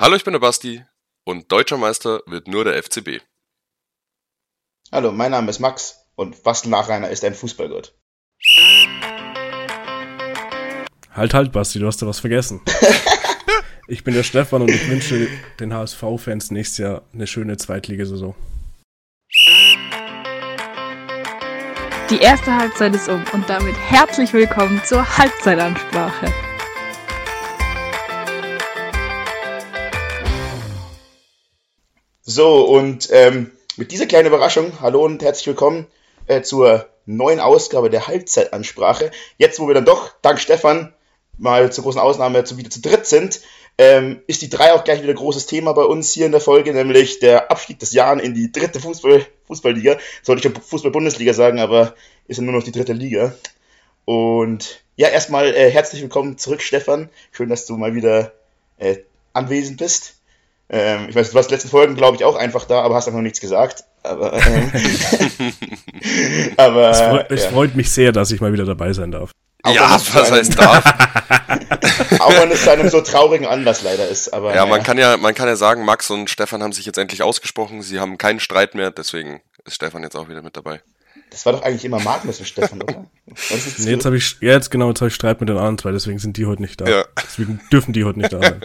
Hallo, 0.00 0.16
ich 0.16 0.24
bin 0.24 0.32
der 0.32 0.40
Basti 0.40 0.82
und 1.26 1.52
deutscher 1.52 1.76
Meister 1.76 2.22
wird 2.24 2.48
nur 2.48 2.64
der 2.64 2.82
FCB. 2.82 3.20
Hallo, 4.90 5.12
mein 5.12 5.30
Name 5.30 5.50
ist 5.50 5.58
Max 5.58 6.06
und 6.14 6.42
Bastel 6.42 6.70
Nachreiner 6.70 7.10
ist 7.10 7.22
ein 7.22 7.34
Fußballgott. 7.34 7.94
Halt, 11.12 11.34
halt, 11.34 11.52
Basti, 11.52 11.80
du 11.80 11.86
hast 11.86 12.00
da 12.00 12.06
was 12.06 12.18
vergessen. 12.18 12.62
ich 13.88 14.02
bin 14.02 14.14
der 14.14 14.22
Stefan 14.22 14.62
und 14.62 14.70
ich 14.70 14.88
wünsche 14.88 15.28
den 15.60 15.74
HSV-Fans 15.74 16.50
nächstes 16.50 16.78
Jahr 16.78 17.02
eine 17.12 17.26
schöne 17.26 17.58
Zweitligasaison. 17.58 18.34
Die 22.08 22.20
erste 22.20 22.56
Halbzeit 22.56 22.94
ist 22.94 23.10
um 23.10 23.22
und 23.34 23.46
damit 23.50 23.76
herzlich 23.76 24.32
willkommen 24.32 24.80
zur 24.82 25.18
Halbzeitansprache. 25.18 26.49
So, 32.32 32.64
und 32.64 33.08
ähm, 33.10 33.50
mit 33.76 33.90
dieser 33.90 34.06
kleinen 34.06 34.28
Überraschung, 34.28 34.80
hallo 34.80 35.04
und 35.04 35.20
herzlich 35.20 35.48
willkommen 35.48 35.88
äh, 36.28 36.42
zur 36.42 36.86
neuen 37.04 37.40
Ausgabe 37.40 37.90
der 37.90 38.06
Halbzeitansprache. 38.06 39.10
Jetzt, 39.36 39.58
wo 39.58 39.66
wir 39.66 39.74
dann 39.74 39.84
doch, 39.84 40.12
dank 40.22 40.38
Stefan, 40.38 40.94
mal 41.38 41.72
zur 41.72 41.82
großen 41.82 42.00
Ausnahme 42.00 42.44
zu, 42.44 42.56
wieder 42.56 42.70
zu 42.70 42.80
dritt 42.82 43.04
sind, 43.06 43.40
ähm, 43.78 44.22
ist 44.28 44.42
die 44.42 44.48
drei 44.48 44.74
auch 44.74 44.84
gleich 44.84 45.02
wieder 45.02 45.12
großes 45.12 45.46
Thema 45.46 45.72
bei 45.72 45.82
uns 45.82 46.12
hier 46.12 46.24
in 46.24 46.30
der 46.30 46.40
Folge, 46.40 46.72
nämlich 46.72 47.18
der 47.18 47.50
Abstieg 47.50 47.80
des 47.80 47.92
Jahres 47.92 48.22
in 48.22 48.32
die 48.32 48.52
dritte 48.52 48.78
Fußball 48.78 49.26
Fußballliga. 49.48 49.98
Sollte 50.22 50.46
ich 50.46 50.54
ja 50.54 50.60
Fußball-Bundesliga 50.60 51.34
sagen, 51.34 51.58
aber 51.58 51.96
ist 52.28 52.36
ja 52.36 52.44
nur 52.44 52.54
noch 52.54 52.62
die 52.62 52.70
dritte 52.70 52.92
Liga. 52.92 53.34
Und 54.04 54.84
ja, 54.94 55.08
erstmal 55.08 55.52
äh, 55.52 55.68
herzlich 55.68 56.00
willkommen 56.00 56.38
zurück, 56.38 56.62
Stefan. 56.62 57.10
Schön, 57.32 57.48
dass 57.48 57.66
du 57.66 57.76
mal 57.76 57.96
wieder 57.96 58.34
äh, 58.78 58.98
anwesend 59.32 59.78
bist. 59.78 60.19
Ähm, 60.72 61.08
ich 61.08 61.16
weiß, 61.16 61.30
du 61.30 61.34
warst 61.34 61.50
letzten 61.50 61.68
Folgen, 61.68 61.96
glaube 61.96 62.16
ich, 62.16 62.24
auch 62.24 62.36
einfach 62.36 62.64
da, 62.64 62.82
aber 62.82 62.94
hast 62.94 63.08
einfach 63.08 63.18
noch 63.18 63.24
nichts 63.24 63.40
gesagt. 63.40 63.84
Aber, 64.04 64.32
ähm, 64.34 64.72
aber 66.56 66.90
es, 66.90 67.00
freut, 67.00 67.30
es 67.30 67.46
freut 67.46 67.74
mich 67.74 67.90
sehr, 67.90 68.12
dass 68.12 68.30
ich 68.30 68.40
mal 68.40 68.52
wieder 68.52 68.64
dabei 68.64 68.92
sein 68.92 69.10
darf. 69.10 69.32
Auch 69.62 69.74
ja, 69.74 69.90
was 69.90 70.30
heißt 70.30 70.58
darf? 70.58 70.84
auch 72.20 72.30
wenn 72.30 72.50
es 72.50 72.62
zu 72.62 72.70
einem 72.70 72.88
so 72.88 73.00
traurigen 73.00 73.46
Anlass 73.46 73.82
leider 73.82 74.08
ist. 74.08 74.32
Aber, 74.32 74.54
ja, 74.54 74.64
man 74.64 74.82
kann 74.82 74.96
ja, 74.96 75.16
man 75.16 75.34
kann 75.34 75.48
ja 75.48 75.56
sagen, 75.56 75.84
Max 75.84 76.08
und 76.08 76.30
Stefan 76.30 76.62
haben 76.62 76.72
sich 76.72 76.86
jetzt 76.86 76.98
endlich 76.98 77.22
ausgesprochen. 77.22 77.82
Sie 77.82 77.98
haben 77.98 78.16
keinen 78.16 78.40
Streit 78.40 78.74
mehr, 78.74 78.90
deswegen 78.92 79.40
ist 79.64 79.74
Stefan 79.74 80.02
jetzt 80.04 80.16
auch 80.16 80.28
wieder 80.28 80.40
mit 80.40 80.56
dabei. 80.56 80.80
Das 81.30 81.44
war 81.46 81.52
doch 81.52 81.62
eigentlich 81.62 81.84
immer 81.84 82.00
Magnus 82.00 82.38
und 82.38 82.46
Stefan, 82.46 82.82
oder? 82.82 83.04
Nee, 83.78 83.90
jetzt 83.90 84.04
habe 84.04 84.16
ich, 84.16 84.36
ja, 84.40 84.52
jetzt 84.52 84.70
genau, 84.70 84.88
jetzt 84.88 85.00
habe 85.00 85.08
ich 85.08 85.14
Streit 85.14 85.40
mit 85.40 85.48
den 85.48 85.56
anderen 85.56 85.78
zwei, 85.78 85.92
deswegen 85.92 86.18
sind 86.18 86.36
die 86.36 86.46
heute 86.46 86.62
nicht 86.62 86.80
da. 86.80 86.86
Ja. 86.86 87.04
Deswegen 87.22 87.60
dürfen 87.72 87.92
die 87.92 88.04
heute 88.04 88.18
nicht 88.20 88.32
da 88.32 88.40
sein. 88.40 88.60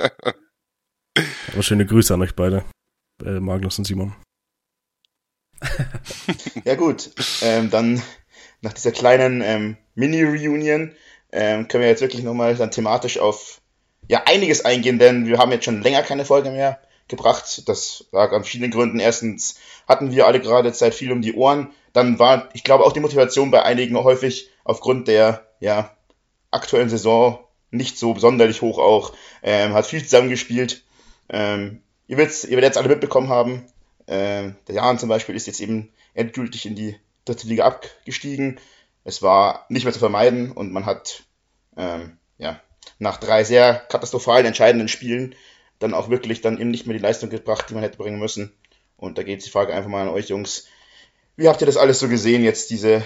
Aber 1.54 1.64
schöne 1.64 1.86
Grüße 1.86 2.14
an 2.14 2.22
euch 2.22 2.36
beide, 2.36 2.66
äh, 3.24 3.40
Magnus 3.40 3.78
und 3.78 3.86
Simon. 3.86 4.16
ja 6.66 6.76
gut, 6.76 7.12
ähm, 7.42 7.70
dann 7.70 8.02
nach 8.62 8.74
dieser 8.74 8.92
kleinen 8.92 9.42
ähm, 9.42 9.78
Mini-Reunion 9.96 10.92
ähm, 11.32 11.68
können 11.68 11.84
wir 11.84 11.90
jetzt 11.90 12.02
wirklich 12.02 12.24
nochmal 12.24 12.56
dann 12.56 12.72
thematisch 12.72 13.18
auf 13.18 13.62
ja 14.08 14.24
einiges 14.26 14.66
eingehen, 14.66 15.00
denn 15.00 15.28
wir 15.28 15.38
haben 15.38 15.52
jetzt 15.52 15.66
schon 15.66 15.82
länger 15.82 16.04
keine 16.04 16.26
Folge 16.26 16.52
mehr 16.52 16.80
gebracht. 17.08 17.68
Das 17.68 18.06
lag 18.12 18.32
an 18.32 18.42
verschiedenen 18.42 18.72
Gründen. 18.72 19.00
Erstens 19.00 19.60
hatten 19.88 20.12
wir 20.12 20.28
alle 20.28 20.40
gerade 20.40 20.74
Zeit 20.74 20.94
viel 20.94 21.12
um 21.12 21.22
die 21.22 21.34
Ohren. 21.34 21.72
Dann 21.94 22.20
war, 22.20 22.50
ich 22.54 22.64
glaube, 22.64 22.84
auch 22.84 22.94
die 22.94 23.00
Motivation 23.00 23.52
bei 23.52 23.64
einigen 23.64 23.96
häufig 23.98 24.50
aufgrund 24.64 25.08
der 25.08 25.48
ja, 25.60 25.96
aktuellen 26.52 26.90
Saison 26.90 27.40
nicht 27.72 27.98
so 27.98 28.14
besonders 28.14 28.62
hoch 28.62 28.80
auch. 28.80 29.14
Ähm, 29.44 29.74
hat 29.74 29.86
viel 29.86 30.04
zusammengespielt. 30.04 30.84
Ähm, 31.30 31.82
ihr, 32.08 32.18
werdet, 32.18 32.44
ihr 32.44 32.52
werdet 32.52 32.70
jetzt 32.70 32.78
alle 32.78 32.90
mitbekommen 32.90 33.30
haben, 33.30 33.66
äh, 34.08 34.52
der 34.68 34.76
Jan 34.76 35.00
zum 35.00 35.10
Beispiel 35.10 35.36
ist 35.36 35.48
jetzt 35.48 35.60
eben 35.60 35.92
endgültig 36.14 36.66
in 36.66 36.76
die 36.76 36.96
dritte 37.26 37.48
Liga 37.48 37.66
abgestiegen. 37.66 38.60
Es 39.04 39.22
war 39.22 39.66
nicht 39.70 39.84
mehr 39.84 39.94
zu 39.94 40.00
vermeiden 40.00 40.52
und 40.52 40.72
man 40.72 40.86
hat 40.86 41.24
ähm, 41.78 42.18
ja, 42.38 42.62
nach 43.00 43.18
drei 43.18 43.44
sehr 43.44 43.76
katastrophalen, 43.76 44.46
entscheidenden 44.46 44.88
Spielen 44.88 45.36
dann 45.80 45.94
auch 45.94 46.10
wirklich 46.10 46.42
dann 46.42 46.60
eben 46.60 46.72
nicht 46.72 46.88
mehr 46.88 46.96
die 46.96 47.04
Leistung 47.04 47.30
gebracht, 47.30 47.70
die 47.70 47.74
man 47.74 47.84
hätte 47.84 47.98
bringen 47.98 48.20
müssen. 48.20 48.54
Und 48.98 49.18
da 49.18 49.24
geht 49.24 49.46
die 49.46 49.50
Frage 49.50 49.74
einfach 49.74 49.90
mal 49.90 50.04
an 50.04 50.14
euch 50.14 50.30
Jungs. 50.30 50.68
Wie 51.36 51.50
habt 51.50 51.62
ihr 51.62 51.68
das 51.68 51.78
alles 51.78 52.00
so 52.00 52.08
gesehen 52.08 52.44
jetzt, 52.44 52.70
diese, 52.70 53.04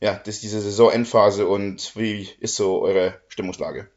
ja, 0.00 0.14
das, 0.24 0.40
diese 0.40 0.60
Saisonendphase 0.60 1.46
und 1.46 1.94
wie 1.96 2.28
ist 2.40 2.56
so 2.56 2.80
eure 2.80 3.20
Stimmungslage? 3.28 3.88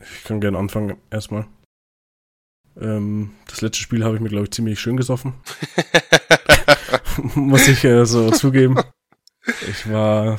Ich 0.00 0.24
kann 0.24 0.40
gerne 0.40 0.58
anfangen 0.58 0.98
erstmal. 1.10 1.46
Ähm, 2.80 3.32
das 3.46 3.60
letzte 3.60 3.82
Spiel 3.82 4.04
habe 4.04 4.16
ich 4.16 4.20
mir, 4.20 4.28
glaube 4.28 4.44
ich, 4.44 4.50
ziemlich 4.50 4.80
schön 4.80 4.96
gesoffen. 4.96 5.34
Muss 7.34 7.68
ich 7.68 7.84
äh, 7.84 8.04
so 8.06 8.30
zugeben. 8.30 8.78
Ich 9.68 9.90
war, 9.90 10.38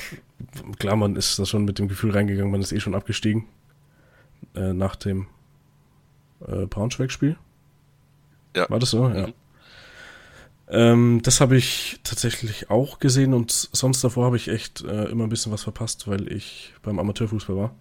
klar, 0.79 0.95
man 0.95 1.15
ist 1.15 1.37
da 1.37 1.45
schon 1.45 1.65
mit 1.65 1.79
dem 1.79 1.87
Gefühl 1.87 2.11
reingegangen, 2.11 2.51
man 2.51 2.61
ist 2.61 2.71
eh 2.71 2.79
schon 2.79 2.95
abgestiegen. 2.95 3.47
Äh, 4.55 4.73
nach 4.73 4.95
dem 4.95 5.27
äh, 6.47 6.65
Braunschweig-Spiel. 6.65 7.37
Ja. 8.55 8.69
War 8.69 8.79
das 8.79 8.91
so? 8.91 9.07
Ja. 9.09 9.27
Mhm. 9.27 9.33
Ähm, 10.69 11.19
das 11.23 11.41
habe 11.41 11.57
ich 11.57 11.99
tatsächlich 12.03 12.69
auch 12.69 12.99
gesehen 12.99 13.33
und 13.33 13.51
sonst 13.51 14.03
davor 14.03 14.25
habe 14.25 14.37
ich 14.37 14.47
echt 14.47 14.81
äh, 14.83 15.05
immer 15.05 15.25
ein 15.25 15.29
bisschen 15.29 15.51
was 15.51 15.63
verpasst, 15.63 16.07
weil 16.07 16.31
ich 16.31 16.73
beim 16.81 16.99
Amateurfußball 16.99 17.55
war. 17.55 17.75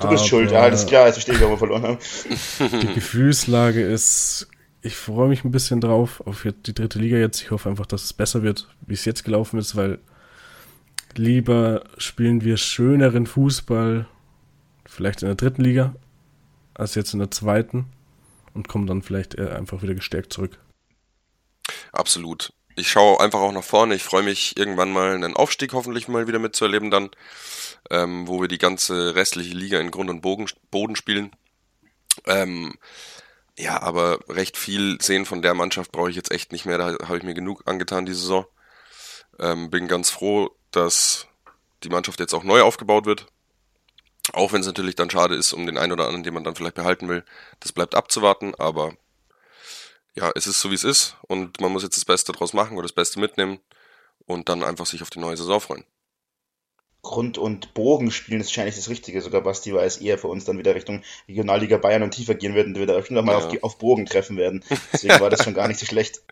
Du 0.00 0.08
bist 0.08 0.26
schuld, 0.26 0.50
ja, 0.50 0.60
alles 0.60 0.86
klar, 0.86 1.06
jetzt 1.06 1.14
verstehe 1.14 1.34
ich, 1.34 1.40
warum 1.40 1.54
wir 1.54 1.58
verloren 1.58 1.82
haben. 1.82 1.98
Die 2.80 2.94
Gefühlslage 2.94 3.82
ist, 3.82 4.48
ich 4.82 4.96
freue 4.96 5.28
mich 5.28 5.44
ein 5.44 5.50
bisschen 5.50 5.80
drauf 5.80 6.22
auf 6.26 6.42
die 6.42 6.74
dritte 6.74 6.98
Liga 6.98 7.16
jetzt. 7.16 7.40
Ich 7.40 7.50
hoffe 7.50 7.70
einfach, 7.70 7.86
dass 7.86 8.04
es 8.04 8.12
besser 8.12 8.42
wird, 8.42 8.68
wie 8.82 8.92
es 8.92 9.06
jetzt 9.06 9.24
gelaufen 9.24 9.58
ist, 9.58 9.76
weil 9.76 9.98
lieber 11.14 11.84
spielen 11.96 12.44
wir 12.44 12.56
schöneren 12.56 13.26
Fußball, 13.26 14.06
vielleicht 14.84 15.22
in 15.22 15.28
der 15.28 15.36
dritten 15.36 15.62
Liga, 15.62 15.94
als 16.74 16.94
jetzt 16.96 17.14
in 17.14 17.20
der 17.20 17.30
zweiten 17.30 17.86
und 18.52 18.68
kommen 18.68 18.86
dann 18.86 19.02
vielleicht 19.02 19.38
einfach 19.38 19.82
wieder 19.82 19.94
gestärkt 19.94 20.32
zurück. 20.32 20.58
Absolut. 21.92 22.52
Ich 22.76 22.90
schaue 22.90 23.20
einfach 23.20 23.38
auch 23.40 23.52
nach 23.52 23.62
vorne. 23.64 23.94
Ich 23.94 24.02
freue 24.02 24.24
mich, 24.24 24.56
irgendwann 24.56 24.92
mal 24.92 25.14
einen 25.14 25.34
Aufstieg 25.34 25.72
hoffentlich 25.72 26.08
mal 26.08 26.26
wieder 26.26 26.40
mitzuerleben 26.40 26.90
dann 26.90 27.10
ähm, 27.90 28.26
wo 28.28 28.40
wir 28.40 28.48
die 28.48 28.58
ganze 28.58 29.14
restliche 29.14 29.54
Liga 29.54 29.80
in 29.80 29.90
Grund 29.90 30.10
und 30.10 30.20
Bogen, 30.20 30.46
Boden 30.70 30.96
spielen. 30.96 31.34
Ähm, 32.26 32.74
ja, 33.58 33.80
aber 33.82 34.20
recht 34.28 34.56
viel 34.56 35.00
sehen 35.00 35.26
von 35.26 35.42
der 35.42 35.54
Mannschaft 35.54 35.92
brauche 35.92 36.10
ich 36.10 36.16
jetzt 36.16 36.32
echt 36.32 36.52
nicht 36.52 36.66
mehr. 36.66 36.78
Da 36.78 37.06
habe 37.06 37.18
ich 37.18 37.22
mir 37.22 37.34
genug 37.34 37.62
angetan 37.66 38.06
die 38.06 38.14
Saison. 38.14 38.46
Ähm, 39.38 39.70
bin 39.70 39.88
ganz 39.88 40.10
froh, 40.10 40.50
dass 40.70 41.28
die 41.82 41.88
Mannschaft 41.88 42.20
jetzt 42.20 42.34
auch 42.34 42.44
neu 42.44 42.62
aufgebaut 42.62 43.06
wird. 43.06 43.26
Auch 44.32 44.52
wenn 44.52 44.60
es 44.60 44.66
natürlich 44.66 44.96
dann 44.96 45.10
schade 45.10 45.34
ist, 45.34 45.52
um 45.52 45.66
den 45.66 45.78
einen 45.78 45.92
oder 45.92 46.06
anderen, 46.06 46.24
den 46.24 46.34
man 46.34 46.44
dann 46.44 46.56
vielleicht 46.56 46.76
behalten 46.76 47.08
will. 47.08 47.24
Das 47.60 47.72
bleibt 47.72 47.94
abzuwarten, 47.94 48.54
aber 48.54 48.96
ja, 50.14 50.30
es 50.34 50.46
ist 50.46 50.60
so 50.60 50.70
wie 50.70 50.76
es 50.76 50.84
ist 50.84 51.16
und 51.22 51.60
man 51.60 51.72
muss 51.72 51.82
jetzt 51.82 51.96
das 51.96 52.04
Beste 52.04 52.32
draus 52.32 52.52
machen 52.52 52.76
oder 52.76 52.84
das 52.84 52.92
Beste 52.92 53.20
mitnehmen 53.20 53.60
und 54.26 54.48
dann 54.48 54.62
einfach 54.62 54.86
sich 54.86 55.02
auf 55.02 55.10
die 55.10 55.18
neue 55.18 55.36
Saison 55.36 55.60
freuen. 55.60 55.84
Grund- 57.04 57.38
und 57.38 57.74
Bogen 57.74 58.10
spielen 58.10 58.40
ist 58.40 58.48
wahrscheinlich 58.48 58.74
das 58.74 58.88
Richtige, 58.88 59.20
sogar 59.20 59.42
Basti, 59.42 59.72
weil 59.72 59.86
es 59.86 59.98
eher 59.98 60.18
für 60.18 60.26
uns 60.26 60.44
dann 60.44 60.58
wieder 60.58 60.74
Richtung 60.74 61.02
Regionalliga 61.28 61.76
Bayern 61.76 62.02
und 62.02 62.10
tiefer 62.10 62.34
gehen 62.34 62.56
wird 62.56 62.66
und 62.66 62.76
wir 62.76 62.86
da 62.86 62.98
noch 62.98 63.22
mal 63.22 63.32
ja. 63.32 63.38
auf, 63.38 63.48
die, 63.48 63.62
auf 63.62 63.78
Bogen 63.78 64.06
treffen 64.06 64.36
werden. 64.36 64.64
Deswegen 64.92 65.20
war 65.20 65.30
das 65.30 65.44
schon 65.44 65.54
gar 65.54 65.68
nicht 65.68 65.78
so 65.78 65.86
schlecht. 65.86 66.22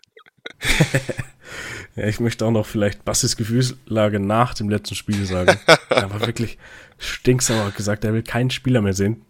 ja, 1.95 2.07
ich 2.07 2.19
möchte 2.19 2.45
auch 2.45 2.51
noch 2.51 2.65
vielleicht 2.65 3.05
Bastis 3.05 3.37
Gefühlslage 3.37 4.19
nach 4.19 4.53
dem 4.53 4.69
letzten 4.69 4.95
Spiel 4.95 5.25
sagen. 5.25 5.57
er 5.89 6.11
war 6.11 6.19
wirklich 6.25 6.57
stinksauer 6.97 7.71
gesagt, 7.71 8.03
er 8.03 8.13
will 8.13 8.23
keinen 8.23 8.49
Spieler 8.49 8.81
mehr 8.81 8.93
sehen. 8.93 9.25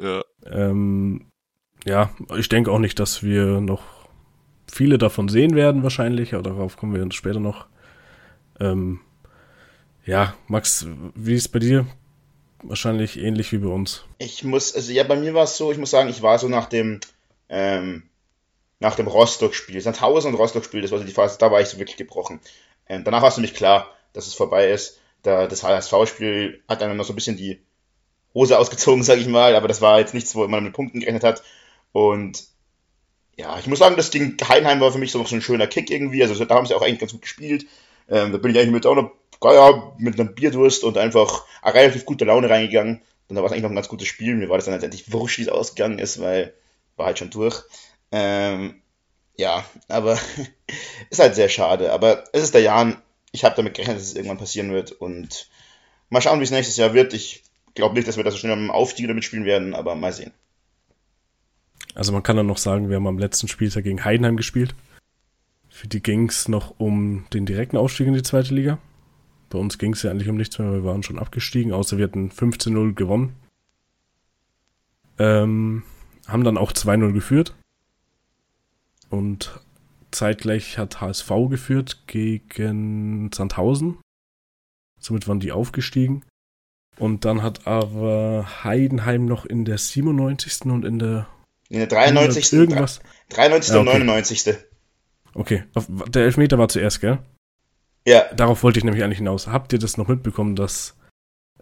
Ja. 0.00 0.22
Ähm, 0.46 1.30
ja, 1.84 2.10
ich 2.36 2.48
denke 2.48 2.70
auch 2.70 2.78
nicht, 2.78 3.00
dass 3.00 3.22
wir 3.22 3.60
noch 3.60 3.82
viele 4.70 4.98
davon 4.98 5.28
sehen 5.28 5.56
werden, 5.56 5.82
wahrscheinlich, 5.82 6.34
aber 6.34 6.42
darauf 6.42 6.76
kommen 6.76 6.94
wir 6.94 7.10
später 7.12 7.40
noch. 7.40 7.66
Ähm, 8.60 9.00
ja, 10.08 10.34
Max, 10.46 10.86
wie 11.14 11.34
ist 11.34 11.42
es 11.42 11.48
bei 11.48 11.58
dir? 11.58 11.86
Wahrscheinlich 12.62 13.18
ähnlich 13.18 13.52
wie 13.52 13.58
bei 13.58 13.68
uns. 13.68 14.06
Ich 14.16 14.42
muss, 14.42 14.74
also 14.74 14.90
ja, 14.90 15.04
bei 15.04 15.16
mir 15.16 15.34
war 15.34 15.44
es 15.44 15.58
so, 15.58 15.70
ich 15.70 15.76
muss 15.76 15.90
sagen, 15.90 16.08
ich 16.08 16.22
war 16.22 16.38
so 16.38 16.48
nach 16.48 16.64
dem, 16.64 17.00
ähm, 17.50 18.04
nach 18.80 18.96
dem 18.96 19.06
Rostock-Spiel, 19.06 19.78
Sandhausen 19.82 20.32
und 20.32 20.38
Rostock-Spiel, 20.38 20.80
das 20.80 20.92
war 20.92 20.98
so 20.98 21.04
die 21.04 21.12
Phase, 21.12 21.36
da 21.38 21.52
war 21.52 21.60
ich 21.60 21.68
so 21.68 21.78
wirklich 21.78 21.98
gebrochen. 21.98 22.40
Ähm, 22.88 23.04
danach 23.04 23.20
war 23.20 23.28
es 23.28 23.36
nämlich 23.36 23.52
klar, 23.52 23.94
dass 24.14 24.26
es 24.26 24.32
vorbei 24.32 24.70
ist. 24.70 24.98
Da, 25.24 25.46
das 25.46 25.62
HSV-Spiel 25.62 26.62
hat 26.66 26.80
dann 26.80 26.96
noch 26.96 27.04
so 27.04 27.12
ein 27.12 27.16
bisschen 27.16 27.36
die 27.36 27.60
Hose 28.32 28.58
ausgezogen, 28.58 29.02
sage 29.04 29.20
ich 29.20 29.28
mal, 29.28 29.54
aber 29.54 29.68
das 29.68 29.82
war 29.82 29.98
jetzt 29.98 30.14
nichts, 30.14 30.34
wo 30.34 30.48
man 30.48 30.64
mit 30.64 30.72
Punkten 30.72 31.00
gerechnet 31.00 31.24
hat. 31.24 31.42
Und 31.92 32.46
ja, 33.36 33.58
ich 33.58 33.66
muss 33.66 33.80
sagen, 33.80 33.96
das 33.96 34.08
Ding 34.08 34.38
Heidenheim 34.48 34.80
war 34.80 34.90
für 34.90 34.98
mich 34.98 35.12
so 35.12 35.22
ein 35.22 35.42
schöner 35.42 35.66
Kick 35.66 35.90
irgendwie. 35.90 36.22
Also 36.22 36.42
da 36.46 36.54
haben 36.54 36.64
sie 36.64 36.74
auch 36.74 36.82
eigentlich 36.82 37.00
ganz 37.00 37.12
gut 37.12 37.22
gespielt. 37.22 37.66
Ähm, 38.08 38.32
da 38.32 38.38
bin 38.38 38.52
ich 38.52 38.58
eigentlich 38.58 38.72
mit 38.72 38.86
auch 38.86 38.94
noch 38.94 39.12
ja, 39.42 39.92
mit 39.98 40.18
einem 40.18 40.34
Bierdurst 40.34 40.84
und 40.84 40.98
einfach 40.98 41.44
relativ 41.64 42.04
gute 42.04 42.24
Laune 42.24 42.50
reingegangen. 42.50 43.02
Und 43.28 43.36
da 43.36 43.42
war 43.42 43.46
es 43.46 43.52
eigentlich 43.52 43.64
noch 43.64 43.70
ein 43.70 43.76
ganz 43.76 43.88
gutes 43.88 44.08
Spiel. 44.08 44.34
Mir 44.34 44.48
war 44.48 44.56
das 44.56 44.64
dann 44.64 44.74
letztendlich 44.74 45.12
wurscht, 45.12 45.38
wie 45.38 45.42
es 45.42 45.48
ausgegangen 45.48 45.98
ist, 45.98 46.20
weil 46.20 46.54
war 46.96 47.06
halt 47.06 47.18
schon 47.18 47.30
durch. 47.30 47.62
Ähm, 48.10 48.82
ja, 49.36 49.64
aber 49.88 50.18
ist 51.10 51.20
halt 51.20 51.34
sehr 51.34 51.48
schade. 51.48 51.92
Aber 51.92 52.24
es 52.32 52.42
ist 52.42 52.54
der 52.54 52.62
Jan. 52.62 52.96
Ich 53.30 53.44
habe 53.44 53.54
damit 53.54 53.74
gerechnet, 53.74 53.98
dass 53.98 54.04
es 54.04 54.14
irgendwann 54.14 54.38
passieren 54.38 54.72
wird. 54.72 54.92
Und 54.92 55.48
mal 56.08 56.20
schauen, 56.20 56.40
wie 56.40 56.44
es 56.44 56.50
nächstes 56.50 56.76
Jahr 56.76 56.94
wird. 56.94 57.12
Ich 57.12 57.44
glaube 57.74 57.94
nicht, 57.94 58.08
dass 58.08 58.16
wir 58.16 58.24
da 58.24 58.30
so 58.30 58.38
schnell 58.38 58.52
am 58.52 58.70
Aufstieg 58.70 59.06
damit 59.06 59.24
spielen 59.24 59.44
werden, 59.44 59.74
aber 59.74 59.94
mal 59.94 60.12
sehen. 60.12 60.32
Also 61.94 62.12
man 62.12 62.22
kann 62.22 62.36
dann 62.36 62.46
noch 62.46 62.58
sagen, 62.58 62.88
wir 62.88 62.96
haben 62.96 63.06
am 63.06 63.18
letzten 63.18 63.48
Spieltag 63.48 63.84
gegen 63.84 64.04
Heidenheim 64.04 64.36
gespielt. 64.36 64.74
Für 65.68 65.88
die 65.88 66.02
ging 66.02 66.28
es 66.28 66.48
noch 66.48 66.74
um 66.78 67.26
den 67.32 67.46
direkten 67.46 67.76
Aufstieg 67.76 68.06
in 68.06 68.14
die 68.14 68.22
zweite 68.22 68.54
Liga. 68.54 68.78
Bei 69.50 69.58
uns 69.58 69.78
ging 69.78 69.94
es 69.94 70.02
ja 70.02 70.10
eigentlich 70.10 70.28
um 70.28 70.36
nichts 70.36 70.58
mehr, 70.58 70.72
wir 70.72 70.84
waren 70.84 71.02
schon 71.02 71.18
abgestiegen, 71.18 71.72
außer 71.72 71.96
wir 71.96 72.04
hatten 72.04 72.30
15-0 72.30 72.94
gewonnen. 72.94 73.34
Ähm, 75.18 75.82
haben 76.26 76.44
dann 76.44 76.58
auch 76.58 76.72
2-0 76.72 77.12
geführt. 77.12 77.54
Und 79.10 79.60
zeitgleich 80.10 80.78
hat 80.78 81.00
HSV 81.00 81.30
geführt 81.48 82.02
gegen 82.06 83.30
Sandhausen. 83.32 83.98
Somit 85.00 85.26
waren 85.28 85.40
die 85.40 85.52
aufgestiegen. 85.52 86.24
Und 86.98 87.24
dann 87.24 87.42
hat 87.42 87.66
aber 87.66 88.64
Heidenheim 88.64 89.24
noch 89.24 89.46
in 89.46 89.64
der 89.64 89.78
97. 89.78 90.62
und 90.66 90.84
in 90.84 90.98
der. 90.98 91.28
In 91.68 91.78
der 91.78 91.86
93. 91.86 92.52
Irgendwas. 92.52 93.00
93. 93.30 93.74
Ja, 93.74 93.80
okay. 93.80 93.90
und 93.90 94.06
99. 94.06 94.56
Okay, 95.34 95.64
der 96.08 96.24
Elfmeter 96.24 96.58
war 96.58 96.68
zuerst, 96.68 97.00
gell? 97.00 97.18
Ja. 98.08 98.32
Darauf 98.32 98.62
wollte 98.62 98.78
ich 98.78 98.84
nämlich 98.84 99.04
eigentlich 99.04 99.18
hinaus. 99.18 99.48
Habt 99.48 99.72
ihr 99.74 99.78
das 99.78 99.98
noch 99.98 100.08
mitbekommen, 100.08 100.56
dass 100.56 100.96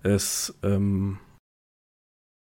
es 0.05 0.55
ähm, 0.63 1.19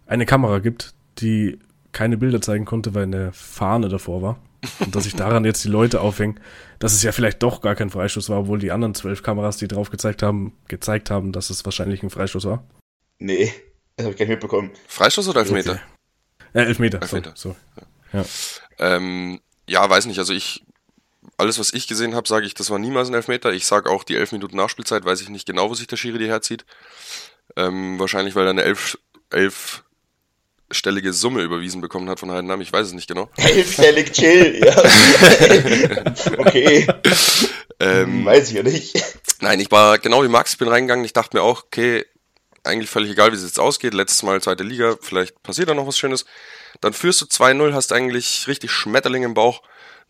eine 0.07 0.25
Kamera 0.25 0.57
gibt, 0.57 0.95
die 1.19 1.59
keine 1.91 2.17
Bilder 2.17 2.41
zeigen 2.41 2.65
konnte, 2.65 2.95
weil 2.95 3.03
eine 3.03 3.31
Fahne 3.31 3.89
davor 3.89 4.23
war? 4.23 4.39
Und 4.79 4.95
dass 4.95 5.03
sich 5.03 5.15
daran 5.15 5.45
jetzt 5.45 5.63
die 5.63 5.69
Leute 5.69 6.01
aufhängen, 6.01 6.39
dass 6.79 6.93
es 6.93 7.03
ja 7.03 7.11
vielleicht 7.11 7.43
doch 7.43 7.61
gar 7.61 7.75
kein 7.75 7.91
Freistoß 7.91 8.29
war, 8.29 8.39
obwohl 8.39 8.57
die 8.57 8.71
anderen 8.71 8.95
zwölf 8.95 9.21
Kameras, 9.21 9.57
die 9.57 9.67
drauf 9.67 9.91
gezeigt 9.91 10.23
haben, 10.23 10.53
gezeigt 10.67 11.11
haben, 11.11 11.31
dass 11.31 11.51
es 11.51 11.63
wahrscheinlich 11.65 12.01
ein 12.01 12.09
Freistoß 12.09 12.45
war? 12.45 12.63
Nee, 13.19 13.53
das 13.97 14.05
habe 14.05 14.13
ich 14.13 14.19
gar 14.19 14.25
nicht 14.25 14.33
mitbekommen. 14.33 14.71
Freistoß 14.87 15.29
oder 15.29 15.41
Elfmeter? 15.41 15.73
Okay. 15.73 15.81
Äh, 16.53 16.65
Elfmeter. 16.65 17.01
Elfmeter. 17.01 17.33
So, 17.35 17.55
so. 17.75 18.17
Ja. 18.17 18.25
Ähm, 18.79 19.41
ja, 19.67 19.87
weiß 19.87 20.07
nicht. 20.07 20.19
Also 20.19 20.33
ich, 20.33 20.63
alles 21.37 21.59
was 21.59 21.73
ich 21.73 21.87
gesehen 21.87 22.15
habe, 22.15 22.27
sage 22.27 22.45
ich, 22.45 22.53
das 22.53 22.69
war 22.69 22.79
niemals 22.79 23.09
ein 23.09 23.13
Elfmeter. 23.13 23.51
Ich 23.53 23.65
sage 23.65 23.89
auch 23.89 24.03
die 24.03 24.15
elf 24.15 24.31
Minuten 24.31 24.57
Nachspielzeit, 24.57 25.05
weiß 25.05 25.21
ich 25.21 25.29
nicht 25.29 25.45
genau, 25.45 25.69
wo 25.69 25.75
sich 25.75 25.87
der 25.87 25.97
Schiri 25.97 26.17
die 26.17 26.27
herzieht. 26.27 26.65
Ähm, 27.55 27.99
wahrscheinlich, 27.99 28.35
weil 28.35 28.45
er 28.45 28.51
eine 28.51 28.63
elf, 28.63 28.97
elf 29.29 29.83
elfstellige 30.71 31.11
Summe 31.11 31.41
überwiesen 31.41 31.81
bekommen 31.81 32.09
hat 32.09 32.21
von 32.21 32.31
Heidenheim. 32.31 32.61
Ich 32.61 32.71
weiß 32.71 32.87
es 32.87 32.93
nicht 32.93 33.07
genau. 33.07 33.29
Elfstellig 33.37 34.13
chill, 34.13 34.61
ja. 34.63 34.77
okay. 36.37 36.87
Ähm, 37.79 38.25
weiß 38.25 38.49
ich 38.49 38.55
ja 38.55 38.63
nicht. 38.63 38.95
Nein, 39.41 39.59
ich 39.59 39.69
war 39.69 39.99
genau 39.99 40.23
wie 40.23 40.29
Max, 40.29 40.55
bin 40.55 40.69
reingegangen. 40.69 41.03
Ich 41.03 41.13
dachte 41.13 41.35
mir 41.35 41.43
auch, 41.43 41.65
okay, 41.65 42.05
eigentlich 42.63 42.89
völlig 42.89 43.11
egal, 43.11 43.31
wie 43.31 43.35
es 43.35 43.43
jetzt 43.43 43.59
ausgeht. 43.59 43.93
Letztes 43.93 44.23
Mal 44.23 44.41
zweite 44.41 44.63
Liga, 44.63 44.95
vielleicht 45.01 45.43
passiert 45.43 45.69
da 45.69 45.73
noch 45.73 45.87
was 45.87 45.97
Schönes. 45.97 46.25
Dann 46.79 46.93
führst 46.93 47.21
du 47.21 47.25
2-0, 47.25 47.73
hast 47.73 47.91
eigentlich 47.91 48.47
richtig 48.47 48.71
Schmetterling 48.71 49.23
im 49.23 49.33
Bauch, 49.33 49.61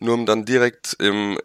nur 0.02 0.14
um 0.14 0.26
dann 0.26 0.44
direkt 0.44 0.96
im, 0.98 1.38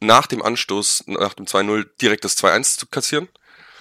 nach 0.00 0.26
dem 0.26 0.42
Anstoß, 0.42 1.04
nach 1.06 1.34
dem 1.34 1.46
2-0, 1.46 1.86
direkt 2.00 2.24
das 2.24 2.36
2-1 2.36 2.78
zu 2.78 2.86
kassieren. 2.86 3.28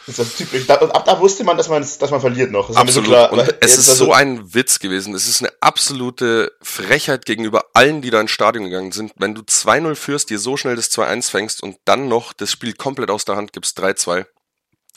Das 0.07 0.17
ist 0.19 0.37
typisch. 0.37 0.65
Da, 0.65 0.75
ab 0.75 1.05
da 1.05 1.19
wusste 1.19 1.43
man, 1.43 1.57
dass 1.57 1.69
man, 1.69 1.81
dass 1.81 2.11
man 2.11 2.19
verliert 2.19 2.51
noch. 2.51 2.67
Das 2.67 2.77
Absolut. 2.77 3.05
So 3.05 3.11
klar, 3.11 3.31
und 3.31 3.55
es 3.59 3.77
ist 3.77 3.85
so, 3.85 4.05
so 4.05 4.13
ein 4.13 4.53
Witz 4.53 4.79
gewesen. 4.79 5.13
Es 5.13 5.27
ist 5.27 5.41
eine 5.41 5.53
absolute 5.61 6.51
Frechheit 6.61 7.25
gegenüber 7.25 7.65
allen, 7.73 8.01
die 8.01 8.09
da 8.09 8.19
ins 8.19 8.31
Stadion 8.31 8.65
gegangen 8.65 8.91
sind. 8.91 9.13
Wenn 9.17 9.35
du 9.35 9.41
2-0 9.41 9.95
führst, 9.95 10.29
dir 10.29 10.39
so 10.39 10.57
schnell 10.57 10.75
das 10.75 10.91
2-1 10.91 11.29
fängst 11.29 11.61
und 11.61 11.77
dann 11.85 12.07
noch 12.07 12.33
das 12.33 12.51
Spiel 12.51 12.73
komplett 12.73 13.11
aus 13.11 13.25
der 13.25 13.35
Hand 13.35 13.53
gibst, 13.53 13.79
3-2. 13.79 14.25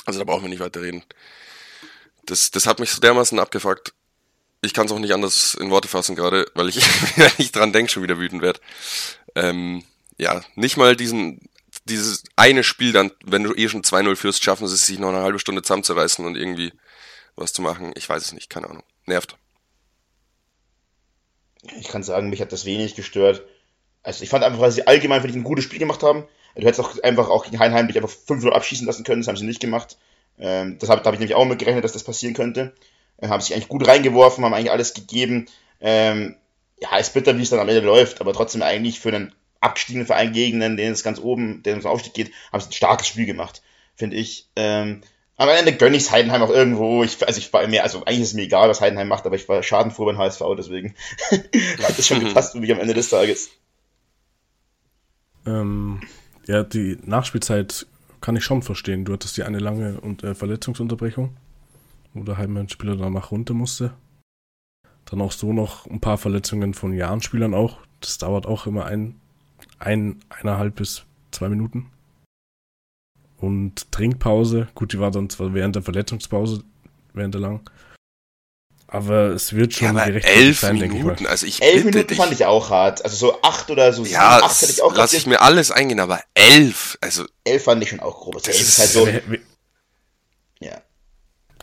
Also 0.07 0.19
da 0.19 0.25
brauchen 0.25 0.43
wir 0.43 0.49
nicht 0.49 0.61
weiter 0.61 0.81
reden. 0.81 1.05
Das, 2.25 2.51
das 2.51 2.67
hat 2.67 2.81
mich 2.81 2.91
so 2.91 3.01
dermaßen 3.01 3.39
abgefuckt. 3.39 3.93
Ich 4.63 4.73
kann 4.73 4.87
es 4.87 4.93
auch 4.93 4.99
nicht 4.99 5.13
anders 5.13 5.55
in 5.61 5.71
Worte 5.71 5.89
fassen 5.89 6.17
gerade, 6.17 6.47
weil 6.55 6.71
ich, 6.71 6.77
wenn 7.17 7.31
ich 7.37 7.53
dran 7.53 7.75
denke, 7.75 7.93
schon 7.93 8.03
wieder 8.03 8.19
wütend 8.19 8.41
werde. 8.41 8.61
Ähm, 9.35 9.85
ja, 10.19 10.43
nicht 10.55 10.77
mal 10.77 10.97
diesen 10.97 11.41
dieses 11.85 12.25
eine 12.37 12.65
Spiel 12.65 12.93
dann, 12.93 13.11
wenn 13.25 13.43
du 13.43 13.55
eh 13.55 13.69
schon 13.69 13.83
2-0 13.83 14.17
führst, 14.17 14.43
schaffen 14.43 14.67
sie 14.67 14.75
es 14.75 14.87
sich 14.87 14.99
noch 14.99 15.11
eine 15.11 15.21
halbe 15.21 15.39
Stunde 15.39 15.63
zusammenzureißen 15.63 16.25
und 16.25 16.37
irgendwie 16.37 16.73
was 17.37 17.53
zu 17.53 17.63
machen. 17.63 17.93
Ich 17.97 18.09
weiß 18.09 18.25
es 18.25 18.33
nicht, 18.33 18.49
keine 18.49 18.71
Ahnung. 18.71 18.85
Nervt. 19.07 19.37
Ich 21.79 21.89
kann 21.89 22.03
sagen, 22.03 22.31
mich 22.31 22.41
hat 22.41 22.53
das 22.53 22.65
wenig 22.65 22.95
gestört. 22.95 23.43
Also 24.03 24.23
ich 24.23 24.29
fand 24.29 24.45
einfach, 24.45 24.61
weil 24.61 24.73
sie 24.73 24.87
allgemein 24.87 25.21
für 25.21 25.27
dich 25.27 25.37
ein 25.37 25.45
gutes 25.45 25.65
Spiel 25.65 25.79
gemacht 25.79 26.03
haben. 26.03 26.25
Du 26.55 26.63
hättest 26.63 26.81
auch 26.81 27.03
einfach 27.03 27.29
auch 27.29 27.45
gegen 27.45 27.59
Heinheim 27.59 27.89
dich 27.89 27.97
einfach 27.97 28.11
5-0 28.11 28.51
abschießen 28.51 28.87
lassen 28.87 29.05
können, 29.05 29.23
das 29.23 29.29
haben 29.29 29.37
sie 29.37 29.47
nicht 29.47 29.61
gemacht. 29.61 29.97
Ähm, 30.39 30.79
das 30.79 30.89
habe 30.89 31.03
hab 31.03 31.13
ich 31.13 31.21
nämlich 31.21 31.35
auch 31.35 31.45
mit 31.45 31.59
gerechnet, 31.59 31.85
dass 31.85 31.93
das 31.93 32.05
passieren 32.05 32.35
könnte. 32.35 32.75
Äh, 33.17 33.29
haben 33.29 33.41
sich 33.41 33.55
eigentlich 33.55 33.69
gut 33.69 33.87
reingeworfen, 33.87 34.45
haben 34.45 34.55
eigentlich 34.55 34.71
alles 34.71 34.95
gegeben. 34.95 35.47
Ähm, 35.81 36.37
ja, 36.85 36.99
ist 36.99 37.15
bitter, 37.15 37.39
wie 37.39 37.43
es 37.43 37.51
dann 37.51 37.61
am 37.61 37.69
Ende 37.69 37.81
läuft, 37.81 38.21
aber 38.21 38.33
trotzdem 38.33 38.63
eigentlich 38.63 39.01
für 39.01 39.09
einen 39.09 39.33
abgestiegenen 39.61 40.07
Verein 40.07 40.33
gegen 40.33 40.61
den, 40.61 40.77
den 40.77 40.93
es 40.93 41.03
ganz 41.03 41.19
oben, 41.19 41.63
der 41.63 41.73
ums 41.73 41.87
Aufstieg 41.87 42.15
geht, 42.15 42.33
haben 42.53 42.61
sie 42.61 42.69
ein 42.69 42.73
starkes 42.73 43.09
Spiel 43.09 43.27
gemacht, 43.27 43.63
finde 43.97 44.17
ich. 44.17 44.49
Ähm, 44.57 45.01
am 45.37 45.49
Ende 45.49 45.73
gönne 45.73 45.97
ich 45.97 46.11
Heidenheim 46.11 46.43
auch 46.43 46.51
irgendwo. 46.51 47.03
Ich, 47.03 47.27
also 47.27 47.39
ich 47.39 47.53
war 47.53 47.67
mir, 47.67 47.83
also 47.83 48.05
eigentlich 48.05 48.21
ist 48.21 48.29
es 48.29 48.35
mir 48.35 48.43
egal, 48.43 48.69
was 48.69 48.81
Heidenheim 48.81 49.09
macht, 49.09 49.27
aber 49.27 49.35
ich 49.35 49.49
war 49.49 49.63
schadenfroh 49.63 50.05
beim 50.05 50.19
HSV, 50.19 50.43
deswegen 50.57 50.95
hat 51.31 51.99
es 51.99 52.07
schon 52.07 52.21
gepasst 52.25 52.53
für 52.53 52.61
mich 52.61 52.71
am 52.71 52.79
Ende 52.79 52.95
des 52.95 53.09
Tages. 53.09 53.51
Ähm, 55.47 56.03
ja, 56.47 56.63
die 56.63 56.99
Nachspielzeit 57.03 57.87
kann 58.21 58.37
ich 58.37 58.45
schon 58.45 58.63
verstehen. 58.63 59.05
Du 59.05 59.13
hattest 59.13 59.37
ja 59.37 59.47
eine 59.47 59.59
lange 59.59 60.01
und, 60.01 60.23
äh, 60.23 60.35
Verletzungsunterbrechung, 60.35 61.37
wo 62.13 62.23
der 62.23 62.39
Heimspieler 62.39 62.97
danach 62.97 63.31
runter 63.31 63.55
musste. 63.55 63.95
Dann 65.15 65.23
auch 65.23 65.31
so 65.31 65.53
noch 65.53 65.87
ein 65.87 66.01
paar 66.01 66.19
Verletzungen 66.19 66.75
von 66.75 66.93
Jahrenspielern 66.93 67.55
auch. 67.55 67.79
Das 68.01 68.19
dauert 68.19 68.47
auch 68.47 68.67
immer 68.67 68.87
ein, 68.87 69.21
ein, 69.79 70.19
eineinhalb 70.29 70.75
bis 70.75 71.05
zwei 71.31 71.49
Minuten. 71.49 71.89
Und 73.39 73.93
Trinkpause, 73.93 74.67
gut, 74.75 74.93
die 74.93 74.99
war 74.99 75.13
dann 75.13 75.31
zwar 75.31 75.55
während 75.55 75.77
der 75.77 75.85
Verletzungspause, 75.85 76.65
während 77.13 77.35
der 77.35 77.43
lang. 77.43 77.71
Aber 78.89 79.29
es 79.29 79.53
wird 79.53 79.75
schon 79.75 79.95
ja, 79.95 80.05
elf 80.05 80.59
sein, 80.59 80.79
Minuten, 80.79 81.29
also 81.29 81.47
ich 81.47 81.63
elf 81.63 81.85
Minuten 81.85 82.09
dich. 82.09 82.19
fand 82.19 82.33
ich 82.33 82.45
auch 82.45 82.71
hart. 82.71 83.05
Also 83.05 83.15
so 83.29 83.43
acht 83.43 83.71
oder 83.71 83.93
so 83.93 84.03
ja, 84.03 84.09
sieben, 84.09 84.44
acht 84.47 84.63
hätte 84.63 84.73
ich 84.73 84.83
auch 84.83 84.97
lass 84.97 85.13
ich 85.13 85.29
mir 85.29 85.41
alles 85.41 85.71
eingehen, 85.71 86.01
aber 86.01 86.21
elf, 86.35 86.99
also 87.01 87.25
elf 87.44 87.63
fand 87.63 87.85
ich 87.85 87.91
schon 87.91 88.01
auch 88.01 88.19
grob. 88.19 88.35
Also 88.35 88.49
das 88.49 88.61
ist 88.61 88.79
halt 88.81 88.91
so. 88.91 89.06
ja. 90.59 90.83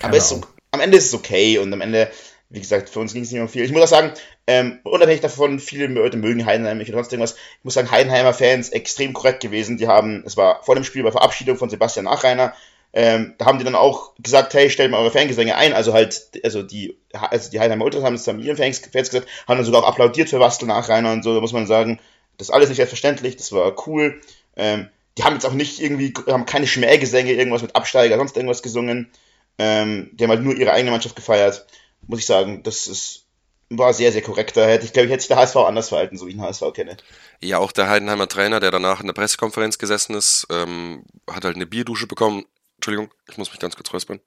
Aber 0.01 0.15
ist 0.15 0.29
so, 0.29 0.39
am 0.71 0.79
Ende 0.79 0.97
ist 0.97 1.07
es 1.07 1.13
okay 1.13 1.57
und 1.57 1.73
am 1.73 1.81
Ende 1.81 2.09
wie 2.51 2.59
gesagt, 2.59 2.89
für 2.89 2.99
uns 2.99 3.13
ging 3.13 3.23
es 3.23 3.31
nicht 3.31 3.41
um 3.41 3.47
viel. 3.47 3.63
Ich 3.63 3.71
muss 3.71 3.81
auch 3.81 3.87
sagen, 3.87 4.11
ähm, 4.45 4.79
unabhängig 4.83 5.21
davon, 5.21 5.59
viele 5.59 5.87
Leute 5.87 6.17
mögen 6.17 6.45
Heidenheim 6.45 6.77
nicht 6.77 6.89
oder 6.89 6.97
sonst 6.97 7.13
irgendwas. 7.13 7.35
Ich 7.35 7.63
muss 7.63 7.73
sagen, 7.73 7.91
Heidenheimer 7.91 8.33
Fans 8.33 8.69
extrem 8.69 9.13
korrekt 9.13 9.41
gewesen. 9.41 9.77
Die 9.77 9.87
haben, 9.87 10.23
es 10.25 10.35
war 10.35 10.61
vor 10.63 10.75
dem 10.75 10.83
Spiel 10.83 11.03
bei 11.03 11.11
Verabschiedung 11.11 11.57
von 11.57 11.69
Sebastian 11.69 12.05
Nachreiner, 12.05 12.53
ähm, 12.93 13.35
da 13.37 13.45
haben 13.45 13.57
die 13.57 13.63
dann 13.63 13.75
auch 13.75 14.11
gesagt, 14.19 14.53
hey, 14.53 14.69
stellt 14.69 14.91
mal 14.91 14.97
eure 14.97 15.11
Fangesänge 15.11 15.55
ein. 15.55 15.73
Also 15.73 15.93
halt, 15.93 16.41
also 16.43 16.61
die, 16.61 16.97
also 17.13 17.49
die 17.49 17.59
Heidenheimer 17.59 17.85
Ultras 17.85 18.03
haben 18.03 18.15
es 18.15 18.25
dann 18.25 18.41
ihren 18.41 18.57
Fans, 18.57 18.79
Fans 18.79 19.09
gesagt, 19.09 19.29
haben 19.47 19.57
dann 19.57 19.65
sogar 19.65 19.83
auch 19.83 19.87
applaudiert 19.87 20.29
für 20.29 20.41
Wastel 20.41 20.67
Nachreiner 20.67 21.13
und 21.13 21.23
so. 21.23 21.33
Da 21.33 21.39
muss 21.39 21.53
man 21.53 21.67
sagen, 21.67 21.99
das 22.37 22.49
ist 22.49 22.53
alles 22.53 22.67
nicht 22.67 22.77
selbstverständlich, 22.77 23.37
das 23.37 23.53
war 23.53 23.73
cool. 23.87 24.19
Ähm, 24.57 24.89
die 25.17 25.23
haben 25.23 25.33
jetzt 25.33 25.45
auch 25.45 25.53
nicht 25.53 25.81
irgendwie, 25.81 26.13
haben 26.27 26.45
keine 26.45 26.67
Schmähgesänge, 26.67 27.31
irgendwas 27.31 27.61
mit 27.61 27.75
Absteiger, 27.75 28.17
sonst 28.17 28.35
irgendwas 28.35 28.61
gesungen. 28.61 29.09
Ähm, 29.57 30.09
die 30.13 30.23
haben 30.23 30.31
halt 30.31 30.41
nur 30.41 30.55
ihre 30.55 30.73
eigene 30.73 30.91
Mannschaft 30.91 31.15
gefeiert 31.15 31.65
muss 32.07 32.19
ich 32.19 32.25
sagen, 32.25 32.63
das 32.63 32.87
ist, 32.87 33.25
war 33.69 33.93
sehr, 33.93 34.11
sehr 34.11 34.21
korrekt. 34.21 34.57
Da 34.57 34.65
hätte 34.65 34.85
ich, 34.85 34.93
glaube 34.93 35.07
ich, 35.07 35.11
hätte 35.11 35.21
sich 35.21 35.29
der 35.29 35.37
HSV 35.37 35.55
anders 35.57 35.89
verhalten, 35.89 36.17
so 36.17 36.25
wie 36.25 36.31
ich 36.31 36.35
den 36.35 36.43
HSV 36.43 36.73
kenne. 36.73 36.97
Ja, 37.41 37.59
auch 37.59 37.71
der 37.71 37.89
Heidenheimer 37.89 38.27
Trainer, 38.27 38.59
der 38.59 38.71
danach 38.71 38.99
in 38.99 39.07
der 39.07 39.13
Pressekonferenz 39.13 39.77
gesessen 39.77 40.15
ist, 40.15 40.47
ähm, 40.49 41.03
hat 41.29 41.45
halt 41.45 41.55
eine 41.55 41.65
Bierdusche 41.65 42.07
bekommen. 42.07 42.45
Entschuldigung, 42.77 43.13
ich 43.29 43.37
muss 43.37 43.51
mich 43.51 43.59
ganz 43.59 43.75
kurz 43.75 43.93
räuspern. 43.93 44.19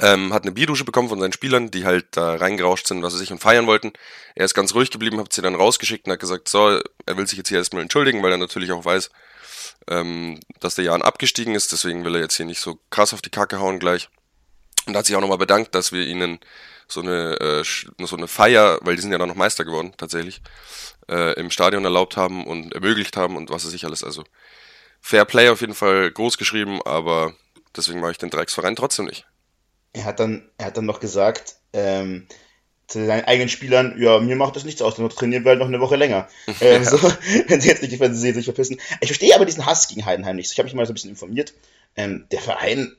Ähm, 0.00 0.32
hat 0.32 0.42
eine 0.42 0.52
Bierdusche 0.52 0.84
bekommen 0.84 1.08
von 1.08 1.20
seinen 1.20 1.32
Spielern, 1.32 1.70
die 1.70 1.84
halt 1.84 2.06
da 2.12 2.36
reingerauscht 2.36 2.86
sind, 2.86 3.02
was 3.02 3.12
sie 3.12 3.18
sich 3.18 3.30
und 3.30 3.40
feiern 3.40 3.66
wollten. 3.66 3.92
Er 4.34 4.46
ist 4.46 4.54
ganz 4.54 4.74
ruhig 4.74 4.90
geblieben, 4.90 5.18
hat 5.18 5.32
sie 5.32 5.42
dann 5.42 5.54
rausgeschickt 5.54 6.06
und 6.06 6.12
hat 6.12 6.20
gesagt, 6.20 6.48
so, 6.48 6.80
er 7.06 7.16
will 7.16 7.26
sich 7.26 7.36
jetzt 7.36 7.50
hier 7.50 7.58
erstmal 7.58 7.82
entschuldigen, 7.82 8.22
weil 8.22 8.32
er 8.32 8.38
natürlich 8.38 8.72
auch 8.72 8.84
weiß, 8.84 9.10
ähm, 9.88 10.40
dass 10.60 10.76
der 10.76 10.86
Jan 10.86 11.02
abgestiegen 11.02 11.54
ist, 11.54 11.72
deswegen 11.72 12.04
will 12.04 12.14
er 12.14 12.22
jetzt 12.22 12.36
hier 12.36 12.46
nicht 12.46 12.60
so 12.60 12.78
krass 12.90 13.12
auf 13.12 13.20
die 13.20 13.30
Kacke 13.30 13.60
hauen 13.60 13.78
gleich. 13.78 14.08
Und 14.86 14.96
hat 14.96 15.06
sich 15.06 15.14
auch 15.14 15.20
nochmal 15.20 15.38
bedankt, 15.38 15.74
dass 15.74 15.92
wir 15.92 16.04
ihnen 16.04 16.40
so 16.88 17.00
eine, 17.00 17.38
äh, 17.40 17.64
so 18.04 18.16
eine 18.16 18.28
Feier, 18.28 18.78
weil 18.82 18.96
die 18.96 19.02
sind 19.02 19.12
ja 19.12 19.18
dann 19.18 19.28
noch 19.28 19.36
Meister 19.36 19.64
geworden, 19.64 19.92
tatsächlich, 19.96 20.42
äh, 21.08 21.34
im 21.38 21.50
Stadion 21.50 21.84
erlaubt 21.84 22.16
haben 22.16 22.46
und 22.46 22.74
ermöglicht 22.74 23.16
haben 23.16 23.36
und 23.36 23.50
was 23.50 23.64
weiß 23.64 23.72
ich 23.72 23.84
alles. 23.84 24.04
Also 24.04 24.24
Fair 25.00 25.24
Play 25.24 25.48
auf 25.48 25.60
jeden 25.60 25.74
Fall 25.74 26.10
groß 26.10 26.38
geschrieben, 26.38 26.80
aber 26.82 27.34
deswegen 27.76 28.00
mache 28.00 28.12
ich 28.12 28.18
den 28.18 28.30
Drecksverein 28.30 28.76
trotzdem 28.76 29.06
nicht. 29.06 29.26
er 29.92 30.04
hat 30.04 30.20
dann, 30.20 30.48
er 30.58 30.66
hat 30.66 30.76
dann 30.76 30.86
noch 30.86 31.00
gesagt, 31.00 31.56
ähm, 31.72 32.26
zu 32.86 33.06
seinen 33.06 33.24
eigenen 33.24 33.48
Spielern, 33.48 33.96
ja, 33.98 34.20
mir 34.20 34.36
macht 34.36 34.54
das 34.56 34.64
nichts 34.64 34.82
aus, 34.82 34.96
dann 34.96 35.08
trainieren 35.08 35.44
wir 35.44 35.50
halt 35.50 35.58
noch 35.58 35.66
eine 35.66 35.80
Woche 35.80 35.96
länger. 35.96 36.28
Ähm, 36.60 36.82
ja. 36.82 36.90
so, 36.90 36.98
wenn 37.48 37.60
sie 37.60 37.68
jetzt 37.68 37.82
nicht 37.82 37.98
wenn 37.98 38.14
sie 38.14 38.32
sich 38.32 38.44
verpissen. 38.44 38.78
Ich 39.00 39.08
verstehe 39.08 39.34
aber 39.34 39.46
diesen 39.46 39.64
Hass 39.66 39.88
gegen 39.88 40.04
Heidenheim 40.04 40.36
nicht. 40.36 40.52
Ich 40.52 40.58
habe 40.58 40.66
mich 40.66 40.74
mal 40.74 40.86
so 40.86 40.92
ein 40.92 40.94
bisschen 40.94 41.10
informiert. 41.10 41.54
Ähm, 41.96 42.26
der 42.30 42.40
Verein 42.40 42.96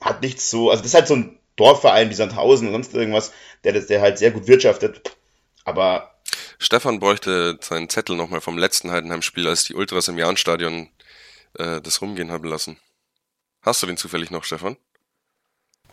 hat 0.00 0.22
nichts 0.22 0.50
so, 0.50 0.70
also 0.70 0.82
das 0.82 0.92
ist 0.92 0.94
halt 0.94 1.08
so 1.08 1.16
ein 1.16 1.38
Dorfverein 1.56 2.10
wie 2.10 2.14
Sandhausen 2.14 2.68
und 2.68 2.72
sonst 2.72 2.94
irgendwas, 2.94 3.32
der, 3.64 3.78
der 3.78 4.00
halt 4.00 4.18
sehr 4.18 4.30
gut 4.30 4.46
wirtschaftet. 4.46 5.16
Aber. 5.64 6.14
Stefan 6.58 7.00
bräuchte 7.00 7.58
seinen 7.60 7.88
Zettel 7.88 8.16
nochmal 8.16 8.40
vom 8.40 8.58
letzten 8.58 8.90
Heidenheim-Spiel, 8.90 9.48
als 9.48 9.64
die 9.64 9.74
Ultras 9.74 10.08
im 10.08 10.18
Jahnstadion 10.18 10.88
äh, 11.58 11.80
das 11.80 12.00
rumgehen 12.00 12.30
haben 12.30 12.48
lassen. 12.48 12.78
Hast 13.62 13.82
du 13.82 13.86
den 13.86 13.96
zufällig 13.96 14.30
noch, 14.30 14.44
Stefan? 14.44 14.76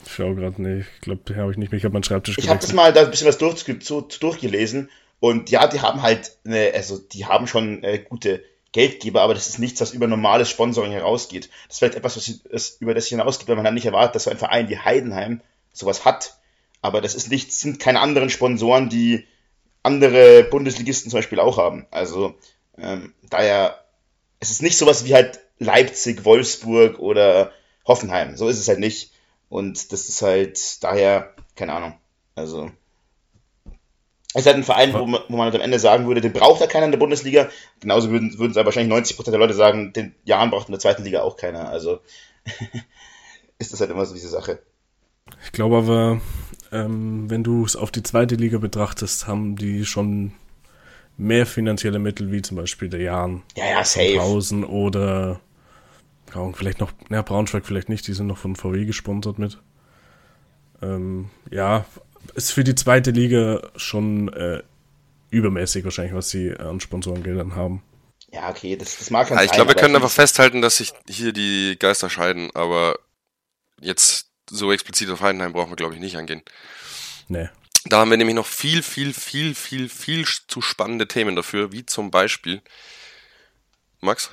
Ich 0.05 0.13
schaue 0.13 0.35
gerade 0.35 0.61
nicht. 0.61 0.87
Ich 0.95 1.01
glaube, 1.01 1.23
den 1.23 1.37
habe 1.37 1.51
ich 1.51 1.57
nicht 1.57 1.71
mehr. 1.71 1.77
Ich 1.77 1.83
habe 1.83 1.93
meinen 1.93 2.03
Schreibtisch 2.03 2.37
Ich 2.37 2.49
habe 2.49 2.59
das 2.59 2.73
mal 2.73 2.93
da 2.93 3.01
ein 3.01 3.11
bisschen 3.11 3.27
was 3.27 3.37
durch, 3.37 3.65
zu, 3.83 4.01
durchgelesen. 4.01 4.89
Und 5.19 5.49
ja, 5.49 5.67
die 5.67 5.81
haben 5.81 6.01
halt, 6.01 6.37
eine, 6.45 6.71
also 6.73 6.97
die 6.97 7.25
haben 7.25 7.47
schon 7.47 7.83
äh, 7.83 7.99
gute 7.99 8.43
Geldgeber, 8.77 9.23
aber 9.23 9.33
das 9.33 9.47
ist 9.47 9.57
nichts, 9.57 9.81
was 9.81 9.91
über 9.91 10.05
normales 10.05 10.51
Sponsoring 10.51 10.91
herausgeht. 10.91 11.49
Das 11.65 11.75
ist 11.75 11.79
vielleicht 11.79 11.95
etwas, 11.95 12.15
was, 12.15 12.41
was 12.51 12.77
über 12.79 12.93
das 12.93 13.07
hinausgeht, 13.07 13.47
weil 13.47 13.55
man 13.55 13.65
dann 13.65 13.73
nicht 13.73 13.87
erwartet, 13.87 14.13
dass 14.13 14.25
so 14.25 14.29
ein 14.29 14.37
Verein 14.37 14.69
wie 14.69 14.77
Heidenheim 14.77 15.41
sowas 15.73 16.05
hat. 16.05 16.37
Aber 16.83 17.01
das 17.01 17.15
ist 17.15 17.31
nicht, 17.31 17.51
sind 17.51 17.79
keine 17.79 18.01
anderen 18.01 18.29
Sponsoren, 18.29 18.87
die 18.87 19.25
andere 19.81 20.43
Bundesligisten 20.43 21.09
zum 21.09 21.17
Beispiel 21.17 21.39
auch 21.39 21.57
haben. 21.57 21.87
Also 21.89 22.35
ähm, 22.77 23.15
daher, 23.23 23.83
es 24.39 24.51
ist 24.51 24.61
nicht 24.61 24.77
sowas 24.77 25.05
wie 25.05 25.15
halt 25.15 25.39
Leipzig, 25.57 26.23
Wolfsburg 26.23 26.99
oder 26.99 27.53
Hoffenheim. 27.87 28.37
So 28.37 28.47
ist 28.47 28.59
es 28.59 28.67
halt 28.67 28.77
nicht. 28.77 29.11
Und 29.49 29.91
das 29.91 30.07
ist 30.07 30.21
halt 30.21 30.83
daher, 30.83 31.33
keine 31.55 31.73
Ahnung. 31.73 31.97
Also, 32.35 32.65
es 32.65 32.71
ist 34.33 34.45
halt 34.45 34.57
ein 34.57 34.63
Verein, 34.63 34.93
wo 34.93 35.05
man, 35.05 35.21
wo 35.29 35.37
man 35.37 35.53
am 35.53 35.61
Ende 35.61 35.79
sagen 35.79 36.07
würde, 36.07 36.21
den 36.21 36.33
braucht 36.33 36.61
ja 36.61 36.67
keiner 36.67 36.85
in 36.85 36.91
der 36.91 36.99
Bundesliga. 36.99 37.49
Genauso 37.79 38.11
würden, 38.11 38.37
würden 38.37 38.51
es 38.51 38.57
wahrscheinlich 38.57 38.93
90% 38.93 39.31
der 39.31 39.39
Leute 39.39 39.53
sagen, 39.53 39.93
den 39.93 40.15
Jahren 40.25 40.49
braucht 40.49 40.67
in 40.67 40.73
der 40.73 40.79
zweiten 40.79 41.03
Liga 41.03 41.21
auch 41.21 41.37
keiner. 41.37 41.69
Also, 41.69 41.99
ist 43.57 43.73
das 43.73 43.79
halt 43.79 43.89
immer 43.89 44.05
so 44.05 44.13
diese 44.13 44.29
Sache. 44.29 44.59
Ich 45.43 45.51
glaube 45.51 45.77
aber, 45.77 46.21
ähm, 46.71 47.29
wenn 47.29 47.43
du 47.43 47.65
es 47.65 47.75
auf 47.75 47.91
die 47.91 48.03
zweite 48.03 48.35
Liga 48.35 48.57
betrachtest, 48.57 49.27
haben 49.27 49.55
die 49.55 49.85
schon 49.85 50.33
mehr 51.17 51.45
finanzielle 51.45 51.99
Mittel, 51.99 52.31
wie 52.31 52.41
zum 52.41 52.57
Beispiel 52.57 52.89
der 52.89 53.01
Jahren. 53.01 53.43
Ja, 53.55 53.65
ja, 53.65 53.83
safe. 53.83 54.17
Pausen 54.17 54.63
oder 54.63 55.39
vielleicht 56.53 56.79
noch, 56.79 56.91
ja, 57.09 57.21
Braunschweig 57.23 57.65
vielleicht 57.65 57.89
nicht, 57.89 58.07
die 58.07 58.13
sind 58.13 58.27
noch 58.27 58.37
von 58.37 58.55
VW 58.55 58.85
gesponsert 58.85 59.39
mit. 59.39 59.59
Ähm, 60.81 61.29
ja, 61.49 61.85
ist 62.31 62.51
für 62.51 62.63
die 62.63 62.75
zweite 62.75 63.11
Liga 63.11 63.61
schon 63.75 64.31
äh, 64.33 64.61
übermäßig 65.29 65.83
wahrscheinlich, 65.83 66.13
was 66.13 66.29
sie 66.29 66.55
an 66.55 66.79
Sponsorengeldern 66.79 67.55
haben. 67.55 67.83
Ja, 68.31 68.49
okay, 68.49 68.75
das, 68.75 68.97
das 68.97 69.09
mag 69.09 69.29
ja, 69.29 69.41
Ich 69.43 69.51
glaube, 69.51 69.73
wir 69.73 69.75
können 69.75 69.95
einfach 69.95 70.11
festhalten, 70.11 70.61
dass 70.61 70.77
sich 70.77 70.93
hier 71.07 71.31
die 71.31 71.77
Geister 71.79 72.09
scheiden, 72.09 72.49
aber 72.53 72.99
jetzt 73.79 74.27
so 74.49 74.71
explizit 74.71 75.09
auf 75.09 75.21
Heidenheim 75.21 75.53
brauchen 75.53 75.71
wir, 75.71 75.75
glaube 75.75 75.93
ich, 75.93 75.99
nicht 75.99 76.17
angehen. 76.17 76.41
Nee. 77.27 77.49
Da 77.85 77.99
haben 77.99 78.09
wir 78.09 78.17
nämlich 78.17 78.35
noch 78.35 78.45
viel, 78.45 78.83
viel, 78.83 79.13
viel, 79.13 79.55
viel, 79.55 79.87
viel 79.87 80.25
zu 80.47 80.61
spannende 80.61 81.07
Themen 81.07 81.35
dafür, 81.35 81.71
wie 81.71 81.85
zum 81.85 82.11
Beispiel. 82.11 82.61
Max? 84.01 84.29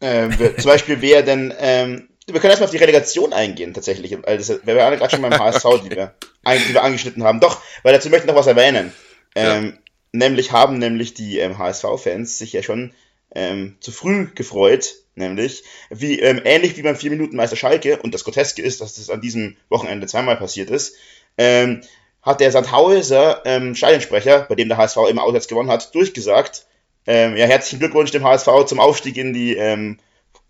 Ähm, 0.00 0.36
zum 0.58 0.64
Beispiel 0.64 1.00
wer 1.00 1.22
denn, 1.22 1.52
ähm, 1.58 2.08
wir 2.26 2.40
können 2.40 2.50
erstmal 2.50 2.66
auf 2.66 2.72
die 2.72 2.78
Relegation 2.78 3.32
eingehen, 3.32 3.74
tatsächlich, 3.74 4.16
weil 4.22 4.38
das, 4.38 4.48
wir 4.48 4.76
waren 4.76 4.96
gerade 4.96 5.10
schon 5.10 5.22
beim 5.22 5.32
HSV, 5.38 5.64
die 5.84 5.90
wir, 5.90 6.14
die 6.46 6.74
wir 6.74 6.82
angeschnitten 6.82 7.24
haben. 7.24 7.40
Doch, 7.40 7.60
weil 7.82 7.92
dazu 7.92 8.10
möchte 8.10 8.26
ich 8.26 8.32
noch 8.32 8.38
was 8.38 8.46
erwähnen. 8.46 8.92
Ähm, 9.34 9.66
ja. 9.66 9.78
Nämlich 10.12 10.52
haben 10.52 10.78
nämlich 10.78 11.14
die 11.14 11.38
ähm, 11.38 11.58
HSV-Fans 11.58 12.38
sich 12.38 12.52
ja 12.52 12.62
schon 12.62 12.92
ähm, 13.34 13.76
zu 13.80 13.92
früh 13.92 14.28
gefreut, 14.34 14.94
nämlich, 15.14 15.64
wie, 15.90 16.20
ähm, 16.20 16.40
ähnlich 16.44 16.76
wie 16.76 16.82
beim 16.82 16.96
4-Minuten-Meister 16.96 17.56
Schalke, 17.56 17.96
und 17.96 18.14
das 18.14 18.24
Groteske 18.24 18.62
ist, 18.62 18.80
dass 18.80 18.94
das 18.94 19.10
an 19.10 19.20
diesem 19.20 19.56
Wochenende 19.68 20.06
zweimal 20.06 20.36
passiert 20.36 20.70
ist, 20.70 20.96
ähm, 21.38 21.82
hat 22.20 22.40
der 22.40 22.52
Sandhauser 22.52 23.42
ähm, 23.46 23.74
Stadionsprecher, 23.74 24.46
bei 24.48 24.54
dem 24.54 24.68
der 24.68 24.76
HSV 24.76 24.98
immer 25.08 25.24
auswärts 25.24 25.48
gewonnen 25.48 25.70
hat, 25.70 25.94
durchgesagt, 25.94 26.66
ähm, 27.06 27.36
ja, 27.36 27.46
herzlichen 27.46 27.80
Glückwunsch 27.80 28.12
dem 28.12 28.22
HSV 28.22 28.66
zum 28.66 28.78
Aufstieg 28.78 29.16
in 29.16 29.32
die 29.32 29.56
ähm, 29.56 29.98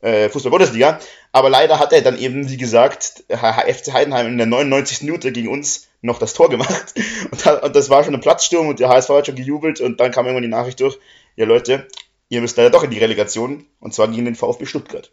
äh, 0.02 0.28
Fußball-Bundesliga. 0.28 1.00
Aber 1.32 1.48
leider 1.48 1.78
hat 1.78 1.92
er 1.92 2.02
dann 2.02 2.18
eben, 2.18 2.50
wie 2.50 2.58
gesagt, 2.58 3.24
FC 3.28 3.92
Heidenheim 3.92 4.26
in 4.26 4.36
der 4.36 4.46
99. 4.46 5.02
Minute 5.02 5.32
gegen 5.32 5.48
uns 5.48 5.88
noch 6.02 6.18
das 6.18 6.34
Tor 6.34 6.50
gemacht. 6.50 6.94
Und, 7.30 7.74
das 7.74 7.88
war 7.88 8.04
schon 8.04 8.14
ein 8.14 8.20
Platzsturm 8.20 8.68
und 8.68 8.80
der 8.80 8.88
HSV 8.88 9.08
hat 9.10 9.26
schon 9.26 9.36
gejubelt 9.36 9.80
und 9.80 10.00
dann 10.00 10.10
kam 10.10 10.26
irgendwann 10.26 10.42
die 10.42 10.48
Nachricht 10.48 10.80
durch, 10.80 10.98
ja 11.36 11.46
Leute, 11.46 11.88
ihr 12.28 12.40
müsst 12.40 12.56
leider 12.56 12.70
doch 12.70 12.82
in 12.82 12.90
die 12.90 12.98
Relegation 12.98 13.66
und 13.78 13.94
zwar 13.94 14.08
gegen 14.08 14.24
den 14.24 14.34
VfB 14.34 14.66
Stuttgart. 14.66 15.12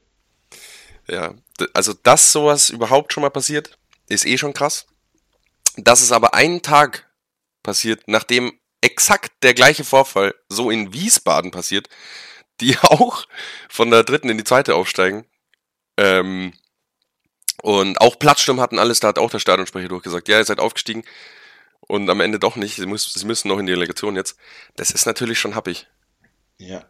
Ja, 1.08 1.34
also 1.74 1.93
dass 1.93 2.31
sowas 2.31 2.69
überhaupt 2.69 3.13
schon 3.13 3.22
mal 3.22 3.29
passiert, 3.29 3.77
ist 4.08 4.25
eh 4.25 4.38
schon 4.38 4.53
krass. 4.53 4.88
Dass 5.77 6.01
es 6.01 6.12
aber 6.12 6.34
einen 6.34 6.62
Tag 6.62 7.08
passiert, 7.63 8.01
nachdem 8.08 8.60
exakt 8.81 9.31
der 9.43 9.53
gleiche 9.53 9.84
Vorfall 9.84 10.34
so 10.50 10.72
in 10.72 10.93
Wiesbaden 10.93 11.51
passiert, 11.51 11.88
die 12.62 12.78
auch 12.80 13.28
von 13.70 13.92
der 13.92 14.04
dritten 14.04 14.30
in 14.30 14.38
die 14.38 14.44
zweite 14.44 14.75
aufsteigen. 14.75 15.25
Ähm, 15.98 16.54
und 17.62 18.00
auch 18.00 18.18
Platzsturm 18.18 18.62
hatten 18.62 18.80
alles, 18.80 19.00
da 19.00 19.10
hat 19.10 19.20
auch 19.20 19.30
der 19.30 19.39
Stadionsprecher 19.39 19.89
durchgesagt, 19.89 20.30
ja, 20.30 20.38
ihr 20.38 20.46
seid 20.46 20.60
aufgestiegen 20.60 21.04
und 21.82 22.10
am 22.10 22.22
Ende 22.22 22.39
doch 22.39 22.56
nicht, 22.56 22.75
sie, 22.78 22.86
muss, 22.86 23.13
sie 23.13 23.25
müssen 23.25 23.50
noch 23.50 23.60
in 23.60 23.66
die 23.66 23.74
Relegation 23.74 24.16
jetzt. 24.16 24.38
Das 24.78 24.92
ist 24.92 25.06
natürlich 25.06 25.39
schon 25.39 25.56
happig. 25.56 25.88
Ja. 26.58 26.86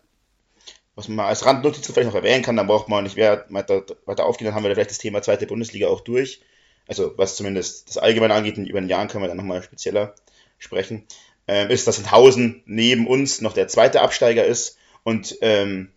Was 0.93 1.07
man 1.07 1.25
als 1.25 1.45
Randnotiz 1.45 1.87
vielleicht 1.87 2.09
noch 2.09 2.15
erwähnen 2.15 2.43
kann, 2.43 2.57
dann 2.57 2.67
braucht 2.67 2.89
man 2.89 3.05
nicht 3.05 3.17
weiter, 3.17 3.85
weiter 4.05 4.25
aufgehen, 4.25 4.45
dann 4.45 4.53
haben 4.53 4.63
wir 4.63 4.71
vielleicht 4.71 4.91
das 4.91 4.97
Thema 4.97 5.21
zweite 5.21 5.47
Bundesliga 5.47 5.87
auch 5.87 6.01
durch. 6.01 6.41
Also 6.87 7.13
was 7.17 7.35
zumindest 7.35 7.87
das 7.89 7.97
Allgemeine 7.97 8.33
angeht, 8.33 8.57
über 8.57 8.81
den 8.81 8.89
Jahren 8.89 9.07
können 9.07 9.23
wir 9.23 9.27
dann 9.27 9.37
nochmal 9.37 9.63
spezieller 9.63 10.13
sprechen 10.57 11.07
ähm, 11.49 11.71
ist, 11.71 11.87
dass 11.87 11.95
Sandhausen 11.95 12.61
neben 12.67 13.07
uns 13.07 13.41
noch 13.41 13.53
der 13.53 13.67
zweite 13.67 14.01
Absteiger 14.01 14.45
ist 14.45 14.77
und 15.03 15.37
ähm, 15.41 15.91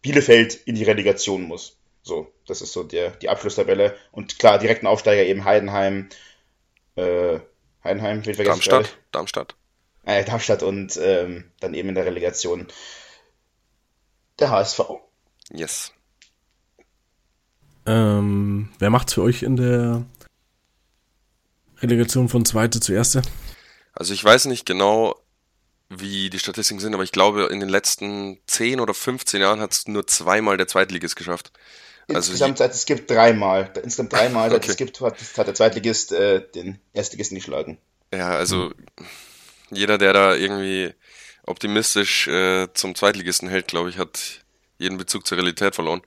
Bielefeld 0.00 0.54
in 0.54 0.74
die 0.74 0.84
Relegation 0.84 1.42
muss. 1.42 1.76
So, 2.02 2.32
das 2.46 2.62
ist 2.62 2.72
so 2.72 2.82
der, 2.82 3.10
die 3.10 3.28
Abschlusstabelle. 3.28 3.96
Und 4.10 4.38
klar, 4.38 4.58
direkten 4.58 4.86
Aufsteiger 4.86 5.24
eben 5.24 5.44
Heidenheim, 5.44 6.08
äh, 6.96 7.38
Heidenheim, 7.84 8.26
wird 8.26 8.36
vergessen. 8.36 8.54
Darmstadt, 8.54 8.84
gerade. 8.84 8.98
Darmstadt. 9.12 9.54
Äh, 10.04 10.24
Darmstadt 10.24 10.62
und 10.62 10.98
ähm, 11.00 11.44
dann 11.60 11.74
eben 11.74 11.90
in 11.90 11.94
der 11.94 12.06
Relegation 12.06 12.66
der 14.40 14.50
HSV. 14.50 14.80
Yes. 15.50 15.92
Ähm, 17.86 18.68
wer 18.78 18.90
macht's 18.90 19.14
für 19.14 19.22
euch 19.22 19.42
in 19.42 19.56
der 19.56 20.04
Relegation 21.80 22.28
von 22.28 22.44
zweite 22.44 22.80
zu 22.80 22.92
erste? 22.92 23.22
Also 23.92 24.14
ich 24.14 24.24
weiß 24.24 24.46
nicht 24.46 24.66
genau, 24.66 25.16
wie 26.00 26.30
die 26.30 26.38
Statistiken 26.38 26.80
sind, 26.80 26.94
aber 26.94 27.02
ich 27.02 27.12
glaube, 27.12 27.44
in 27.50 27.60
den 27.60 27.68
letzten 27.68 28.38
10 28.46 28.80
oder 28.80 28.94
15 28.94 29.40
Jahren 29.40 29.60
hat 29.60 29.72
es 29.72 29.88
nur 29.88 30.06
zweimal 30.06 30.56
der 30.56 30.68
Zweitligist 30.68 31.16
geschafft. 31.16 31.52
Also 32.08 32.32
insgesamt, 32.32 32.58
seit 32.58 32.74
es 32.74 32.84
gibt 32.84 33.10
dreimal. 33.10 33.72
Insgesamt 33.76 34.12
dreimal, 34.12 34.50
seit 34.50 34.62
okay. 34.62 34.70
es 34.70 34.76
gibt, 34.76 35.00
hat, 35.00 35.16
hat 35.36 35.46
der 35.46 35.54
Zweitligist 35.54 36.12
äh, 36.12 36.42
den 36.54 36.78
Erstligisten 36.92 37.36
geschlagen. 37.36 37.78
Ja, 38.12 38.30
also 38.30 38.72
jeder, 39.70 39.98
der 39.98 40.12
da 40.12 40.34
irgendwie 40.34 40.92
optimistisch 41.46 42.28
äh, 42.28 42.68
zum 42.74 42.94
Zweitligisten 42.94 43.48
hält, 43.48 43.68
glaube 43.68 43.88
ich, 43.88 43.98
hat 43.98 44.42
jeden 44.78 44.98
Bezug 44.98 45.26
zur 45.26 45.38
Realität 45.38 45.74
verloren. 45.74 46.02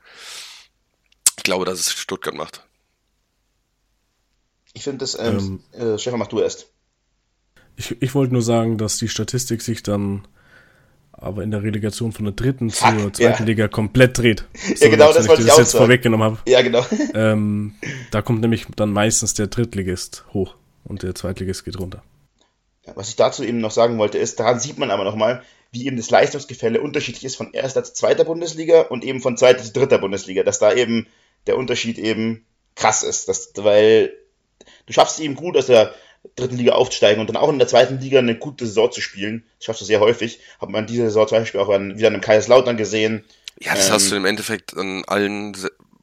Ich 1.38 1.44
glaube, 1.44 1.66
dass 1.66 1.80
es 1.80 1.94
Stuttgart 1.94 2.36
macht. 2.36 2.64
Ich 4.74 4.84
finde 4.84 5.00
das, 5.00 5.18
ähm, 5.18 5.64
ähm, 5.74 5.94
äh, 5.94 5.98
Stefan, 5.98 6.20
mach 6.20 6.28
du 6.28 6.40
erst. 6.40 6.68
Ich, 7.78 8.02
ich 8.02 8.16
wollte 8.16 8.34
nur 8.34 8.42
sagen, 8.42 8.78
dass 8.78 8.98
die 8.98 9.10
Statistik 9.10 9.62
sich 9.62 9.84
dann 9.84 10.28
aber 11.12 11.44
in 11.44 11.52
der 11.52 11.64
Relegation 11.64 12.12
von 12.12 12.26
der 12.26 12.34
dritten 12.34 12.70
zur 12.70 13.14
zweiten 13.14 13.22
ja. 13.22 13.44
Liga 13.44 13.68
komplett 13.68 14.18
dreht. 14.18 14.46
So, 14.54 14.86
ja, 14.86 14.92
genau, 14.92 15.14
das 15.14 15.28
wollte 15.28 15.44
ich, 15.44 15.48
das 15.48 15.58
jetzt 15.58 15.72
sagen. 15.72 15.86
vorweggenommen 15.86 16.26
habe. 16.26 16.38
Ja, 16.48 16.62
genau. 16.62 16.86
Ähm, 17.14 17.76
da 18.12 18.22
kommt 18.22 18.42
nämlich 18.42 18.66
dann 18.76 18.92
meistens 18.92 19.34
der 19.34 19.48
Drittligist 19.48 20.26
hoch 20.34 20.56
und 20.84 21.04
der 21.04 21.16
Zweitligist 21.16 21.64
geht 21.64 21.80
runter. 21.80 22.04
Ja, 22.86 22.94
was 22.96 23.10
ich 23.10 23.16
dazu 23.16 23.44
eben 23.44 23.60
noch 23.60 23.72
sagen 23.72 23.98
wollte, 23.98 24.18
ist, 24.18 24.40
daran 24.40 24.60
sieht 24.60 24.78
man 24.78 24.92
aber 24.92 25.06
nochmal, 25.06 25.44
wie 25.72 25.88
eben 25.88 25.98
das 25.98 26.10
Leistungsgefälle 26.10 26.82
unterschiedlich 26.82 27.24
ist 27.24 27.38
von 27.38 27.54
erster 27.54 27.84
zu 27.84 27.94
zweiter 27.94 28.26
Bundesliga 28.26 28.82
und 28.82 29.04
eben 29.04 29.22
von 29.22 29.38
zweiter 29.38 29.64
zu 29.64 29.72
dritter 29.72 29.98
Bundesliga, 29.98 30.44
dass 30.44 30.60
da 30.60 30.74
eben 30.74 31.08
der 31.48 31.58
Unterschied 31.58 31.98
eben 31.98 32.46
krass 32.76 33.04
ist, 33.04 33.30
dass, 33.30 33.52
weil 33.56 34.14
du 34.86 34.94
schaffst 34.94 35.20
es 35.20 35.24
eben 35.24 35.36
gut 35.36 35.56
aus 35.56 35.68
der 35.68 35.94
dritten 36.36 36.58
Liga 36.58 36.74
aufzusteigen 36.74 37.22
und 37.22 37.28
dann 37.28 37.38
auch 37.38 37.50
in 37.50 37.60
der 37.60 37.68
zweiten 37.68 38.00
Liga 38.00 38.20
eine 38.20 38.38
gute 38.38 38.66
Saison 38.66 38.92
zu 38.92 39.02
spielen. 39.02 39.46
Das 39.58 39.66
schaffst 39.66 39.82
du 39.82 39.86
sehr 39.86 40.00
häufig. 40.00 40.40
Hat 40.60 40.70
man 40.70 40.88
diese 40.88 41.04
Saison 41.04 41.28
zum 41.28 41.40
Beispiel 41.40 41.60
auch 41.60 41.70
an, 41.70 41.98
wieder 41.98 42.08
an 42.08 42.14
einem 42.14 42.22
Kaiserslautern 42.22 42.78
gesehen. 42.78 43.24
Ja, 43.60 43.74
das 43.76 43.88
ähm, 43.88 43.94
hast 43.94 44.12
du 44.12 44.16
im 44.16 44.26
Endeffekt 44.26 44.76
an 44.76 45.04
allen 45.06 45.56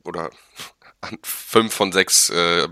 oder 0.04 0.30
an 1.00 1.18
fünf 1.22 1.74
von 1.74 1.92
sechs 1.92 2.30
äh, 2.30 2.68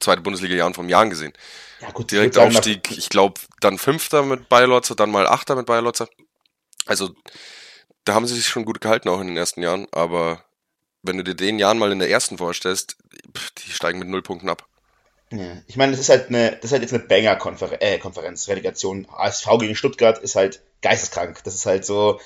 zweite 0.00 0.22
Bundesliga-Jahren 0.22 0.74
vom 0.74 0.88
Jahren 0.88 1.10
gesehen. 1.10 1.32
Ja, 1.80 1.90
gut, 1.90 2.10
Direkt 2.10 2.38
Aufstieg, 2.38 2.90
ich 2.90 3.08
glaube, 3.08 3.40
dann 3.60 3.78
Fünfter 3.78 4.22
mit 4.22 4.48
Bayer 4.48 4.66
Lotzer, 4.66 4.94
dann 4.94 5.10
mal 5.10 5.26
Achter 5.26 5.56
mit 5.56 5.66
Bayer 5.66 5.82
Lotzer. 5.82 6.08
Also, 6.86 7.10
da 8.04 8.14
haben 8.14 8.26
sie 8.26 8.34
sich 8.34 8.46
schon 8.46 8.64
gut 8.64 8.80
gehalten, 8.80 9.08
auch 9.08 9.20
in 9.20 9.26
den 9.26 9.36
ersten 9.36 9.62
Jahren, 9.62 9.86
aber 9.92 10.42
wenn 11.02 11.18
du 11.18 11.24
dir 11.24 11.34
den 11.34 11.58
Jahren 11.58 11.78
mal 11.78 11.92
in 11.92 11.98
der 11.98 12.10
ersten 12.10 12.38
vorstellst, 12.38 12.96
die 13.58 13.70
steigen 13.70 13.98
mit 13.98 14.08
null 14.08 14.22
Punkten 14.22 14.48
ab. 14.48 14.66
Ja, 15.32 15.56
ich 15.66 15.76
meine, 15.76 15.92
das 15.92 16.00
ist 16.00 16.08
halt 16.08 16.28
eine, 16.28 16.52
das 16.52 16.66
ist 16.66 16.72
halt 16.72 16.82
jetzt 16.82 16.94
eine 16.94 17.02
Banger-Konferenz, 17.02 17.82
äh, 17.82 17.98
Konferenz, 17.98 18.48
Relegation. 18.48 19.06
ASV 19.10 19.58
gegen 19.58 19.74
Stuttgart 19.74 20.18
ist 20.18 20.36
halt 20.36 20.60
geisteskrank. 20.82 21.42
Das 21.44 21.54
ist 21.54 21.66
halt 21.66 21.84
so 21.84 22.20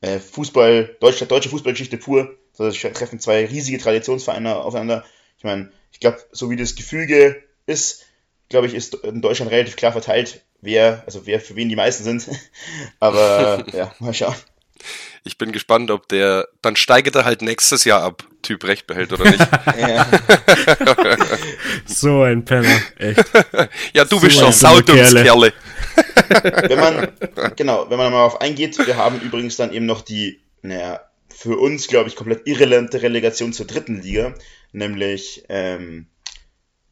äh, 0.00 0.18
Fußball, 0.18 0.96
deutsche, 1.00 1.26
deutsche 1.26 1.50
Fußballgeschichte 1.50 1.98
pur. 1.98 2.34
Das 2.56 2.74
treffen 2.76 3.20
zwei 3.20 3.46
riesige 3.46 3.78
Traditionsvereine 3.78 4.56
aufeinander. 4.56 5.04
Ich 5.36 5.44
meine, 5.44 5.70
ich 5.92 6.00
glaube, 6.00 6.18
so 6.32 6.50
wie 6.50 6.56
das 6.56 6.74
Gefüge 6.74 7.42
ist, 7.66 8.06
glaube 8.48 8.66
ich, 8.66 8.74
ist 8.74 8.94
in 8.94 9.20
Deutschland 9.20 9.52
relativ 9.52 9.76
klar 9.76 9.92
verteilt, 9.92 10.42
wer, 10.60 11.02
also 11.06 11.26
wer 11.26 11.40
für 11.40 11.54
wen 11.54 11.68
die 11.68 11.76
meisten 11.76 12.04
sind. 12.04 12.28
Aber 13.00 13.64
ja, 13.72 13.94
mal 14.00 14.14
schauen. 14.14 14.34
Ich 15.24 15.38
bin 15.38 15.52
gespannt, 15.52 15.90
ob 15.90 16.08
der, 16.08 16.48
dann 16.62 16.76
steigt 16.76 17.14
er 17.14 17.24
halt 17.24 17.42
nächstes 17.42 17.84
Jahr 17.84 18.02
ab, 18.02 18.24
Typ 18.42 18.64
Recht 18.64 18.86
behält 18.86 19.12
oder 19.12 19.24
nicht. 19.30 19.46
so 21.86 22.22
ein 22.22 22.44
Penner, 22.44 22.80
echt. 22.98 23.24
Ja, 23.92 24.04
du 24.04 24.16
so 24.16 24.20
bist 24.20 24.40
doch 24.40 24.52
Saudumskerle. 24.52 25.52
wenn 26.68 26.78
man, 26.78 27.08
genau, 27.56 27.90
wenn 27.90 27.98
man 27.98 28.12
mal 28.12 28.24
auf 28.24 28.40
eingeht, 28.40 28.78
wir 28.86 28.96
haben 28.96 29.20
übrigens 29.20 29.56
dann 29.56 29.72
eben 29.72 29.86
noch 29.86 30.02
die, 30.02 30.40
naja, 30.62 31.00
für 31.28 31.56
uns, 31.58 31.86
glaube 31.86 32.08
ich, 32.08 32.16
komplett 32.16 32.46
irrelevante 32.46 33.02
Relegation 33.02 33.52
zur 33.52 33.66
dritten 33.66 34.02
Liga, 34.02 34.34
nämlich 34.72 35.44
ähm, 35.48 36.06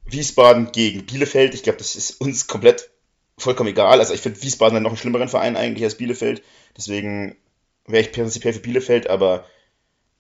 Wiesbaden 0.05 0.73
gegen 0.73 1.05
Bielefeld. 1.05 1.55
Ich 1.55 1.63
glaube, 1.63 1.79
das 1.79 1.97
ist 1.97 2.21
uns 2.21 2.47
komplett 2.47 2.91
vollkommen 3.39 3.71
egal. 3.71 4.01
Also 4.01 4.15
ich 4.15 4.21
finde 4.21 4.43
Wiesbaden 4.43 4.75
dann 4.75 4.83
noch 4.83 4.91
einen 4.91 4.99
schlimmeren 4.99 5.29
Verein 5.29 5.57
eigentlich 5.57 5.85
als 5.85 5.97
Bielefeld. 5.97 6.43
Deswegen 6.77 7.37
wäre 7.87 8.03
ich 8.03 8.13
prinzipiell 8.13 8.55
für 8.55 8.61
Bielefeld, 8.61 9.09
aber, 9.09 9.45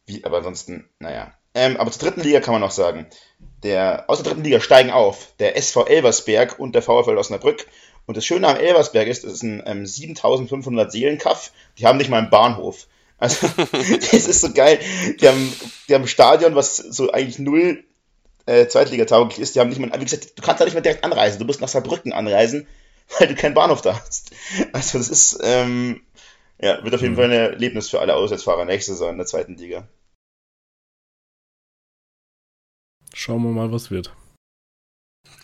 wie, 0.06 0.24
aber 0.24 0.38
ansonsten, 0.38 0.88
naja. 0.98 1.32
Ähm, 1.54 1.78
aber 1.78 1.90
zur 1.90 2.02
dritten 2.02 2.20
Liga 2.20 2.40
kann 2.40 2.52
man 2.52 2.60
noch 2.60 2.70
sagen, 2.70 3.06
der, 3.62 4.04
aus 4.08 4.18
der 4.18 4.26
dritten 4.26 4.44
Liga 4.44 4.60
steigen 4.60 4.90
auf 4.90 5.32
der 5.38 5.56
SV 5.56 5.86
Elversberg 5.86 6.58
und 6.58 6.74
der 6.74 6.82
VfL 6.82 7.16
Osnabrück. 7.16 7.66
Und 8.04 8.16
das 8.16 8.24
Schöne 8.24 8.46
am 8.46 8.56
Elversberg 8.56 9.08
ist, 9.08 9.24
das 9.24 9.32
ist 9.32 9.42
ein 9.42 9.62
ähm, 9.66 9.86
7500 9.86 10.92
Seelenkaff. 10.92 11.52
Die 11.78 11.86
haben 11.86 11.96
nicht 11.96 12.10
mal 12.10 12.18
einen 12.18 12.30
Bahnhof. 12.30 12.86
Also, 13.18 13.48
das 13.72 14.12
ist 14.12 14.40
so 14.42 14.52
geil. 14.52 14.78
Die 15.20 15.26
haben, 15.26 15.52
die 15.88 15.94
haben 15.94 16.02
ein 16.02 16.08
Stadion, 16.08 16.54
was 16.54 16.76
so 16.76 17.10
eigentlich 17.10 17.38
null 17.38 17.84
äh, 18.44 18.66
Zweitliga-tauglich 18.66 19.38
ist. 19.38 19.54
Die 19.54 19.60
haben 19.60 19.70
nicht 19.70 19.80
mal, 19.80 19.90
wie 19.98 20.04
gesagt, 20.04 20.38
du 20.38 20.42
kannst 20.42 20.60
da 20.60 20.66
nicht 20.66 20.74
mehr 20.74 20.82
direkt 20.82 21.04
anreisen. 21.04 21.38
Du 21.38 21.46
musst 21.46 21.60
nach 21.60 21.68
Saarbrücken 21.68 22.12
anreisen, 22.12 22.68
weil 23.18 23.28
du 23.28 23.34
keinen 23.34 23.54
Bahnhof 23.54 23.80
da 23.80 23.98
hast. 23.98 24.30
Also, 24.72 24.98
das 24.98 25.08
ist, 25.08 25.38
ähm, 25.42 26.02
ja, 26.58 26.82
wird 26.82 26.94
auf 26.94 27.02
jeden 27.02 27.14
mhm. 27.14 27.16
Fall 27.16 27.24
ein 27.26 27.32
Erlebnis 27.32 27.90
für 27.90 28.00
alle 28.00 28.14
Auswärtsfahrer 28.14 28.64
nächste 28.64 28.92
Saison 28.92 29.10
in 29.10 29.18
der 29.18 29.26
zweiten 29.26 29.56
Liga. 29.56 29.88
Schauen 33.14 33.42
wir 33.42 33.50
mal, 33.50 33.72
was 33.72 33.90
wird. 33.90 34.14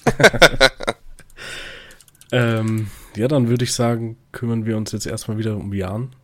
ähm, 2.33 2.90
ja, 3.16 3.28
dann 3.28 3.49
würde 3.49 3.64
ich 3.64 3.73
sagen, 3.73 4.16
kümmern 4.33 4.66
wir 4.66 4.76
uns 4.76 4.92
jetzt 4.92 5.07
erstmal 5.07 5.38
wieder 5.38 5.57
um 5.57 5.73
Jan. 5.73 6.14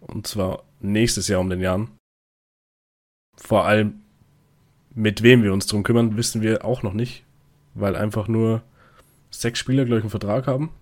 Und 0.00 0.26
zwar 0.26 0.64
nächstes 0.80 1.28
Jahr 1.28 1.40
um 1.40 1.50
den 1.50 1.60
Jan. 1.60 1.96
Vor 3.36 3.64
allem, 3.64 4.02
mit 4.94 5.22
wem 5.22 5.42
wir 5.42 5.52
uns 5.52 5.66
drum 5.66 5.82
kümmern, 5.82 6.16
wissen 6.16 6.42
wir 6.42 6.64
auch 6.64 6.82
noch 6.82 6.94
nicht. 6.94 7.24
Weil 7.74 7.96
einfach 7.96 8.28
nur 8.28 8.62
sechs 9.30 9.58
Spieler, 9.58 9.84
glaube 9.84 9.98
ich, 9.98 10.04
einen 10.04 10.10
Vertrag 10.10 10.46
haben. 10.46 10.72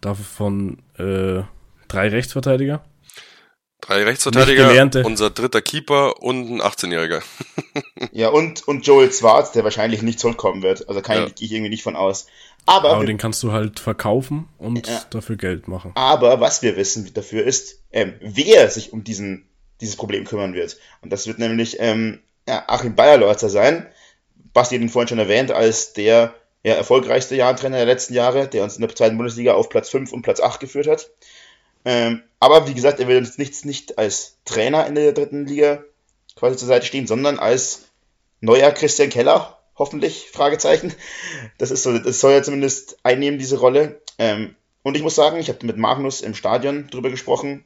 Davon 0.00 0.82
äh, 0.98 1.42
Drei 1.90 2.08
Rechtsverteidiger. 2.08 2.84
Drei 3.80 4.04
Rechtsverteidiger, 4.04 5.04
unser 5.04 5.30
dritter 5.30 5.60
Keeper 5.60 6.22
und 6.22 6.50
ein 6.50 6.60
18-Jähriger. 6.60 7.22
ja, 8.12 8.28
und, 8.28 8.66
und 8.68 8.86
Joel 8.86 9.10
Zwarz, 9.10 9.52
der 9.52 9.64
wahrscheinlich 9.64 10.02
nicht 10.02 10.20
zurückkommen 10.20 10.62
wird. 10.62 10.88
Also 10.88 11.00
kann 11.00 11.16
ja. 11.16 11.26
ich, 11.26 11.42
ich 11.42 11.52
irgendwie 11.52 11.70
nicht 11.70 11.82
von 11.82 11.96
aus. 11.96 12.26
Aber, 12.66 12.90
Aber 12.90 13.06
den 13.06 13.18
kannst 13.18 13.42
du 13.42 13.50
halt 13.50 13.80
verkaufen 13.80 14.48
und 14.58 14.86
ja. 14.86 15.02
dafür 15.10 15.36
Geld 15.36 15.66
machen. 15.66 15.90
Aber 15.96 16.40
was 16.40 16.62
wir 16.62 16.76
wissen 16.76 17.12
dafür 17.14 17.44
ist, 17.44 17.82
ähm, 17.90 18.14
wer 18.20 18.68
sich 18.70 18.92
um 18.92 19.02
diesen, 19.02 19.48
dieses 19.80 19.96
Problem 19.96 20.24
kümmern 20.24 20.54
wird. 20.54 20.76
Und 21.00 21.10
das 21.12 21.26
wird 21.26 21.40
nämlich 21.40 21.78
ähm, 21.80 22.20
ja, 22.46 22.64
Achim 22.68 22.94
Bayerlorzer 22.94 23.48
sein. 23.48 23.88
Basti 24.52 24.76
hat 24.76 24.82
ihn 24.82 24.90
vorhin 24.90 25.08
schon 25.08 25.18
erwähnt, 25.18 25.50
als 25.50 25.92
der 25.94 26.34
ja, 26.62 26.74
erfolgreichste 26.74 27.34
Jahrtrainer 27.34 27.78
der 27.78 27.86
letzten 27.86 28.14
Jahre, 28.14 28.46
der 28.46 28.62
uns 28.62 28.76
in 28.76 28.82
der 28.82 28.94
zweiten 28.94 29.16
Bundesliga 29.16 29.54
auf 29.54 29.68
Platz 29.68 29.88
5 29.88 30.12
und 30.12 30.22
Platz 30.22 30.40
8 30.40 30.60
geführt 30.60 30.86
hat. 30.86 31.10
Ähm, 31.84 32.22
aber 32.38 32.68
wie 32.68 32.74
gesagt, 32.74 33.00
er 33.00 33.08
will 33.08 33.18
uns 33.18 33.38
nicht, 33.38 33.64
nicht 33.64 33.98
als 33.98 34.38
Trainer 34.44 34.86
in 34.86 34.94
der 34.94 35.12
dritten 35.12 35.46
Liga 35.46 35.84
quasi 36.36 36.56
zur 36.56 36.68
Seite 36.68 36.86
stehen, 36.86 37.06
sondern 37.06 37.38
als 37.38 37.86
neuer 38.40 38.70
Christian 38.72 39.10
Keller, 39.10 39.58
hoffentlich, 39.76 40.30
Fragezeichen. 40.32 40.94
Das 41.58 41.70
ist 41.70 41.82
so, 41.82 41.98
das 41.98 42.20
soll 42.20 42.32
er 42.32 42.42
zumindest 42.42 42.98
einnehmen, 43.02 43.38
diese 43.38 43.58
Rolle. 43.58 44.00
Ähm, 44.18 44.56
und 44.82 44.96
ich 44.96 45.02
muss 45.02 45.14
sagen, 45.14 45.38
ich 45.38 45.48
habe 45.48 45.66
mit 45.66 45.76
Magnus 45.76 46.22
im 46.22 46.34
Stadion 46.34 46.88
drüber 46.88 47.10
gesprochen 47.10 47.64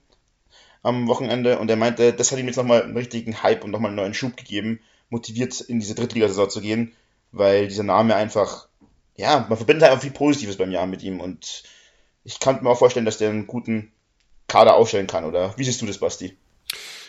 am 0.82 1.08
Wochenende 1.08 1.58
und 1.58 1.70
er 1.70 1.76
meinte, 1.76 2.12
das 2.12 2.30
hat 2.30 2.38
ihm 2.38 2.46
jetzt 2.46 2.56
nochmal 2.56 2.82
einen 2.82 2.96
richtigen 2.96 3.42
Hype 3.42 3.64
und 3.64 3.70
nochmal 3.70 3.88
einen 3.88 3.96
neuen 3.96 4.14
Schub 4.14 4.36
gegeben, 4.36 4.80
motiviert 5.08 5.60
in 5.60 5.80
diese 5.80 5.94
Drittligasaison 5.94 6.50
zu 6.50 6.60
gehen, 6.60 6.92
weil 7.32 7.68
dieser 7.68 7.84
Name 7.84 8.14
einfach, 8.16 8.68
ja, 9.16 9.46
man 9.48 9.56
verbindet 9.56 9.84
einfach 9.84 10.02
viel 10.02 10.10
Positives 10.10 10.56
beim 10.56 10.70
Jahr 10.70 10.86
mit 10.86 11.02
ihm 11.02 11.20
und 11.20 11.62
ich 12.24 12.40
kann 12.40 12.62
mir 12.62 12.70
auch 12.70 12.78
vorstellen, 12.78 13.06
dass 13.06 13.18
der 13.18 13.30
einen 13.30 13.46
guten 13.46 13.92
Kader 14.54 14.76
aufstellen 14.76 15.08
kann, 15.08 15.24
oder? 15.24 15.52
Wie 15.56 15.64
siehst 15.64 15.82
du 15.82 15.86
das, 15.86 15.98
Basti? 15.98 16.36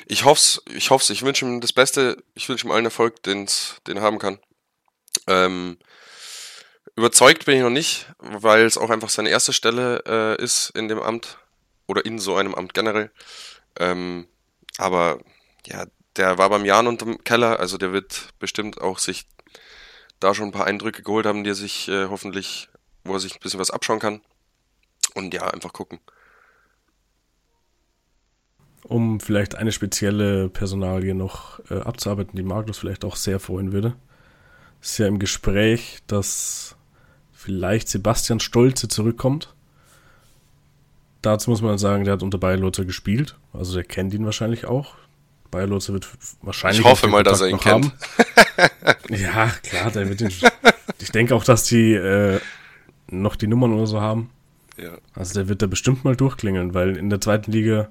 Ich 0.07 0.25
hoff's, 0.25 0.63
ich 0.73 0.89
hoff's. 0.89 1.11
Ich 1.11 1.21
wünsche 1.21 1.45
ihm 1.45 1.61
das 1.61 1.73
Beste. 1.73 2.23
Ich 2.33 2.49
wünsche 2.49 2.65
ihm 2.65 2.71
allen 2.71 2.85
Erfolg, 2.85 3.21
den's, 3.21 3.75
den 3.85 3.97
er 3.97 4.03
haben 4.03 4.17
kann. 4.17 4.39
Ähm, 5.27 5.77
überzeugt 6.95 7.45
bin 7.45 7.57
ich 7.57 7.61
noch 7.61 7.69
nicht, 7.69 8.07
weil 8.17 8.65
es 8.65 8.79
auch 8.79 8.89
einfach 8.89 9.09
seine 9.09 9.29
erste 9.29 9.53
Stelle 9.53 10.01
äh, 10.07 10.43
ist 10.43 10.71
in 10.71 10.87
dem 10.87 10.99
Amt 10.99 11.37
oder 11.85 12.03
in 12.03 12.17
so 12.17 12.35
einem 12.35 12.55
Amt 12.55 12.73
generell. 12.73 13.11
Ähm, 13.79 14.27
aber 14.79 15.19
ja, 15.67 15.85
der 16.15 16.39
war 16.39 16.49
beim 16.49 16.65
Jan 16.65 16.87
unterm 16.87 17.23
Keller, 17.23 17.59
also 17.59 17.77
der 17.77 17.93
wird 17.93 18.29
bestimmt 18.39 18.81
auch 18.81 18.97
sich 18.97 19.27
da 20.19 20.33
schon 20.33 20.47
ein 20.47 20.51
paar 20.51 20.65
Eindrücke 20.65 21.03
geholt 21.03 21.27
haben, 21.27 21.43
die 21.43 21.51
er 21.51 21.55
sich 21.55 21.89
äh, 21.89 22.07
hoffentlich, 22.07 22.69
wo 23.03 23.13
er 23.13 23.19
sich 23.19 23.35
ein 23.35 23.39
bisschen 23.39 23.59
was 23.59 23.69
abschauen 23.69 23.99
kann. 23.99 24.21
Und 25.13 25.31
ja, 25.31 25.47
einfach 25.47 25.73
gucken 25.73 25.99
um 28.87 29.19
vielleicht 29.19 29.55
eine 29.55 29.71
spezielle 29.71 30.49
Personalie 30.49 31.15
noch 31.15 31.59
äh, 31.69 31.79
abzuarbeiten, 31.79 32.35
die 32.35 32.43
Magnus 32.43 32.77
vielleicht 32.77 33.03
auch 33.03 33.15
sehr 33.15 33.39
freuen 33.39 33.71
würde. 33.71 33.95
Es 34.81 34.91
ist 34.91 34.97
ja 34.99 35.07
im 35.07 35.19
Gespräch, 35.19 35.99
dass 36.07 36.75
vielleicht 37.31 37.89
Sebastian 37.89 38.39
Stolze 38.39 38.87
zurückkommt. 38.87 39.53
Dazu 41.21 41.49
muss 41.49 41.61
man 41.61 41.79
sagen, 41.79 42.03
der 42.03 42.13
hat 42.13 42.23
unter 42.23 42.37
Bayerlotzer 42.37 42.85
gespielt, 42.85 43.35
also 43.51 43.73
der 43.73 43.83
kennt 43.83 44.13
ihn 44.13 44.25
wahrscheinlich 44.25 44.65
auch. 44.65 44.93
Bayerlotzer 45.49 45.93
wird 45.93 46.07
wahrscheinlich. 46.41 46.81
Ich 46.81 46.85
hoffe 46.85 47.07
mal, 47.07 47.23
dass 47.23 47.41
er 47.41 47.47
ihn 47.47 47.59
kennt. 47.59 47.91
ja, 49.09 49.47
klar, 49.63 49.89
der 49.89 50.09
wird 50.09 50.21
ihn. 50.21 50.31
ich 50.99 51.11
denke 51.11 51.33
auch, 51.33 51.43
dass 51.43 51.63
die 51.63 51.93
äh, 51.93 52.39
noch 53.09 53.35
die 53.35 53.47
Nummern 53.47 53.73
oder 53.73 53.87
so 53.87 54.01
haben. 54.01 54.29
Ja. 54.77 54.97
Also 55.15 55.33
der 55.33 55.47
wird 55.47 55.61
da 55.61 55.67
bestimmt 55.67 56.03
mal 56.03 56.15
durchklingeln, 56.15 56.73
weil 56.73 56.97
in 56.97 57.09
der 57.09 57.21
zweiten 57.21 57.51
Liga 57.51 57.89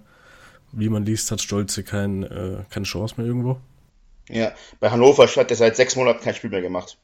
wie 0.76 0.88
man 0.88 1.04
liest, 1.04 1.30
hat 1.30 1.40
Stolze 1.40 1.82
kein, 1.82 2.22
äh, 2.22 2.64
keine 2.70 2.84
Chance 2.84 3.14
mehr 3.16 3.26
irgendwo. 3.26 3.58
Ja, 4.28 4.52
bei 4.80 4.90
Hannover 4.90 5.26
hat 5.26 5.50
er 5.50 5.56
seit 5.56 5.76
sechs 5.76 5.96
Monaten 5.96 6.22
kein 6.22 6.34
Spiel 6.34 6.50
mehr 6.50 6.62
gemacht. 6.62 6.96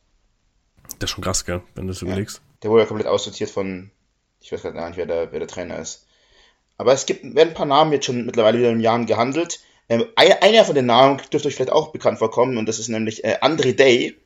Das 0.99 1.11
ist 1.11 1.15
schon 1.15 1.25
krass, 1.25 1.45
gell, 1.45 1.63
wenn 1.75 1.87
du 1.87 1.93
das 1.93 2.01
ja, 2.01 2.07
überlegst. 2.09 2.41
Der 2.63 2.71
wurde 2.71 2.83
ja 2.83 2.89
komplett 2.89 3.07
aussortiert 3.07 3.51
von, 3.51 3.91
ich 4.41 4.53
weiß 4.53 4.63
gar 4.63 4.89
nicht, 4.89 4.97
wer 4.97 5.07
der, 5.07 5.33
wer 5.33 5.39
der 5.39 5.49
Trainer 5.49 5.79
ist. 5.79 6.07
Aber 6.79 6.93
es 6.93 7.05
gibt, 7.05 7.23
werden 7.23 7.51
ein 7.51 7.55
paar 7.55 7.67
Namen 7.67 7.93
jetzt 7.93 8.07
schon 8.07 8.25
mittlerweile 8.25 8.59
wieder 8.59 8.71
in 8.71 8.81
Jahren 8.81 9.07
gehandelt. 9.07 9.61
Ähm, 9.89 10.07
einer 10.17 10.65
von 10.65 10.75
den 10.75 10.87
Namen 10.87 11.21
dürfte 11.33 11.49
euch 11.49 11.57
vielleicht 11.57 11.73
auch 11.73 11.93
bekannt 11.93 12.19
vorkommen 12.19 12.57
und 12.57 12.67
das 12.67 12.79
ist 12.79 12.89
nämlich 12.89 13.25
äh, 13.25 13.39
André 13.43 13.75
Day. 13.75 14.17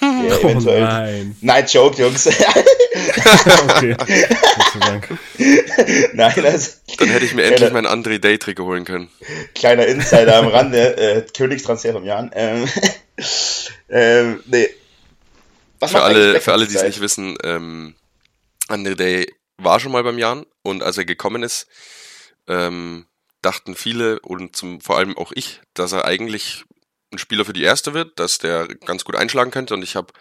Der 0.00 0.08
oh 0.44 0.48
eventuell. 0.48 0.82
Nein. 0.82 1.36
Nein, 1.40 1.66
Joke, 1.66 2.00
Jungs. 2.00 2.26
okay. 3.68 3.96
Dank. 4.80 5.08
Nein, 6.12 6.44
also. 6.44 6.70
Dann 6.98 7.08
hätte 7.08 7.24
ich 7.24 7.34
mir 7.34 7.42
endlich 7.42 7.70
kleiner, 7.70 7.82
mein 7.82 7.86
André 7.86 8.18
Day-Trikot 8.18 8.64
holen 8.64 8.84
können. 8.84 9.08
Kleiner 9.54 9.86
Insider 9.86 10.36
am 10.36 10.46
Rande, 10.48 10.96
äh, 10.96 11.26
Königstransfer 11.36 11.92
vom 11.92 12.04
Jan. 12.04 12.30
Ähm, 12.34 12.68
ähm, 13.88 14.40
nee. 14.46 14.68
Was 15.80 15.90
für 15.90 16.02
alle, 16.02 16.40
für 16.40 16.52
alle, 16.52 16.66
die 16.66 16.76
es 16.76 16.82
nicht 16.82 17.00
wissen, 17.00 17.36
ähm, 17.42 17.94
André 18.68 18.94
Day 18.94 19.32
war 19.58 19.80
schon 19.80 19.92
mal 19.92 20.02
beim 20.02 20.18
Jan 20.18 20.46
und 20.62 20.82
als 20.82 20.98
er 20.98 21.04
gekommen 21.04 21.42
ist, 21.42 21.66
ähm, 22.48 23.06
dachten 23.42 23.74
viele 23.74 24.20
und 24.20 24.56
zum, 24.56 24.80
vor 24.80 24.98
allem 24.98 25.16
auch 25.16 25.32
ich, 25.34 25.60
dass 25.74 25.92
er 25.92 26.04
eigentlich 26.04 26.64
ein 27.12 27.18
Spieler 27.18 27.44
für 27.44 27.52
die 27.52 27.62
erste 27.62 27.94
wird, 27.94 28.18
dass 28.18 28.38
der 28.38 28.68
ganz 28.68 29.04
gut 29.04 29.16
einschlagen 29.16 29.50
könnte. 29.50 29.74
Und 29.74 29.82
ich 29.82 29.96
habe, 29.96 30.12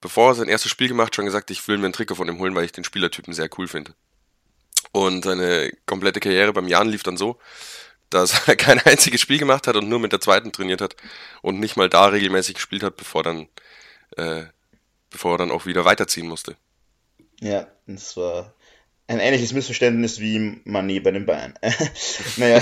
bevor 0.00 0.30
er 0.30 0.34
sein 0.34 0.48
erstes 0.48 0.70
Spiel 0.70 0.88
gemacht, 0.88 1.14
schon 1.14 1.26
gesagt, 1.26 1.50
ich 1.50 1.66
will 1.68 1.78
mir 1.78 1.86
ein 1.86 1.92
Trikot 1.92 2.16
von 2.16 2.28
ihm 2.28 2.38
holen, 2.38 2.54
weil 2.54 2.64
ich 2.64 2.72
den 2.72 2.84
Spielertypen 2.84 3.34
sehr 3.34 3.48
cool 3.58 3.68
finde. 3.68 3.94
Und 4.92 5.24
seine 5.24 5.72
komplette 5.86 6.20
Karriere 6.20 6.52
beim 6.52 6.68
Jan 6.68 6.88
lief 6.88 7.02
dann 7.02 7.16
so, 7.16 7.38
dass 8.10 8.32
er 8.48 8.56
kein 8.56 8.78
einziges 8.80 9.20
Spiel 9.20 9.38
gemacht 9.38 9.66
hat 9.66 9.76
und 9.76 9.88
nur 9.88 10.00
mit 10.00 10.12
der 10.12 10.20
zweiten 10.20 10.52
trainiert 10.52 10.80
hat 10.80 10.96
und 11.40 11.60
nicht 11.60 11.76
mal 11.76 11.88
da 11.88 12.06
regelmäßig 12.06 12.56
gespielt 12.56 12.82
hat, 12.82 12.96
bevor 12.96 13.22
dann, 13.22 13.48
äh, 14.16 14.44
bevor 15.10 15.34
er 15.34 15.38
dann 15.38 15.50
auch 15.50 15.66
wieder 15.66 15.84
weiterziehen 15.84 16.28
musste. 16.28 16.56
Ja, 17.40 17.66
das 17.86 18.16
war 18.16 18.54
ein 19.12 19.20
ähnliches 19.20 19.52
Missverständnis 19.52 20.20
wie 20.20 20.38
Mané 20.64 21.02
bei 21.02 21.10
den 21.10 21.26
Bayern. 21.26 21.54
naja, 22.36 22.60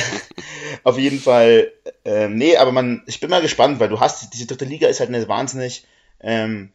auf 0.82 0.98
jeden 0.98 1.20
Fall, 1.20 1.72
ähm, 2.04 2.36
nee, 2.36 2.56
aber 2.56 2.72
man, 2.72 3.02
ich 3.06 3.20
bin 3.20 3.30
mal 3.30 3.42
gespannt, 3.42 3.80
weil 3.80 3.88
du 3.88 4.00
hast, 4.00 4.32
diese 4.34 4.46
dritte 4.46 4.64
Liga 4.64 4.88
ist 4.88 5.00
halt 5.00 5.08
eine 5.08 5.26
wahnsinnig, 5.28 5.86
ähm, 6.20 6.72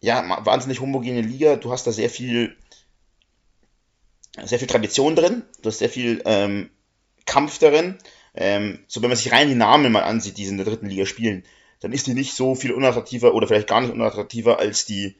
ja, 0.00 0.44
wahnsinnig 0.44 0.80
homogene 0.80 1.20
Liga. 1.20 1.56
Du 1.56 1.72
hast 1.72 1.86
da 1.86 1.92
sehr 1.92 2.10
viel, 2.10 2.56
sehr 4.44 4.58
viel 4.58 4.68
Tradition 4.68 5.16
drin. 5.16 5.42
Du 5.62 5.68
hast 5.68 5.78
sehr 5.78 5.90
viel 5.90 6.22
ähm, 6.24 6.70
Kampf 7.24 7.58
darin. 7.58 7.98
Ähm, 8.34 8.80
so, 8.86 9.02
wenn 9.02 9.08
man 9.08 9.16
sich 9.16 9.32
rein 9.32 9.48
die 9.48 9.54
Namen 9.54 9.92
mal 9.92 10.02
ansieht, 10.02 10.38
die 10.38 10.44
in 10.44 10.58
der 10.58 10.66
dritten 10.66 10.88
Liga 10.88 11.06
spielen, 11.06 11.44
dann 11.80 11.92
ist 11.92 12.06
die 12.06 12.14
nicht 12.14 12.34
so 12.34 12.54
viel 12.54 12.72
unattraktiver 12.72 13.34
oder 13.34 13.46
vielleicht 13.46 13.68
gar 13.68 13.80
nicht 13.80 13.92
unattraktiver 13.92 14.58
als 14.58 14.84
die 14.84 15.16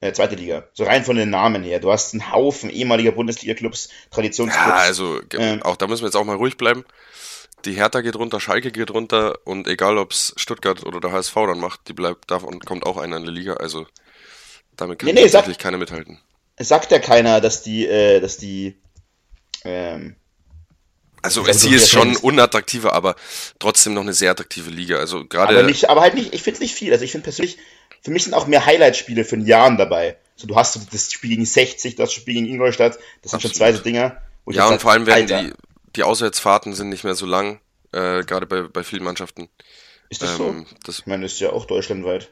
äh, 0.00 0.12
zweite 0.12 0.34
Liga. 0.34 0.68
So 0.72 0.84
rein 0.84 1.04
von 1.04 1.16
den 1.16 1.30
Namen 1.30 1.62
her. 1.62 1.78
Du 1.78 1.92
hast 1.92 2.14
einen 2.14 2.32
Haufen 2.32 2.70
ehemaliger 2.70 3.12
Bundesliga-Clubs, 3.12 3.90
Traditionsclubs. 4.10 4.66
Ja, 4.66 4.74
also 4.74 5.20
ähm, 5.34 5.62
auch 5.62 5.76
da 5.76 5.86
müssen 5.86 6.02
wir 6.02 6.08
jetzt 6.08 6.16
auch 6.16 6.24
mal 6.24 6.36
ruhig 6.36 6.56
bleiben. 6.56 6.84
Die 7.66 7.72
Hertha 7.72 8.00
geht 8.00 8.16
runter, 8.16 8.40
Schalke 8.40 8.72
geht 8.72 8.90
runter 8.90 9.38
und 9.44 9.68
egal 9.68 9.98
ob 9.98 10.12
es 10.12 10.32
Stuttgart 10.36 10.84
oder 10.86 11.00
der 11.00 11.12
HSV 11.12 11.34
dann 11.34 11.60
macht, 11.60 11.88
die 11.88 11.92
bleibt 11.92 12.30
davon 12.30 12.58
kommt 12.60 12.86
auch 12.86 12.96
einer 12.96 13.18
in 13.18 13.24
der 13.24 13.32
Liga. 13.32 13.54
Also 13.54 13.86
damit 14.76 14.98
kann 14.98 15.06
nee, 15.08 15.12
nee, 15.12 15.22
tatsächlich 15.22 15.58
keiner 15.58 15.76
mithalten. 15.76 16.18
Es 16.56 16.68
sagt 16.68 16.90
ja 16.90 16.98
keiner, 16.98 17.42
dass 17.42 17.62
die, 17.62 17.86
äh, 17.86 18.20
dass 18.20 18.38
die 18.38 18.80
ähm, 19.64 20.16
also 21.22 21.46
es 21.46 21.64
ist 21.64 21.90
schon 21.90 22.16
unattraktiver, 22.16 22.94
aber 22.94 23.14
trotzdem 23.58 23.92
noch 23.92 24.00
eine 24.00 24.14
sehr 24.14 24.30
attraktive 24.30 24.70
Liga. 24.70 24.96
Also 24.96 25.26
gerade. 25.26 25.58
Aber, 25.58 25.62
nicht, 25.64 25.90
aber 25.90 26.00
halt 26.00 26.14
nicht, 26.14 26.32
ich 26.32 26.42
finde 26.42 26.54
es 26.54 26.60
nicht 26.60 26.74
viel. 26.74 26.92
Also 26.92 27.04
ich 27.04 27.12
finde 27.12 27.24
persönlich, 27.24 27.58
für 28.02 28.10
mich 28.10 28.24
sind 28.24 28.34
auch 28.34 28.46
mehr 28.46 28.66
Highlight-Spiele 28.66 29.24
für 29.24 29.36
den 29.36 29.46
Jahren 29.46 29.76
dabei. 29.76 30.16
So, 30.36 30.46
du 30.46 30.56
hast 30.56 30.72
so 30.72 30.80
das 30.90 31.12
Spiel 31.12 31.30
gegen 31.30 31.44
60, 31.44 31.96
das 31.96 32.12
Spiel 32.12 32.34
gegen 32.34 32.46
Ingolstadt, 32.46 32.94
das 33.22 33.32
sind 33.32 33.34
Absolut. 33.34 33.42
schon 33.42 33.52
zwei 33.54 33.72
so 33.72 33.82
Dinger. 33.82 34.22
ja, 34.46 34.68
und 34.68 34.80
vor 34.80 34.92
allem 34.92 35.06
werden 35.06 35.26
die, 35.26 35.52
die 35.96 36.02
Auswärtsfahrten 36.02 36.72
sind 36.72 36.88
nicht 36.88 37.04
mehr 37.04 37.14
so 37.14 37.26
lang, 37.26 37.60
äh, 37.92 38.24
gerade 38.24 38.46
bei, 38.46 38.62
bei 38.62 38.82
vielen 38.82 39.04
Mannschaften. 39.04 39.48
Ist 40.08 40.22
das 40.22 40.38
ähm, 40.40 40.66
so? 40.68 40.76
Das, 40.84 41.00
ich 41.00 41.06
meine, 41.06 41.24
das 41.24 41.32
ist 41.32 41.40
ja 41.40 41.50
auch 41.50 41.66
deutschlandweit. 41.66 42.30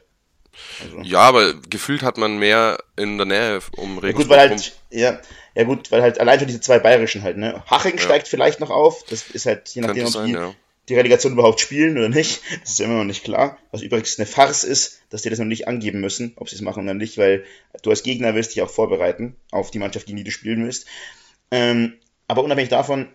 Also. 0.83 0.99
Ja, 1.01 1.19
aber 1.19 1.53
gefühlt 1.53 2.01
hat 2.01 2.17
man 2.17 2.37
mehr 2.37 2.79
in 2.95 3.17
der 3.17 3.25
Nähe 3.25 3.59
um 3.77 3.97
Regensburg. 3.97 4.05
Ja, 4.05 4.13
gut, 4.13 4.29
weil 4.29 4.39
halt, 4.39 4.77
ja, 4.89 5.19
ja 5.55 5.63
gut, 5.63 5.91
weil 5.91 6.01
halt 6.01 6.19
allein 6.19 6.39
schon 6.39 6.47
diese 6.47 6.61
zwei 6.61 6.79
bayerischen 6.79 7.23
halt, 7.23 7.37
ne? 7.37 7.63
Haching 7.69 7.97
ja. 7.97 8.01
steigt 8.01 8.27
vielleicht 8.27 8.59
noch 8.59 8.69
auf, 8.69 9.03
das 9.05 9.29
ist 9.29 9.45
halt 9.45 9.69
je 9.69 9.81
nachdem, 9.81 10.07
ob 10.07 10.25
die, 10.25 10.31
ja. 10.31 10.53
Die 10.89 10.95
Relegation 10.95 11.33
überhaupt 11.33 11.59
spielen 11.59 11.97
oder 11.97 12.09
nicht, 12.09 12.41
das 12.61 12.71
ist 12.71 12.79
immer 12.79 12.95
noch 12.95 13.03
nicht 13.03 13.23
klar. 13.23 13.57
Was 13.71 13.81
übrigens 13.81 14.19
eine 14.19 14.25
Farce 14.25 14.63
ist, 14.63 15.01
dass 15.09 15.21
die 15.21 15.29
das 15.29 15.39
noch 15.39 15.45
nicht 15.45 15.67
angeben 15.67 16.01
müssen, 16.01 16.33
ob 16.35 16.49
sie 16.49 16.55
es 16.55 16.61
machen 16.61 16.83
oder 16.83 16.93
nicht, 16.93 17.17
weil 17.17 17.45
du 17.83 17.91
als 17.91 18.03
Gegner 18.03 18.35
willst 18.35 18.55
dich 18.55 18.61
auch 18.61 18.69
vorbereiten 18.69 19.35
auf 19.51 19.71
die 19.71 19.79
Mannschaft, 19.79 20.07
gegen 20.07 20.17
die 20.17 20.23
du 20.23 20.31
spielen 20.31 20.63
willst. 20.63 20.87
Ähm, 21.51 21.93
aber 22.27 22.43
unabhängig 22.43 22.69
davon, 22.69 23.07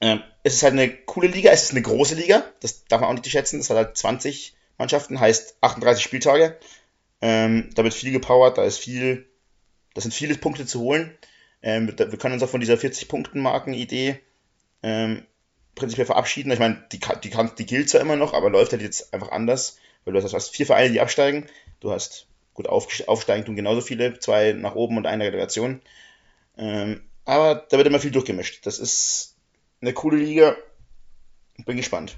ähm, 0.00 0.22
es 0.44 0.54
ist 0.54 0.62
halt 0.62 0.74
eine 0.74 0.88
coole 0.90 1.28
Liga, 1.28 1.50
es 1.50 1.64
ist 1.64 1.72
eine 1.72 1.82
große 1.82 2.14
Liga, 2.14 2.44
das 2.60 2.84
darf 2.84 3.00
man 3.00 3.10
auch 3.10 3.14
nicht 3.14 3.30
schätzen, 3.30 3.58
das 3.58 3.70
hat 3.70 3.76
halt 3.76 3.96
20 3.96 4.54
Mannschaften, 4.76 5.18
heißt 5.18 5.56
38 5.60 6.04
Spieltage. 6.04 6.56
Ähm, 7.20 7.70
da 7.74 7.82
wird 7.82 7.94
viel 7.94 8.12
gepowert, 8.12 8.58
da 8.58 8.64
ist 8.64 8.78
viel, 8.78 9.26
das 9.94 10.04
sind 10.04 10.14
viele 10.14 10.36
Punkte 10.36 10.66
zu 10.66 10.80
holen. 10.80 11.16
Ähm, 11.62 11.88
wir 11.88 12.18
können 12.18 12.34
uns 12.34 12.42
auch 12.44 12.48
von 12.48 12.60
dieser 12.60 12.74
40-Punkten-Marken-Idee 12.74 14.20
ähm, 14.84 15.26
prinzipiell 15.78 16.06
verabschieden. 16.06 16.50
Ich 16.52 16.58
meine, 16.58 16.84
die, 16.92 17.00
die, 17.22 17.30
die 17.58 17.66
gilt 17.66 17.88
zwar 17.88 18.00
immer 18.00 18.16
noch, 18.16 18.34
aber 18.34 18.50
läuft 18.50 18.72
halt 18.72 18.82
jetzt 18.82 19.14
einfach 19.14 19.30
anders, 19.30 19.78
weil 20.04 20.14
du 20.14 20.22
hast, 20.22 20.32
hast 20.32 20.50
vier 20.50 20.66
Vereine, 20.66 20.92
die 20.92 21.00
absteigen. 21.00 21.46
Du 21.80 21.90
hast, 21.90 22.26
gut, 22.54 22.68
auf, 22.68 22.88
aufsteigen 23.06 23.44
tun 23.44 23.56
genauso 23.56 23.80
viele, 23.80 24.18
zwei 24.18 24.52
nach 24.52 24.74
oben 24.74 24.96
und 24.96 25.06
eine 25.06 25.24
Relegation. 25.24 25.80
Ähm, 26.56 27.02
aber 27.24 27.66
da 27.68 27.76
wird 27.76 27.86
immer 27.86 28.00
viel 28.00 28.10
durchgemischt. 28.10 28.66
Das 28.66 28.78
ist 28.78 29.36
eine 29.80 29.92
coole 29.92 30.16
Liga. 30.16 30.56
Bin 31.64 31.76
gespannt. 31.76 32.16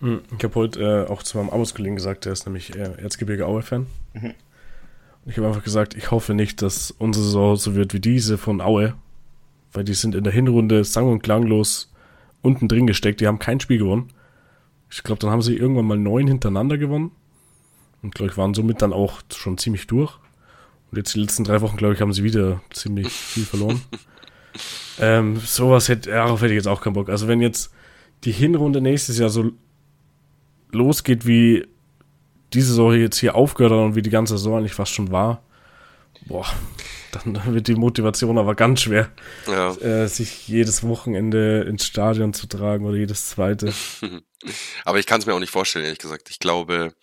Hm, 0.00 0.22
ich 0.36 0.44
habe 0.44 0.54
heute 0.56 1.06
äh, 1.08 1.10
auch 1.10 1.22
zu 1.22 1.38
meinem 1.38 1.50
Arbeitskollegen 1.50 1.96
gesagt, 1.96 2.24
der 2.24 2.32
ist 2.32 2.44
nämlich 2.44 2.74
äh, 2.74 3.00
Erzgebirge 3.00 3.46
Aue-Fan. 3.46 3.86
Mhm. 4.14 4.34
Ich 5.24 5.36
habe 5.36 5.46
einfach 5.46 5.62
gesagt, 5.62 5.94
ich 5.94 6.10
hoffe 6.10 6.34
nicht, 6.34 6.60
dass 6.62 6.90
unsere 6.90 7.24
Saison 7.24 7.56
so 7.56 7.76
wird 7.76 7.94
wie 7.94 8.00
diese 8.00 8.38
von 8.38 8.60
Aue, 8.60 8.94
weil 9.72 9.84
die 9.84 9.94
sind 9.94 10.14
in 10.14 10.24
der 10.24 10.32
Hinrunde 10.32 10.84
sang- 10.84 11.10
und 11.10 11.22
klanglos 11.22 11.92
unten 12.42 12.68
drin 12.68 12.86
gesteckt. 12.86 13.20
Die 13.20 13.26
haben 13.26 13.38
kein 13.38 13.60
Spiel 13.60 13.78
gewonnen. 13.78 14.12
Ich 14.90 15.02
glaube, 15.02 15.20
dann 15.20 15.30
haben 15.30 15.42
sie 15.42 15.56
irgendwann 15.56 15.86
mal 15.86 15.98
neun 15.98 16.26
hintereinander 16.26 16.76
gewonnen. 16.76 17.12
Und 18.02 18.14
glaube 18.14 18.32
ich, 18.32 18.38
waren 18.38 18.52
somit 18.52 18.82
dann 18.82 18.92
auch 18.92 19.22
schon 19.34 19.58
ziemlich 19.58 19.86
durch. 19.86 20.18
Und 20.90 20.98
jetzt 20.98 21.14
die 21.14 21.20
letzten 21.20 21.44
drei 21.44 21.60
Wochen, 21.60 21.76
glaube 21.76 21.94
ich, 21.94 22.00
haben 22.00 22.12
sie 22.12 22.24
wieder 22.24 22.60
ziemlich 22.70 23.08
viel 23.08 23.44
verloren. 23.44 23.80
ähm, 25.00 25.36
sowas 25.36 25.88
hätte, 25.88 26.10
darauf 26.10 26.42
hätte 26.42 26.52
ich 26.52 26.58
jetzt 26.58 26.68
auch 26.68 26.82
keinen 26.82 26.94
Bock. 26.94 27.08
Also 27.08 27.28
wenn 27.28 27.40
jetzt 27.40 27.72
die 28.24 28.32
Hinrunde 28.32 28.80
nächstes 28.80 29.18
Jahr 29.18 29.30
so 29.30 29.52
losgeht, 30.72 31.26
wie 31.26 31.66
diese 32.52 32.68
Saison 32.68 32.92
jetzt 32.94 33.18
hier 33.18 33.34
aufgehört 33.34 33.72
hat 33.72 33.80
und 33.80 33.94
wie 33.94 34.02
die 34.02 34.10
ganze 34.10 34.36
Saison 34.36 34.58
eigentlich 34.58 34.74
fast 34.74 34.92
schon 34.92 35.10
war, 35.10 35.42
boah, 36.26 36.46
dann 37.12 37.54
wird 37.54 37.68
die 37.68 37.74
Motivation 37.74 38.38
aber 38.38 38.54
ganz 38.54 38.82
schwer, 38.82 39.10
ja. 39.46 39.74
äh, 39.76 40.08
sich 40.08 40.48
jedes 40.48 40.82
Wochenende 40.82 41.62
ins 41.62 41.86
Stadion 41.86 42.32
zu 42.32 42.46
tragen 42.46 42.86
oder 42.86 42.96
jedes 42.96 43.30
zweite. 43.30 43.72
aber 44.84 44.98
ich 44.98 45.06
kann 45.06 45.20
es 45.20 45.26
mir 45.26 45.34
auch 45.34 45.40
nicht 45.40 45.50
vorstellen, 45.50 45.84
ehrlich 45.84 45.98
gesagt. 45.98 46.30
Ich 46.30 46.38
glaube, 46.38 46.94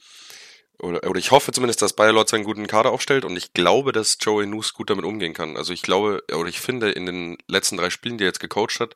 oder, 0.79 1.07
oder 1.09 1.19
ich 1.19 1.31
hoffe 1.31 1.51
zumindest, 1.51 1.81
dass 1.81 1.93
Bayer 1.93 2.13
Lorz 2.13 2.33
einen 2.33 2.43
guten 2.43 2.67
Kader 2.67 2.91
aufstellt 2.91 3.25
und 3.25 3.35
ich 3.35 3.53
glaube, 3.53 3.91
dass 3.91 4.17
Joey 4.19 4.45
Noose 4.45 4.73
gut 4.73 4.89
damit 4.89 5.05
umgehen 5.05 5.33
kann. 5.33 5.57
Also 5.57 5.73
ich 5.73 5.81
glaube, 5.81 6.23
oder 6.33 6.49
ich 6.49 6.59
finde, 6.59 6.91
in 6.91 7.05
den 7.05 7.37
letzten 7.47 7.77
drei 7.77 7.89
Spielen, 7.89 8.17
die 8.17 8.23
er 8.23 8.29
jetzt 8.29 8.39
gecoacht 8.39 8.79
hat, 8.79 8.95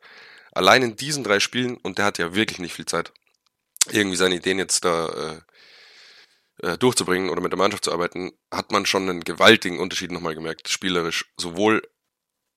allein 0.54 0.82
in 0.82 0.96
diesen 0.96 1.24
drei 1.24 1.40
Spielen, 1.40 1.78
und 1.78 1.98
der 1.98 2.06
hat 2.06 2.18
ja 2.18 2.34
wirklich 2.34 2.60
nicht 2.60 2.74
viel 2.74 2.86
Zeit, 2.86 3.12
irgendwie 3.92 4.16
seine 4.16 4.36
Ideen 4.36 4.60
jetzt 4.60 4.86
da 4.86 5.42
äh, 6.62 6.78
durchzubringen 6.78 7.30
oder 7.30 7.42
mit 7.42 7.52
der 7.52 7.58
Mannschaft 7.58 7.86
zu 7.86 7.92
arbeiten, 7.92 8.32
hat 8.52 8.72
man 8.72 8.86
schon 8.86 9.10
einen 9.10 9.24
gewaltigen 9.24 9.80
Unterschied 9.80 10.12
nochmal 10.12 10.36
gemerkt, 10.36 10.70
spielerisch, 10.70 11.34
sowohl, 11.38 11.82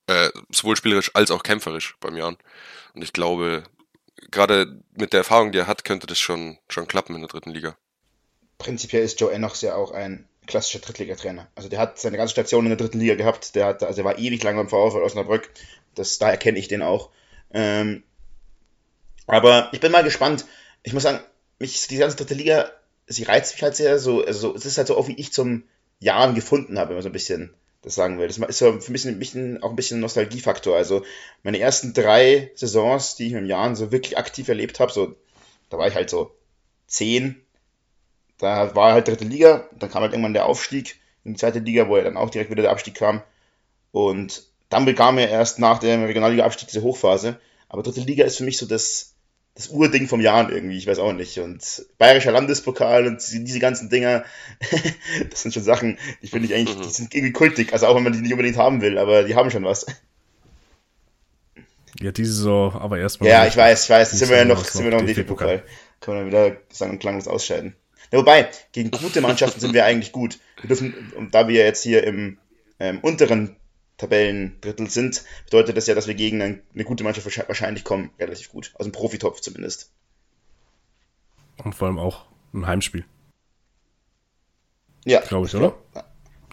äh, 0.07 0.31
sowohl 0.51 0.77
spielerisch 0.77 1.11
als 1.15 1.31
auch 1.31 1.43
kämpferisch 1.43 1.97
beim 2.01 2.17
Jan. 2.17 2.37
Und 2.95 3.03
ich 3.03 3.13
glaube, 3.13 3.65
gerade 4.31 4.81
mit 4.93 5.13
der 5.13 5.19
Erfahrung, 5.19 5.53
die 5.53 5.59
er 5.59 5.67
hat, 5.67 5.85
könnte 5.85 6.07
das 6.07 6.19
schon, 6.19 6.59
schon 6.69 6.87
klappen 6.87 7.15
in 7.15 7.23
der 7.23 7.29
dritten 7.29 7.51
Liga. 7.51 7.77
Prinzipiell 8.59 9.05
ist 9.05 9.21
Joe 9.21 9.33
Enochs 9.33 9.61
ja 9.63 9.75
auch 9.75 9.93
ein 9.93 10.29
klassischer 10.47 10.79
Drittligatrainer. 10.79 11.49
Also 11.55 11.69
der 11.69 11.79
hat 11.79 11.99
seine 11.99 12.17
ganze 12.17 12.33
Station 12.33 12.65
in 12.65 12.71
der 12.71 12.79
dritten 12.79 13.01
Liga 13.01 13.15
gehabt, 13.15 13.55
der 13.55 13.67
hat, 13.67 13.83
also 13.83 14.01
er 14.01 14.05
war 14.05 14.19
ewig 14.19 14.43
lang 14.43 14.57
beim 14.57 14.69
VfL 14.69 15.03
Osnabrück, 15.03 15.51
das, 15.95 16.19
daher 16.19 16.37
kenne 16.37 16.59
ich 16.59 16.69
den 16.69 16.83
auch. 16.83 17.11
Ähm, 17.53 18.05
aber 19.27 19.71
ich 19.73 19.81
bin 19.81 19.93
mal 19.93 20.05
gespannt, 20.05 20.47
ich 20.83 20.93
muss 20.93 21.03
sagen, 21.03 21.21
mich, 21.59 21.87
die 21.89 21.97
ganze 21.97 22.17
dritte 22.17 22.35
Liga, 22.35 22.71
sie 23.07 23.25
reizt 23.25 23.55
mich 23.55 23.63
halt 23.63 23.77
sehr 23.77 23.99
so, 23.99 24.25
also 24.25 24.55
es 24.55 24.67
ist 24.67 24.79
halt 24.79 24.89
so 24.89 24.97
auch 24.97 25.09
wie 25.09 25.17
ich 25.17 25.33
zum 25.33 25.65
Jahren 26.01 26.35
gefunden 26.35 26.79
habe, 26.79 26.91
wenn 26.91 26.97
man 26.97 27.03
so 27.03 27.09
ein 27.09 27.13
bisschen 27.13 27.55
das 27.83 27.95
sagen 27.95 28.19
will. 28.19 28.27
Das 28.27 28.37
ist 28.37 28.59
so 28.59 28.81
für 28.81 28.93
mich 28.93 29.07
ein 29.07 29.19
bisschen, 29.19 29.63
auch 29.63 29.71
ein 29.71 29.77
bisschen 29.77 29.99
ein 29.99 30.01
Nostalgiefaktor. 30.01 30.77
Also 30.77 31.05
meine 31.45 31.61
ersten 31.61 31.95
drei 31.95 32.51
Saisons, 32.57 33.15
die 33.15 33.29
ich 33.29 33.33
mit 33.33 33.43
dem 33.43 33.49
Jahren 33.49 33.77
so 33.77 33.93
wirklich 33.93 34.19
aktiv 34.19 34.49
erlebt 34.49 34.81
habe, 34.81 34.93
so, 34.93 35.15
da 35.71 35.79
war 35.79 35.87
ich 35.87 35.95
halt 35.95 36.11
so 36.11 36.35
zehn, 36.89 37.41
da 38.39 38.75
war 38.75 38.93
halt 38.93 39.09
dritte 39.09 39.25
Liga, 39.25 39.69
dann 39.79 39.91
kam 39.91 40.03
halt 40.03 40.13
irgendwann 40.13 40.35
der 40.35 40.47
Aufstieg 40.47 41.01
in 41.25 41.35
die 41.35 41.39
zweite 41.39 41.61
Liga, 41.61 41.89
wo 41.89 41.97
ja 41.97 42.05
dann 42.05 42.17
auch 42.17 42.31
direkt 42.31 42.51
wieder 42.51 42.63
der 42.63 42.73
Abstieg 42.73 42.95
kam. 42.95 43.23
Und 43.93 44.45
dann 44.69 44.85
bekam 44.85 45.19
er 45.19 45.29
erst 45.29 45.59
nach 45.59 45.79
dem 45.79 46.05
Regionalliga-Abstieg 46.05 46.69
diese 46.69 46.83
Hochphase. 46.83 47.39
Aber 47.69 47.83
dritte 47.83 48.01
Liga 48.01 48.25
ist 48.25 48.37
für 48.37 48.45
mich 48.45 48.59
so 48.59 48.67
das, 48.67 49.15
das 49.57 49.69
Urding 49.69 50.07
vom 50.07 50.21
Jahren 50.21 50.53
irgendwie, 50.53 50.77
ich 50.77 50.87
weiß 50.87 50.99
auch 50.99 51.15
nicht. 51.15 51.39
Und 51.39 51.87
Bayerischer 51.97 52.31
Landespokal 52.31 53.07
und 53.07 53.23
diese 53.33 53.59
ganzen 53.59 53.89
Dinger, 53.89 54.25
das 55.31 55.43
sind 55.43 55.55
schon 55.55 55.63
Sachen, 55.63 55.99
die 56.23 56.29
finde 56.29 56.47
ich 56.47 56.55
eigentlich, 56.55 56.77
die 56.77 56.91
sind 56.91 57.15
irgendwie 57.15 57.33
kultig. 57.33 57.73
Also 57.73 57.87
auch 57.87 57.97
wenn 57.97 58.03
man 58.03 58.13
die 58.13 58.21
nicht 58.21 58.33
unbedingt 58.33 58.59
haben 58.59 58.83
will, 58.83 58.99
aber 58.99 59.25
die 59.25 59.35
haben 59.35 59.51
schon 59.51 59.65
was. 59.65 59.87
Ja, 61.99 62.13
diese 62.13 62.35
Saison, 62.35 62.75
aber 62.75 62.99
erstmal. 62.99 63.31
Ja, 63.31 63.47
ich 63.47 63.57
weiß, 63.57 63.85
ich 63.85 63.91
weiß, 63.91 64.11
sind 64.11 64.29
wir 64.29 64.37
ja 64.37 64.45
noch, 64.45 64.63
sind 64.63 64.85
wir 64.85 64.91
noch 64.91 65.01
im 65.01 65.07
DFB-Pokal. 65.07 65.63
Können 66.01 66.17
wir 66.17 66.31
dann 66.31 66.51
wieder 66.51 66.61
sagen 66.71 66.93
und 66.93 66.99
klanglos 66.99 67.27
ausscheiden. 67.27 67.75
Ja, 68.13 68.19
wobei, 68.19 68.51
gegen 68.73 68.91
gute 68.91 69.23
Mannschaften 69.23 69.61
sind 69.61 69.73
wir 69.73 69.87
eigentlich 69.87 70.13
gut. 70.13 70.39
Wir 70.61 70.69
dürfen, 70.69 71.13
und 71.17 71.35
da 71.35 71.49
wir 71.49 71.65
jetzt 71.65 71.83
hier 71.83 72.05
im 72.05 72.39
ähm, 72.79 72.99
unteren 73.01 73.57
Tabellendrittel 73.97 74.91
sind, 74.91 75.25
bedeutet 75.45 75.77
das 75.77 75.87
ja, 75.87 75.95
dass 75.95 76.07
wir 76.07 76.15
gegen 76.15 76.43
eine, 76.43 76.61
eine 76.75 76.85
gute 76.85 77.05
Mannschaft 77.05 77.27
wahrscheinlich 77.49 77.85
kommen, 77.85 78.11
relativ 78.19 78.51
gut. 78.51 78.73
Also 78.75 78.91
ein 78.91 78.93
Profitopf 78.93 79.41
zumindest. 79.41 79.91
Und 81.65 81.75
vor 81.75 81.89
allem 81.89 81.99
auch 81.99 82.27
ein 82.53 82.67
Heimspiel. 82.67 83.05
Ja. 85.05 85.21
Glaube 85.21 85.47
ich, 85.47 85.55
oder? 85.55 85.75
Ja. 85.95 86.05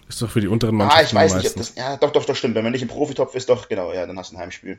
Ist 0.08 0.22
doch 0.22 0.30
für 0.30 0.40
die 0.40 0.48
unteren 0.48 0.76
Mannschaften. 0.76 1.00
Ah, 1.00 1.08
ich 1.08 1.14
weiß 1.14 1.34
nicht, 1.36 1.50
ob 1.50 1.56
das. 1.56 1.74
Ja, 1.74 1.96
doch, 1.96 2.12
doch, 2.12 2.24
doch, 2.24 2.36
stimmt. 2.36 2.54
Wenn 2.54 2.62
man 2.62 2.72
nicht 2.72 2.82
im 2.82 2.88
Profitopf 2.88 3.34
ist, 3.34 3.48
doch, 3.48 3.68
genau, 3.68 3.92
ja, 3.92 4.06
dann 4.06 4.18
hast 4.18 4.32
du 4.32 4.36
ein 4.36 4.40
Heimspiel. 4.40 4.78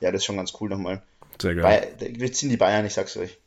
Ja, 0.00 0.12
das 0.12 0.20
ist 0.20 0.26
schon 0.26 0.36
ganz 0.36 0.52
cool 0.60 0.68
nochmal. 0.68 1.02
Sehr 1.40 1.54
geil. 1.54 1.96
Wir 1.98 2.32
ziehen 2.32 2.50
die 2.50 2.56
Bayern, 2.56 2.86
ich 2.86 2.94
sag's 2.94 3.16
euch. 3.16 3.38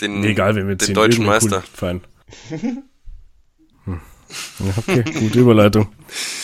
Den, 0.00 0.20
nee, 0.20 0.30
egal, 0.30 0.56
wenn 0.56 0.66
wir 0.68 0.76
den 0.76 0.94
deutschen 0.94 1.24
Meister. 1.24 1.62
Fein. 1.62 2.02
okay, 4.78 5.02
gute 5.02 5.38
Überleitung. 5.40 5.92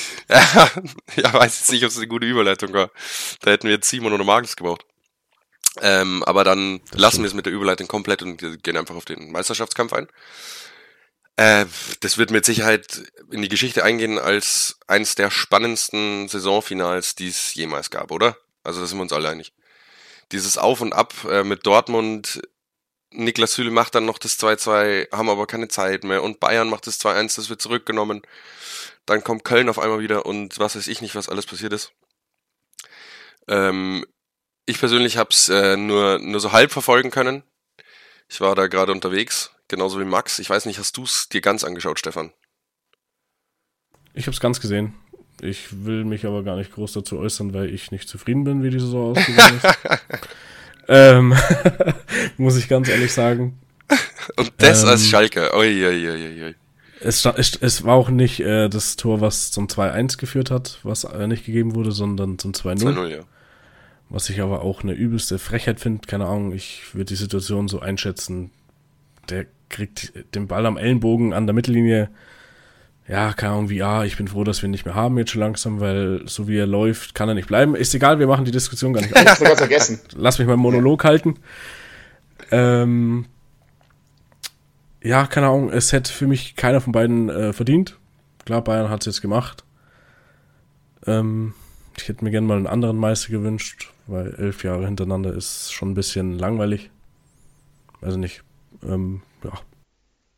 ja, 0.28 0.70
ja, 1.16 1.32
weiß 1.32 1.58
jetzt 1.58 1.72
nicht, 1.72 1.84
ob 1.84 1.90
es 1.90 1.96
eine 1.96 2.06
gute 2.06 2.26
Überleitung 2.26 2.72
war. 2.72 2.90
Da 3.40 3.50
hätten 3.50 3.66
wir 3.66 3.74
jetzt 3.74 3.88
Simon 3.88 4.12
oder 4.12 4.24
Magnus 4.24 4.56
gebraucht. 4.56 4.84
Ähm, 5.80 6.22
aber 6.24 6.44
dann 6.44 6.80
das 6.90 7.00
lassen 7.00 7.22
wir 7.22 7.28
es 7.28 7.34
mit 7.34 7.46
der 7.46 7.52
Überleitung 7.52 7.86
komplett 7.86 8.22
und 8.22 8.62
gehen 8.62 8.76
einfach 8.76 8.96
auf 8.96 9.04
den 9.04 9.30
Meisterschaftskampf 9.30 9.92
ein. 9.92 10.08
Äh, 11.36 11.66
das 12.00 12.18
wird 12.18 12.30
mit 12.30 12.44
Sicherheit 12.44 13.02
in 13.30 13.42
die 13.42 13.48
Geschichte 13.48 13.84
eingehen 13.84 14.18
als 14.18 14.78
eines 14.86 15.14
der 15.14 15.30
spannendsten 15.30 16.28
Saisonfinals, 16.28 17.14
die 17.14 17.28
es 17.28 17.54
jemals 17.54 17.90
gab, 17.90 18.10
oder? 18.10 18.36
Also 18.62 18.80
da 18.80 18.86
sind 18.86 18.98
wir 18.98 19.02
uns 19.02 19.12
alle 19.12 19.28
einig. 19.28 19.52
Dieses 20.32 20.58
Auf 20.58 20.80
und 20.80 20.92
Ab 20.92 21.14
äh, 21.28 21.44
mit 21.44 21.66
Dortmund, 21.66 22.42
Niklas 23.12 23.54
Süle 23.54 23.70
macht 23.70 23.94
dann 23.94 24.04
noch 24.04 24.18
das 24.18 24.38
2-2, 24.38 25.10
haben 25.12 25.28
aber 25.28 25.46
keine 25.46 25.68
Zeit 25.68 26.04
mehr 26.04 26.22
und 26.22 26.40
Bayern 26.40 26.68
macht 26.68 26.86
das 26.86 27.00
2-1, 27.00 27.36
das 27.36 27.50
wird 27.50 27.60
zurückgenommen. 27.60 28.22
Dann 29.06 29.24
kommt 29.24 29.44
Köln 29.44 29.68
auf 29.68 29.78
einmal 29.78 30.00
wieder 30.00 30.26
und 30.26 30.58
was 30.58 30.76
weiß 30.76 30.86
ich 30.86 31.00
nicht, 31.00 31.14
was 31.14 31.28
alles 31.28 31.46
passiert 31.46 31.72
ist. 31.72 31.92
Ähm, 33.48 34.06
ich 34.66 34.78
persönlich 34.78 35.16
habe 35.16 35.30
es 35.30 35.48
äh, 35.48 35.76
nur, 35.76 36.18
nur 36.20 36.40
so 36.40 36.52
halb 36.52 36.70
verfolgen 36.70 37.10
können. 37.10 37.42
Ich 38.28 38.40
war 38.40 38.54
da 38.54 38.68
gerade 38.68 38.92
unterwegs, 38.92 39.50
genauso 39.66 39.98
wie 39.98 40.04
Max. 40.04 40.38
Ich 40.38 40.48
weiß 40.48 40.66
nicht, 40.66 40.78
hast 40.78 40.96
du 40.96 41.02
es 41.02 41.28
dir 41.28 41.40
ganz 41.40 41.64
angeschaut, 41.64 41.98
Stefan? 41.98 42.32
Ich 44.14 44.26
habe 44.26 44.34
es 44.34 44.40
ganz 44.40 44.60
gesehen. 44.60 44.94
Ich 45.40 45.84
will 45.84 46.04
mich 46.04 46.26
aber 46.26 46.44
gar 46.44 46.56
nicht 46.56 46.72
groß 46.72 46.92
dazu 46.92 47.18
äußern, 47.18 47.54
weil 47.54 47.74
ich 47.74 47.90
nicht 47.90 48.08
zufrieden 48.08 48.44
bin, 48.44 48.62
wie 48.62 48.70
die 48.70 48.78
Saison 48.78 49.16
ausgegangen 49.16 49.60
ist. 49.62 49.78
ähm, 50.90 51.34
muss 52.36 52.56
ich 52.56 52.68
ganz 52.68 52.88
ehrlich 52.88 53.12
sagen. 53.12 53.58
Und 54.36 54.52
das 54.58 54.82
ähm, 54.82 54.88
als 54.88 55.06
Schalke. 55.06 55.50
Ui, 55.56 55.86
ui, 55.86 56.08
ui, 56.08 56.42
ui. 56.44 56.54
Es, 57.02 57.24
es, 57.24 57.84
war 57.84 57.94
auch 57.94 58.10
nicht 58.10 58.40
äh, 58.40 58.68
das 58.68 58.96
Tor, 58.96 59.22
was 59.22 59.50
zum 59.50 59.68
2-1 59.68 60.18
geführt 60.18 60.50
hat, 60.50 60.80
was 60.82 61.04
äh, 61.04 61.26
nicht 61.26 61.46
gegeben 61.46 61.74
wurde, 61.74 61.92
sondern 61.92 62.38
zum 62.38 62.52
2-0. 62.52 62.94
2-0, 62.94 63.08
ja. 63.08 63.20
Was 64.10 64.28
ich 64.28 64.40
aber 64.42 64.62
auch 64.62 64.82
eine 64.82 64.92
übelste 64.92 65.38
Frechheit 65.38 65.80
finde, 65.80 66.06
keine 66.06 66.26
Ahnung, 66.26 66.52
ich 66.52 66.82
würde 66.92 67.06
die 67.06 67.14
Situation 67.14 67.68
so 67.68 67.80
einschätzen. 67.80 68.50
Der 69.30 69.46
kriegt 69.68 70.12
den 70.34 70.48
Ball 70.48 70.66
am 70.66 70.76
Ellenbogen 70.76 71.32
an 71.32 71.46
der 71.46 71.54
Mittellinie. 71.54 72.10
Ja, 73.10 73.32
keine 73.32 73.54
Ahnung, 73.54 73.70
wie, 73.70 73.82
ah, 73.82 74.04
ich 74.04 74.16
bin 74.16 74.28
froh, 74.28 74.44
dass 74.44 74.62
wir 74.62 74.68
ihn 74.68 74.70
nicht 74.70 74.84
mehr 74.84 74.94
haben 74.94 75.18
jetzt 75.18 75.32
schon 75.32 75.40
langsam, 75.40 75.80
weil 75.80 76.22
so 76.26 76.46
wie 76.46 76.56
er 76.56 76.68
läuft, 76.68 77.12
kann 77.16 77.28
er 77.28 77.34
nicht 77.34 77.48
bleiben. 77.48 77.74
Ist 77.74 77.92
egal, 77.92 78.20
wir 78.20 78.28
machen 78.28 78.44
die 78.44 78.52
Diskussion 78.52 78.92
gar 78.92 79.00
nicht 79.00 79.16
auf. 79.16 79.24
Hast 79.24 79.42
du 79.42 79.56
vergessen. 79.56 79.98
Lass 80.14 80.38
mich 80.38 80.46
meinen 80.46 80.60
Monolog 80.60 81.02
halten. 81.02 81.34
Ähm, 82.52 83.26
ja, 85.02 85.26
keine 85.26 85.48
Ahnung, 85.48 85.72
es 85.72 85.92
hätte 85.92 86.12
für 86.12 86.28
mich 86.28 86.54
keiner 86.54 86.80
von 86.80 86.92
beiden 86.92 87.28
äh, 87.30 87.52
verdient. 87.52 87.98
Klar, 88.44 88.62
Bayern 88.62 88.90
hat 88.90 89.00
es 89.00 89.06
jetzt 89.06 89.22
gemacht. 89.22 89.64
Ähm, 91.04 91.54
ich 91.96 92.08
hätte 92.08 92.22
mir 92.22 92.30
gerne 92.30 92.46
mal 92.46 92.58
einen 92.58 92.68
anderen 92.68 92.96
Meister 92.96 93.32
gewünscht, 93.32 93.92
weil 94.06 94.36
elf 94.36 94.62
Jahre 94.62 94.86
hintereinander 94.86 95.34
ist 95.34 95.72
schon 95.72 95.90
ein 95.90 95.94
bisschen 95.94 96.38
langweilig. 96.38 96.92
Also 98.00 98.18
nicht. 98.18 98.44
Ähm, 98.84 99.22
ja. 99.42 99.50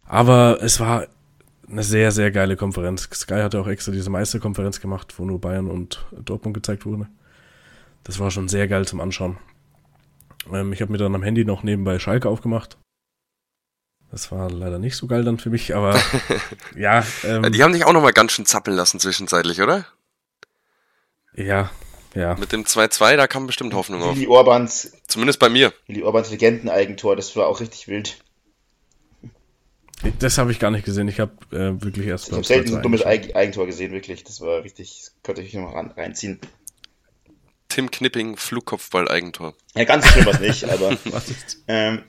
Aber 0.07 0.63
es 0.63 0.81
war 0.81 1.09
eine 1.73 1.83
sehr, 1.83 2.13
sehr 2.13 2.31
geile 2.31 2.57
Konferenz. 2.57 3.09
Sky 3.13 3.41
hatte 3.41 3.59
auch 3.59 3.67
extra 3.67 3.93
diese 3.93 4.11
Meisterkonferenz 4.11 4.81
gemacht, 4.81 5.15
wo 5.17 5.25
nur 5.25 5.41
Bayern 5.41 5.69
und 5.69 6.05
Dortmund 6.13 6.55
gezeigt 6.55 6.85
wurde. 6.87 7.09
Das 8.05 8.19
war 8.19 8.31
schon 8.31 8.49
sehr 8.49 8.69
geil 8.69 8.87
zum 8.87 9.01
Anschauen. 9.01 9.39
Ähm, 10.53 10.73
ich 10.73 10.83
habe 10.83 10.93
mir 10.93 10.99
dann 10.99 11.15
am 11.15 11.23
Handy 11.23 11.45
noch 11.45 11.63
nebenbei 11.63 11.99
Schalke 11.99 12.29
aufgemacht. 12.29 12.77
Das 14.11 14.31
war 14.31 14.51
leider 14.51 14.79
nicht 14.79 14.97
so 14.97 15.07
geil 15.07 15.25
dann 15.25 15.39
für 15.39 15.49
mich, 15.49 15.75
aber 15.75 15.99
ja. 16.77 17.05
Ähm, 17.25 17.51
Die 17.51 17.63
haben 17.63 17.73
dich 17.73 17.87
auch 17.87 17.95
nochmal 17.95 18.13
ganz 18.13 18.33
schön 18.33 18.45
zappeln 18.45 18.77
lassen 18.77 19.01
zwischenzeitlich, 19.01 19.63
oder? 19.63 19.87
Ja, 21.35 21.71
ja. 22.15 22.35
Mit 22.35 22.53
dem 22.53 22.65
2-2, 22.65 23.17
da 23.17 23.27
kam 23.27 23.47
bestimmt 23.47 23.73
Hoffnung 23.73 24.03
auf. 24.03 24.15
Willi 24.17 24.27
Orbans. 24.27 24.93
Zumindest 25.09 25.39
bei 25.39 25.49
mir. 25.49 25.73
Willi 25.87 26.03
Orbans 26.03 26.31
Legendeneigentor, 26.31 27.17
das 27.17 27.35
war 27.37 27.47
auch 27.47 27.61
richtig 27.61 27.89
wild. 27.89 28.22
Das 30.19 30.39
habe 30.39 30.51
ich 30.53 30.59
gar 30.59 30.71
nicht 30.71 30.85
gesehen. 30.85 31.09
Ich 31.09 31.21
habe 31.21 31.33
äh, 31.51 31.81
wirklich 31.83 32.07
erst. 32.07 32.29
Ich 32.29 32.35
habe 32.35 32.45
selten 32.45 32.77
ein 32.77 32.83
dummes 32.83 33.05
Eigentor 33.05 33.67
gesehen, 33.67 33.93
wirklich. 33.93 34.25
Das 34.25 34.41
war 34.41 34.65
richtig, 34.65 35.01
das 35.01 35.15
könnte 35.23 35.43
ich 35.43 35.55
noch 35.55 35.75
reinziehen. 35.75 36.41
Tim 37.69 37.91
Knipping, 37.91 38.37
Flugkopfball-Eigentor. 38.37 39.55
Ja, 39.75 39.85
ganz 39.85 40.07
schlimm 40.07 40.27
was 40.27 40.41
nicht, 40.41 40.69
aber 40.69 40.95
ähm, 41.69 42.03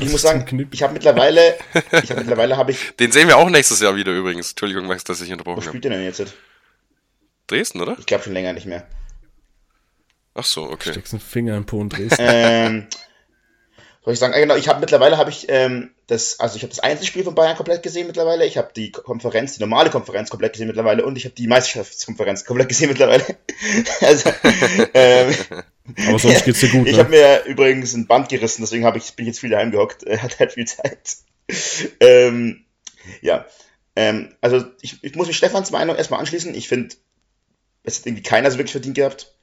ich 0.00 0.10
muss 0.10 0.20
sagen, 0.20 0.68
ich 0.70 0.82
habe 0.82 0.92
mittlerweile, 0.92 1.56
ich 2.02 2.10
habe 2.10 2.20
mittlerweile 2.20 2.58
habe 2.58 2.72
ich. 2.72 2.94
Den 2.96 3.10
sehen 3.10 3.26
wir 3.26 3.38
auch 3.38 3.48
nächstes 3.48 3.80
Jahr 3.80 3.96
wieder 3.96 4.12
übrigens. 4.12 4.50
Entschuldigung, 4.50 4.86
Max, 4.86 5.04
dass 5.04 5.22
ich 5.22 5.32
unterbrochen 5.32 5.56
habe. 5.56 5.66
Wo 5.66 5.70
spielt 5.70 5.84
der 5.84 5.92
denn 5.92 6.04
jetzt? 6.04 6.34
Dresden, 7.46 7.80
oder? 7.80 7.96
Ich 7.98 8.04
glaube 8.04 8.24
schon 8.24 8.34
länger 8.34 8.52
nicht 8.52 8.66
mehr. 8.66 8.86
Ach 10.34 10.44
so, 10.44 10.64
okay. 10.64 10.92
Steckst 10.92 11.14
einen 11.14 11.20
Finger 11.20 11.56
im 11.56 11.64
Po 11.64 11.80
und 11.80 11.88
Dresden. 11.88 12.16
ähm, 12.20 12.86
soll 14.08 14.14
ich 14.14 14.20
sagen, 14.20 14.32
äh, 14.32 14.40
genau, 14.40 14.56
ich 14.56 14.68
habe 14.68 14.80
mittlerweile 14.80 15.18
habe 15.18 15.28
ich 15.28 15.46
ähm, 15.50 15.90
das, 16.06 16.40
also 16.40 16.56
ich 16.56 16.62
habe 16.62 16.70
das 16.70 16.80
Einzelspiel 16.80 17.24
von 17.24 17.34
Bayern 17.34 17.56
komplett 17.56 17.82
gesehen 17.82 18.06
mittlerweile, 18.06 18.46
ich 18.46 18.56
habe 18.56 18.70
die 18.74 18.90
Konferenz, 18.90 19.52
die 19.52 19.60
normale 19.60 19.90
Konferenz 19.90 20.30
komplett 20.30 20.54
gesehen 20.54 20.68
mittlerweile 20.68 21.04
und 21.04 21.16
ich 21.16 21.26
habe 21.26 21.34
die 21.34 21.46
Meisterschaftskonferenz 21.46 22.46
komplett 22.46 22.70
gesehen 22.70 22.88
mittlerweile. 22.88 23.22
also, 24.00 24.30
ähm, 24.94 25.34
Aber 26.06 26.18
sonst 26.18 26.44
geht's 26.46 26.60
dir 26.60 26.70
gut. 26.70 26.86
Ich 26.86 26.94
ne? 26.94 27.00
habe 27.00 27.10
mir 27.10 27.44
übrigens 27.44 27.92
ein 27.92 28.06
Band 28.06 28.30
gerissen, 28.30 28.62
deswegen 28.62 28.86
habe 28.86 28.96
ich 28.96 29.14
bin 29.14 29.26
ich 29.26 29.32
jetzt 29.32 29.40
viel 29.40 29.50
daheim 29.50 29.72
gehockt, 29.72 30.04
äh, 30.04 30.16
hat 30.16 30.38
halt 30.38 30.54
viel 30.54 30.66
Zeit. 30.66 31.16
ähm, 32.00 32.64
ja, 33.20 33.44
ähm, 33.94 34.34
also 34.40 34.64
ich, 34.80 35.04
ich 35.04 35.16
muss 35.16 35.26
mich 35.26 35.36
Stefans 35.36 35.70
Meinung 35.70 35.96
erstmal 35.96 36.20
anschließen. 36.20 36.54
Ich 36.54 36.68
finde, 36.68 36.96
es 37.82 37.98
hat 37.98 38.06
irgendwie 38.06 38.22
keiner 38.22 38.50
so 38.50 38.56
wirklich 38.56 38.72
verdient 38.72 38.94
gehabt. 38.94 39.34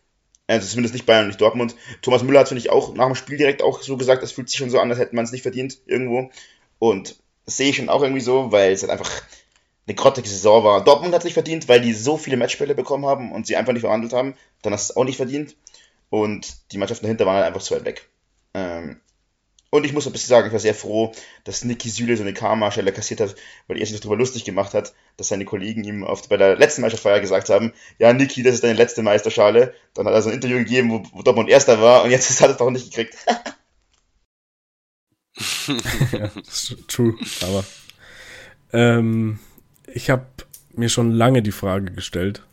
Also 0.48 0.68
zumindest 0.68 0.94
nicht 0.94 1.06
Bayern 1.06 1.24
und 1.24 1.28
nicht 1.30 1.42
Dortmund. 1.42 1.76
Thomas 2.02 2.24
Müller 2.24 2.42
hat, 2.42 2.48
finde 2.48 2.60
ich, 2.60 2.70
auch 2.70 2.94
nach 2.94 3.08
dem 3.08 3.16
Spiel 3.16 3.38
direkt 3.38 3.64
auch 3.64 3.82
so 3.82 3.98
gesagt, 3.98 4.22
es 4.24 4.32
fühlt 4.32 4.50
sich 4.50 4.60
schon 4.60 4.70
so 4.70 4.80
an, 4.80 4.90
als 4.90 5.00
hätte 5.00 5.16
man 5.16 5.26
es 5.26 5.32
nicht 5.32 5.42
verdient 5.42 5.80
irgendwo. 5.88 6.30
Und 6.78 7.16
das 7.46 7.58
sehe 7.58 7.70
ich 7.70 7.78
schon 7.78 7.90
auch 7.90 8.02
irgendwie 8.02 8.22
so, 8.22 8.52
weil 8.52 8.72
es 8.74 8.82
halt 8.82 8.92
einfach 8.92 9.10
eine 9.88 9.96
grottige 9.96 10.28
Saison 10.28 10.64
war. 10.64 10.84
Dortmund 10.84 11.14
hat 11.14 11.22
es 11.22 11.26
nicht 11.26 11.34
verdient, 11.34 11.68
weil 11.68 11.82
die 11.82 11.94
so 11.94 12.18
viele 12.18 12.38
Matchbälle 12.38 12.76
bekommen 12.76 13.06
haben 13.06 13.32
und 13.32 13.48
sie 13.48 13.56
einfach 13.56 13.74
nicht 13.74 13.82
verhandelt 13.82 14.14
haben. 14.14 14.36
Dann 14.62 14.74
hast 14.74 14.90
du 14.90 14.94
es 14.94 14.98
auch 14.98 15.04
nicht 15.04 15.18
verdient. 15.18 15.56
Und 16.10 16.72
die 16.72 16.78
Mannschaften 16.78 17.06
dahinter 17.06 17.26
waren 17.26 17.36
halt 17.36 17.46
einfach 17.46 17.62
zu 17.62 17.76
weit 17.76 17.86
weg. 17.86 18.10
Ähm, 18.54 19.02
und 19.76 19.86
ich 19.86 19.94
muss 19.94 20.06
ein 20.06 20.12
bisschen 20.12 20.30
sagen, 20.30 20.48
ich 20.48 20.54
war 20.54 20.60
sehr 20.60 20.76
froh, 20.76 21.12
dass 21.44 21.64
Niki 21.64 21.90
Süle 21.90 22.18
so 22.18 22.24
eine 22.24 22.34
Karma-Schelle 22.34 22.92
kassiert 22.92 23.22
hat, 23.22 23.36
weil 23.68 23.78
er 23.78 23.86
sich 23.86 24.00
darüber 24.00 24.18
lustig 24.18 24.44
gemacht 24.44 24.74
hat, 24.74 24.94
dass 25.18 25.28
seine 25.28 25.46
Kollegen 25.46 25.84
ihm 25.84 26.04
auf, 26.04 26.28
bei 26.28 26.38
der 26.38 26.58
letzten 26.58 26.82
Meisterfeier 26.82 27.20
gesagt 27.20 27.50
haben, 27.50 27.74
ja, 28.00 28.14
Niki, 28.14 28.44
das 28.44 28.56
ist 28.56 28.64
deine 28.64 28.74
letzte 28.74 29.04
Meisterschale. 29.04 29.74
Dann 29.94 30.06
hat 30.08 30.14
er 30.14 30.22
so 30.22 30.30
ein 30.30 30.36
Interview 30.36 30.58
gegeben, 30.58 30.92
wo, 30.92 31.04
wo 31.12 31.22
Dortmund 31.22 31.50
Erster 31.50 31.82
war 31.82 32.04
und 32.04 32.12
jetzt 32.12 32.30
hat 32.42 32.50
er 32.50 32.52
es 32.52 32.58
doch 32.58 32.70
nicht 32.70 32.92
gekriegt. 32.92 33.16
ja, 36.12 36.32
true, 36.88 37.16
aber 37.42 37.66
ähm, 38.72 39.40
ich 39.94 40.10
habe 40.10 40.26
mir 40.74 40.90
schon 40.90 41.12
lange 41.12 41.42
die 41.42 41.52
Frage 41.52 41.92
gestellt 41.92 42.44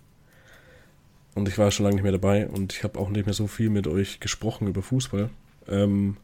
und 1.35 1.49
ich 1.49 1.59
war 1.59 1.71
schon 1.71 1.85
lange 1.85 1.97
nicht 1.97 2.03
mehr 2.03 2.13
dabei 2.13 2.47
und 2.47 2.73
ich 2.73 2.85
habe 2.85 2.99
auch 2.99 3.09
nicht 3.09 3.27
mehr 3.27 3.35
so 3.35 3.47
viel 3.47 3.71
mit 3.71 3.87
euch 3.87 4.21
gesprochen 4.21 4.69
über 4.69 4.83
Fußball. 4.83 5.31
Ähm, 5.69 6.17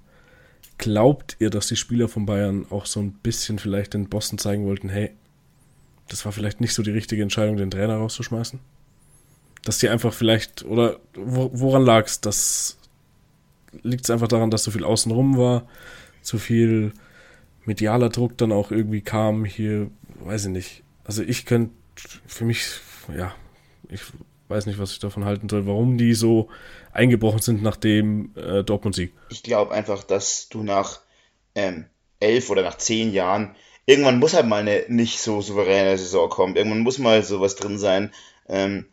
Glaubt 0.79 1.37
ihr, 1.41 1.51
dass 1.51 1.67
die 1.67 1.77
Spieler 1.77 2.09
von 2.09 2.25
Bayern 2.25 2.67
auch 2.71 2.87
so 2.87 3.01
ein 3.01 3.13
bisschen 3.13 3.59
vielleicht 3.59 3.95
den 3.95 4.09
Boston 4.09 4.39
zeigen 4.39 4.65
wollten, 4.65 4.89
hey, 4.89 5.11
das 6.09 6.25
war 6.25 6.33
vielleicht 6.33 6.61
nicht 6.61 6.73
so 6.73 6.83
die 6.83 6.93
richtige 6.93 7.23
Entscheidung, 7.23 7.57
den 7.57 7.71
Trainer 7.71 7.97
rauszuschmeißen? 7.97 8.61
Dass 9.65 9.79
die 9.79 9.89
einfach 9.89 10.15
vielleicht, 10.15 10.65
oder 10.65 11.01
woran 11.15 11.85
lag 11.85 12.07
es? 12.07 12.21
Das 12.21 12.79
liegt 13.83 14.05
es 14.05 14.11
einfach 14.11 14.29
daran, 14.29 14.51
dass 14.51 14.65
so 14.65 14.71
viel 14.71 14.85
außenrum 14.85 15.37
war, 15.37 15.69
zu 16.23 16.39
viel 16.39 16.93
medialer 17.65 18.09
Druck 18.09 18.39
dann 18.39 18.53
auch 18.53 18.71
irgendwie 18.71 19.03
kam 19.03 19.45
hier, 19.45 19.91
weiß 20.21 20.47
ich 20.47 20.53
nicht. 20.53 20.83
Also 21.05 21.23
ich 21.23 21.45
könnte 21.45 21.75
für 22.27 22.45
mich, 22.45 22.81
ja, 23.15 23.35
ich 23.89 24.03
weiß 24.49 24.67
nicht, 24.67 24.79
was 24.79 24.93
ich 24.93 24.99
davon 24.99 25.25
halten 25.25 25.49
soll, 25.49 25.67
warum 25.67 25.99
die 25.99 26.15
so 26.15 26.49
eingebrochen 26.93 27.41
sind 27.41 27.63
nach 27.63 27.77
dem 27.77 28.33
äh, 28.37 28.65
Dortmund-Sieg. 28.65 29.13
Ich 29.31 29.43
glaube 29.43 29.73
einfach, 29.73 30.03
dass 30.03 30.49
du 30.49 30.63
nach 30.63 31.01
ähm, 31.55 31.87
elf 32.21 32.51
oder 32.51 32.63
nach 32.63 32.79
zehn 32.79 33.13
Jahren 33.13 33.55
irgendwann 33.89 34.19
muss 34.19 34.35
halt 34.35 34.47
mal 34.47 34.61
eine 34.61 34.85
nicht 34.89 35.19
so 35.19 35.41
souveräne 35.41 35.97
Saison 35.97 36.29
kommen. 36.29 36.57
Irgendwann 36.57 36.81
muss 36.81 36.99
mal 36.99 37.23
sowas 37.23 37.57
drin 37.57 37.79
sein. 37.79 38.13
Ähm, 38.47 38.85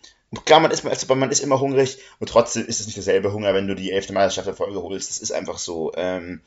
klar, 0.46 0.62
man 0.62 0.72
ist, 0.72 0.86
also 0.86 1.14
man 1.16 1.32
ist 1.32 1.42
immer 1.42 1.60
hungrig 1.60 1.98
und 2.20 2.30
trotzdem 2.30 2.66
ist 2.66 2.80
es 2.80 2.86
nicht 2.86 2.96
derselbe 2.96 3.34
Hunger, 3.34 3.54
wenn 3.54 3.68
du 3.68 3.76
die 3.76 3.92
elfte 3.92 4.14
Meisterschaft 4.14 4.48
in 4.48 4.56
Folge 4.56 4.82
holst. 4.82 5.10
Das 5.10 5.18
ist 5.18 5.32
einfach 5.32 5.58
so. 5.58 5.92
Ähm, 5.98 6.40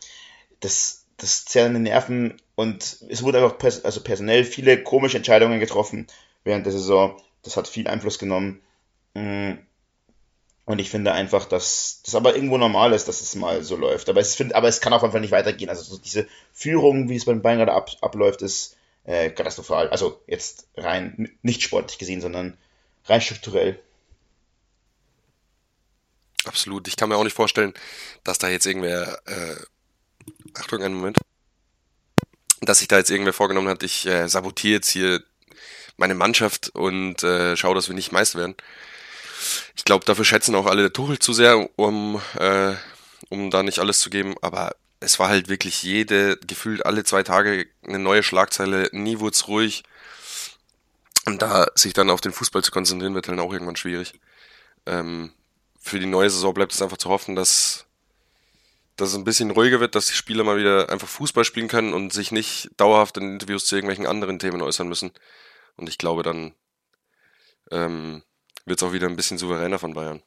das, 0.61 1.05
das 1.19 1.45
zerrt 1.45 1.67
an 1.67 1.75
den 1.75 1.83
Nerven 1.83 2.41
und 2.55 3.05
es 3.11 3.23
wurde 3.23 3.39
einfach 3.39 3.59
pers 3.59 3.85
also 3.85 4.03
personell 4.03 4.45
viele 4.45 4.83
komische 4.83 5.19
Entscheidungen 5.19 5.61
getroffen 5.61 6.07
während 6.43 6.65
der 6.65 6.73
Saison. 6.73 7.21
Das 7.43 7.59
hat 7.59 7.69
viel 7.69 7.87
Einfluss 7.87 8.19
genommen. 8.19 8.63
Mm. 9.19 9.59
Und 10.65 10.81
ich 10.81 10.91
finde 10.91 11.13
einfach, 11.13 11.47
dass 11.47 12.03
das 12.05 12.15
aber 12.15 12.35
irgendwo 12.35 12.59
normal 12.59 12.93
ist, 12.93 13.09
dass 13.09 13.23
es 13.23 13.35
mal 13.35 13.63
so 13.63 13.75
läuft. 13.75 14.11
Aber 14.11 14.21
es, 14.21 14.35
find, 14.35 14.55
aber 14.55 14.69
es 14.69 14.83
kann 14.83 14.93
auf 14.93 15.01
jeden 15.01 15.13
Fall 15.13 15.23
nicht 15.23 15.31
weitergehen. 15.31 15.71
Also 15.71 15.83
so 15.83 15.97
diese 15.97 16.29
Führung, 16.53 17.09
wie 17.09 17.17
es 17.17 17.25
beim 17.25 17.41
Bayern 17.41 17.59
gerade 17.59 17.73
ab, 17.73 17.91
abläuft, 18.03 18.43
ist 18.43 18.77
äh, 19.05 19.31
katastrophal. 19.31 19.89
Also 19.89 20.21
jetzt 20.27 20.69
rein 20.77 21.31
nicht 21.41 21.63
sportlich 21.63 21.99
gesehen, 21.99 22.21
sondern 22.21 22.59
rein 23.07 23.23
strukturell. 23.23 23.81
Absolut. 26.45 26.87
Ich 26.87 26.97
kann 26.97 27.09
mir 27.09 27.17
auch 27.17 27.25
nicht 27.25 27.37
vorstellen, 27.37 27.73
dass 28.23 28.37
da 28.37 28.49
jetzt 28.49 28.67
irgendwer, 28.67 29.21
äh, 29.25 29.57
Achtung, 30.55 30.83
einen 30.83 30.97
Moment, 30.97 31.19
dass 32.61 32.81
sich 32.81 32.89
da 32.89 32.99
jetzt 32.99 33.11
irgendwer 33.11 33.33
vorgenommen 33.33 33.69
hat, 33.69 33.83
ich 33.83 34.07
äh, 34.07 34.29
sabotiere 34.29 34.75
jetzt 34.75 34.91
hier 34.91 35.23
meine 35.97 36.15
Mannschaft 36.15 36.69
und 36.71 37.23
äh, 37.23 37.57
schaue, 37.57 37.75
dass 37.75 37.89
wir 37.89 37.95
nicht 37.95 38.13
Meister 38.13 38.39
werden. 38.39 38.55
Ich 39.77 39.85
glaube, 39.85 40.05
dafür 40.05 40.25
schätzen 40.25 40.55
auch 40.55 40.67
alle 40.67 40.83
der 40.83 40.93
Tuchel 40.93 41.19
zu 41.19 41.33
sehr, 41.33 41.69
um, 41.79 42.21
äh, 42.39 42.75
um 43.29 43.51
da 43.51 43.63
nicht 43.63 43.79
alles 43.79 44.01
zu 44.01 44.11
geben. 44.11 44.35
Aber 44.43 44.75
es 45.01 45.19
war 45.19 45.29
halt 45.29 45.49
wirklich 45.49 45.83
jede, 45.83 46.37
gefühlt 46.39 46.85
alle 46.85 47.05
zwei 47.05 47.23
Tage 47.23 47.67
eine 47.87 47.99
neue 47.99 48.23
Schlagzeile. 48.23 48.89
Nie 48.93 49.21
wurde 49.21 49.35
es 49.35 49.49
ruhig. 49.49 49.85
Und 51.27 51.43
da 51.43 51.67
sich 51.75 51.93
dann 51.93 52.11
auf 52.11 52.21
den 52.21 52.33
Fußball 52.33 52.63
zu 52.63 52.71
konzentrieren, 52.71 53.15
wird 53.15 53.29
dann 53.29 53.41
auch 53.41 53.53
irgendwann 53.53 53.77
schwierig. 53.77 54.15
Ähm, 54.87 55.33
für 55.79 56.01
die 56.01 56.07
neue 56.07 56.31
Saison 56.31 56.55
bleibt 56.55 56.73
es 56.73 56.83
einfach 56.83 56.97
zu 56.97 57.09
hoffen, 57.09 57.37
dass, 57.37 57.87
dass 58.97 59.11
es 59.11 59.15
ein 59.15 59.25
bisschen 59.25 59.51
ruhiger 59.51 59.81
wird, 59.81 59.95
dass 59.95 60.07
die 60.07 60.15
Spieler 60.15 60.45
mal 60.45 60.57
wieder 60.57 60.91
einfach 60.91 61.09
Fußball 61.09 61.45
spielen 61.45 61.69
können 61.69 61.93
und 61.93 62.13
sich 62.13 62.33
nicht 62.33 62.71
dauerhaft 62.77 63.17
in 63.19 63.35
Interviews 63.35 63.67
zu 63.67 63.77
irgendwelchen 63.77 64.07
anderen 64.07 64.39
Themen 64.39 64.63
äußern 64.63 64.89
müssen. 64.89 65.13
Und 65.77 65.89
ich 65.89 65.99
glaube, 65.99 66.23
dann 66.23 66.55
ähm, 67.71 68.23
wird 68.69 68.81
es 68.81 68.89
auch 68.89 68.93
wieder 68.93 69.09
ein 69.09 69.17
bisschen 69.17 69.39
souveräner 69.39 69.79
von 69.79 69.95
Bayern. 69.95 70.23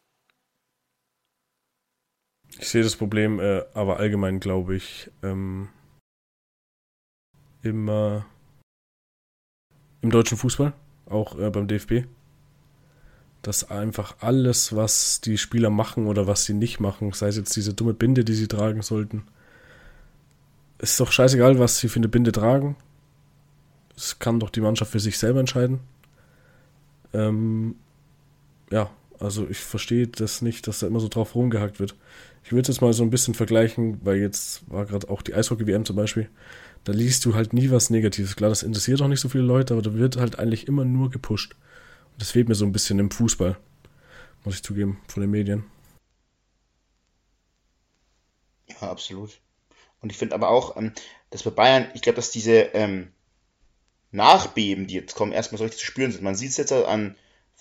Ich 2.60 2.69
sehe 2.69 2.84
das 2.84 2.95
Problem, 2.95 3.39
äh, 3.39 3.63
aber 3.73 3.97
allgemein 3.97 4.39
glaube 4.39 4.75
ich 4.75 5.10
ähm, 5.23 5.69
immer 7.62 8.25
im 10.01 10.10
deutschen 10.10 10.38
Fußball, 10.38 10.73
auch 11.06 11.38
äh, 11.39 11.49
beim 11.49 11.67
DFB, 11.67 12.06
dass 13.41 13.69
einfach 13.69 14.17
alles, 14.19 14.75
was 14.75 15.21
die 15.21 15.38
Spieler 15.38 15.69
machen 15.69 16.08
oder 16.08 16.27
was 16.27 16.45
sie 16.45 16.54
nicht 16.54 16.80
machen, 16.80 17.13
sei 17.13 17.27
es 17.27 17.38
jetzt 17.38 17.56
diese 17.56 17.73
dumme 17.73 17.93
Binde, 17.93 18.23
die 18.23 18.34
sie 18.34 18.47
tragen 18.47 18.82
sollten, 18.82 19.23
ist 20.80 20.99
doch 20.99 21.12
scheißegal, 21.12 21.60
was 21.60 21.80
sie 21.80 21.88
für 21.88 21.99
eine 21.99 22.10
Binde 22.10 22.32
tragen. 22.32 22.75
Es 23.95 24.19
kann 24.19 24.39
doch 24.39 24.49
die 24.49 24.62
Mannschaft 24.62 24.91
für 24.91 24.99
sich 24.99 25.17
selber 25.17 25.39
entscheiden. 25.39 25.80
Ähm, 27.13 27.75
ja, 28.71 28.89
also 29.19 29.47
ich 29.47 29.60
verstehe 29.60 30.07
das 30.07 30.41
nicht, 30.41 30.67
dass 30.67 30.79
da 30.79 30.88
immer 30.88 30.99
so 30.99 31.07
drauf 31.07 31.36
rumgehackt 31.36 31.79
wird. 31.79 31.95
Ich 32.43 32.51
würde 32.51 32.63
es 32.63 32.67
jetzt 32.69 32.81
mal 32.81 32.93
so 32.93 33.03
ein 33.03 33.12
bisschen 33.12 33.36
vergleichen, 33.36 33.99
weil 34.03 34.17
jetzt 34.17 34.69
war 34.69 34.86
gerade 34.86 35.10
auch 35.10 35.21
die 35.21 35.36
Eishockey-WM 35.36 35.86
zum 35.86 35.95
Beispiel. 35.95 36.29
Da 36.84 36.91
liest 36.91 37.23
du 37.25 37.36
halt 37.36 37.53
nie 37.53 37.69
was 37.69 37.91
Negatives. 37.91 38.36
Klar, 38.36 38.49
das 38.49 38.63
interessiert 38.63 39.01
auch 39.01 39.07
nicht 39.07 39.19
so 39.19 39.29
viele 39.29 39.43
Leute, 39.43 39.73
aber 39.73 39.84
da 39.84 39.93
wird 39.93 40.17
halt 40.17 40.39
eigentlich 40.39 40.67
immer 40.67 40.86
nur 40.86 41.12
gepusht. 41.12 41.53
Und 42.13 42.21
das 42.21 42.31
fehlt 42.31 42.49
mir 42.49 42.55
so 42.55 42.65
ein 42.65 42.71
bisschen 42.71 42.97
im 42.97 43.12
Fußball. 43.12 43.57
Muss 44.43 44.55
ich 44.55 44.63
zugeben, 44.63 44.99
von 45.07 45.21
den 45.21 45.29
Medien. 45.29 45.65
Ja, 48.67 48.89
absolut. 48.89 49.39
Und 50.01 50.12
ich 50.12 50.17
finde 50.17 50.34
aber 50.34 50.49
auch, 50.49 50.77
ähm, 50.77 50.93
dass 51.29 51.43
bei 51.43 51.51
Bayern, 51.51 51.88
ich 51.93 52.01
glaube, 52.01 52.15
dass 52.15 52.31
diese 52.31 52.53
ähm, 52.73 53.12
Nachbeben, 54.10 54.88
die 54.88 54.95
jetzt 54.95 55.13
kommen, 55.13 55.31
erstmal 55.31 55.60
so 55.60 55.65
richtig 55.65 55.81
zu 55.81 55.86
spüren 55.86 56.12
sind. 56.12 56.23
Man 56.23 56.36
sieht 56.36 56.49
es 56.49 56.57
jetzt 56.57 56.73
an 56.73 57.15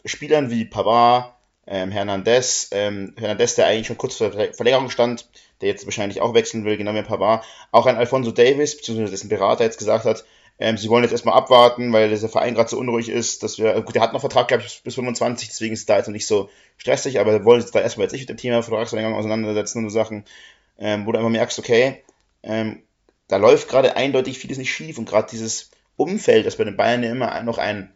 Spielern 0.04 0.50
wie 0.50 0.64
Pavard, 0.64 1.34
ähm, 1.66 1.90
Hernandez, 1.90 2.68
ähm, 2.72 3.14
Hernandez, 3.16 3.54
der 3.54 3.66
eigentlich 3.66 3.86
schon 3.86 3.98
kurz 3.98 4.16
vor 4.16 4.30
der 4.30 4.54
Verlängerung 4.54 4.90
stand, 4.90 5.28
der 5.60 5.68
jetzt 5.68 5.84
wahrscheinlich 5.86 6.20
auch 6.20 6.34
wechseln 6.34 6.64
will, 6.64 6.76
genau 6.76 6.94
wie 6.94 7.02
Pavard, 7.02 7.44
auch 7.70 7.86
ein 7.86 7.96
Alfonso 7.96 8.30
Davis, 8.32 8.76
beziehungsweise 8.76 9.10
dessen 9.10 9.28
Berater 9.28 9.64
jetzt 9.64 9.78
gesagt 9.78 10.04
hat, 10.04 10.24
ähm, 10.58 10.76
sie 10.76 10.90
wollen 10.90 11.04
jetzt 11.04 11.12
erstmal 11.12 11.36
abwarten, 11.36 11.92
weil 11.92 12.10
dieser 12.10 12.28
Verein 12.28 12.54
gerade 12.54 12.68
so 12.68 12.78
unruhig 12.78 13.08
ist, 13.08 13.42
dass 13.42 13.58
wir, 13.58 13.80
gut, 13.80 13.94
der 13.94 14.02
hat 14.02 14.12
noch 14.12 14.20
Vertrag 14.20 14.48
gehabt 14.48 14.82
bis 14.84 14.94
25, 14.94 15.48
deswegen 15.48 15.72
ist 15.72 15.80
es 15.80 15.86
da 15.86 15.96
jetzt 15.96 16.06
noch 16.06 16.12
nicht 16.12 16.26
so 16.26 16.50
stressig, 16.76 17.18
aber 17.18 17.32
er 17.32 17.44
wollte 17.44 17.64
jetzt 17.64 17.74
da 17.74 17.80
erstmal 17.80 18.04
jetzt 18.04 18.12
nicht 18.12 18.22
mit 18.22 18.28
dem 18.28 18.36
Thema 18.36 18.62
Vertragsverlängerung 18.62 19.16
auseinandersetzen 19.16 19.78
und 19.78 19.90
so 19.90 19.94
Sachen, 19.94 20.24
ähm, 20.78 21.06
wo 21.06 21.12
du 21.12 21.18
einfach 21.18 21.30
merkst, 21.30 21.58
okay, 21.58 22.02
ähm, 22.42 22.82
da 23.28 23.36
läuft 23.36 23.68
gerade 23.68 23.96
eindeutig 23.96 24.38
vieles 24.38 24.58
nicht 24.58 24.72
schief 24.72 24.98
und 24.98 25.08
gerade 25.08 25.28
dieses 25.30 25.70
Umfeld, 25.96 26.46
das 26.46 26.56
bei 26.56 26.64
den 26.64 26.76
Bayern 26.76 27.02
ja 27.02 27.10
immer 27.10 27.42
noch 27.42 27.58
ein 27.58 27.92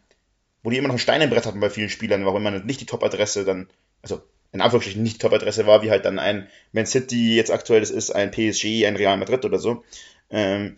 wo 0.65 0.71
die 0.71 0.77
immer 0.77 0.87
noch 0.87 0.95
ein 0.95 0.99
Stein 0.99 1.21
im 1.21 1.29
Brett 1.29 1.45
hatten 1.45 1.59
bei 1.59 1.69
vielen 1.69 1.89
Spielern, 1.89 2.25
warum 2.25 2.41
man 2.41 2.65
nicht 2.65 2.81
die 2.81 2.87
Top-Adresse 2.87 3.45
dann, 3.45 3.69
also 4.01 4.23
in 4.51 4.61
Anführungsstrichen 4.61 5.03
nicht 5.03 5.21
Top-Adresse 5.21 5.67
war, 5.67 5.83
wie 5.83 5.91
halt 5.91 6.05
dann 6.05 6.17
ein 6.17 6.47
Man 6.71 6.87
City 6.87 7.35
jetzt 7.35 7.51
aktuell 7.51 7.81
das 7.81 7.91
ist, 7.91 8.09
ein 8.09 8.31
PSG, 8.31 8.87
ein 8.87 8.95
Real 8.95 9.15
Madrid 9.15 9.45
oder 9.45 9.59
so. 9.59 9.83
Ähm, 10.31 10.77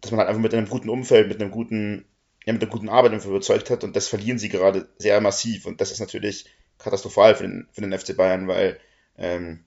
dass 0.00 0.12
man 0.12 0.20
halt 0.20 0.28
einfach 0.28 0.40
mit 0.40 0.54
einem 0.54 0.68
guten 0.68 0.88
Umfeld, 0.88 1.26
mit 1.26 1.40
einem 1.40 1.50
guten, 1.50 2.04
ja, 2.46 2.52
mit 2.52 2.62
einer 2.62 2.70
guten 2.70 2.88
Arbeit 2.88 3.12
überzeugt 3.24 3.70
hat 3.70 3.82
und 3.82 3.96
das 3.96 4.06
verlieren 4.06 4.38
sie 4.38 4.50
gerade 4.50 4.88
sehr 4.98 5.20
massiv 5.20 5.66
und 5.66 5.80
das 5.80 5.90
ist 5.90 5.98
natürlich 5.98 6.46
katastrophal 6.78 7.34
für 7.34 7.42
den, 7.42 7.66
für 7.72 7.80
den 7.80 7.98
FC 7.98 8.16
Bayern, 8.16 8.46
weil 8.46 8.78
ähm, 9.16 9.64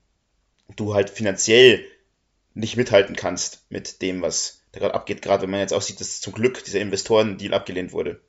du 0.77 0.93
halt 0.93 1.09
finanziell 1.09 1.83
nicht 2.53 2.77
mithalten 2.77 3.17
kannst 3.17 3.65
mit 3.69 4.01
dem, 4.01 4.21
was 4.21 4.61
da 4.71 4.79
gerade 4.79 4.95
abgeht, 4.95 5.21
gerade 5.21 5.43
wenn 5.43 5.49
man 5.49 5.59
jetzt 5.59 5.73
auch 5.73 5.81
sieht, 5.81 5.99
dass 5.99 6.21
zum 6.21 6.31
Glück 6.31 6.63
dieser 6.63 6.79
Investoren-Deal 6.79 7.53
abgelehnt 7.53 7.91
wurde. 7.91 8.21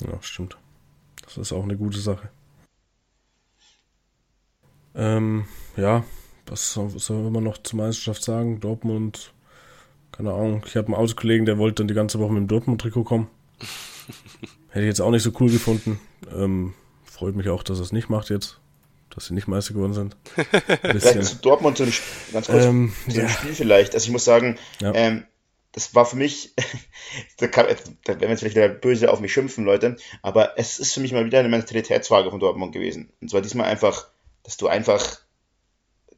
Ja, 0.00 0.18
stimmt. 0.20 0.56
Das 1.24 1.36
ist 1.38 1.52
auch 1.52 1.64
eine 1.64 1.76
gute 1.76 1.98
Sache. 1.98 2.28
Ähm, 4.94 5.46
ja, 5.76 6.04
was 6.46 6.72
soll 6.72 7.30
man 7.30 7.44
noch 7.44 7.58
zur 7.58 7.78
Meisterschaft 7.78 8.22
sagen? 8.22 8.60
Dortmund, 8.60 9.32
keine 10.12 10.32
Ahnung. 10.32 10.64
Ich 10.66 10.76
habe 10.76 10.86
einen 10.86 10.96
Autokollegen, 10.96 11.44
der 11.44 11.58
wollte 11.58 11.82
dann 11.82 11.88
die 11.88 11.94
ganze 11.94 12.18
Woche 12.18 12.32
mit 12.32 12.42
dem 12.42 12.48
Dortmund-Trikot 12.48 13.04
kommen. 13.04 13.28
Hätte 14.68 14.84
ich 14.84 14.88
jetzt 14.88 15.00
auch 15.00 15.10
nicht 15.10 15.22
so 15.22 15.32
cool 15.40 15.50
gefunden. 15.50 15.98
Ähm, 16.34 16.74
freut 17.04 17.34
mich 17.34 17.48
auch, 17.48 17.62
dass 17.62 17.78
er 17.78 17.82
es 17.82 17.92
nicht 17.92 18.08
macht 18.08 18.30
jetzt. 18.30 18.58
Dass 19.14 19.26
sie 19.26 19.34
nicht 19.34 19.48
Meister 19.48 19.72
geworden 19.74 19.94
sind. 19.94 20.16
Vielleicht 20.82 21.24
zu 21.24 21.36
Dortmund 21.36 21.78
zu 21.78 21.84
einem, 21.84 21.92
ganz 22.32 22.46
kurz, 22.46 22.64
ähm, 22.64 22.92
zu 23.08 23.20
ja. 23.20 23.28
Spiel 23.28 23.54
vielleicht. 23.54 23.94
Also 23.94 24.04
ich 24.04 24.12
muss 24.12 24.24
sagen, 24.24 24.58
ja. 24.80 24.92
ähm, 24.94 25.24
das 25.76 25.94
war 25.94 26.06
für 26.06 26.16
mich, 26.16 26.54
da, 27.36 27.48
kann, 27.48 27.66
da 28.04 28.18
werden 28.18 28.30
jetzt 28.30 28.40
vielleicht 28.40 28.56
wieder 28.56 28.68
böse 28.70 29.12
auf 29.12 29.20
mich 29.20 29.32
schimpfen, 29.32 29.66
Leute, 29.66 29.96
aber 30.22 30.58
es 30.58 30.78
ist 30.78 30.94
für 30.94 31.00
mich 31.00 31.12
mal 31.12 31.26
wieder 31.26 31.38
eine 31.38 31.50
Mentalitätsfrage 31.50 32.30
von 32.30 32.40
Dortmund 32.40 32.72
gewesen. 32.72 33.12
Und 33.20 33.30
zwar 33.30 33.42
diesmal 33.42 33.66
einfach, 33.66 34.08
dass 34.42 34.56
du 34.56 34.68
einfach, 34.68 35.18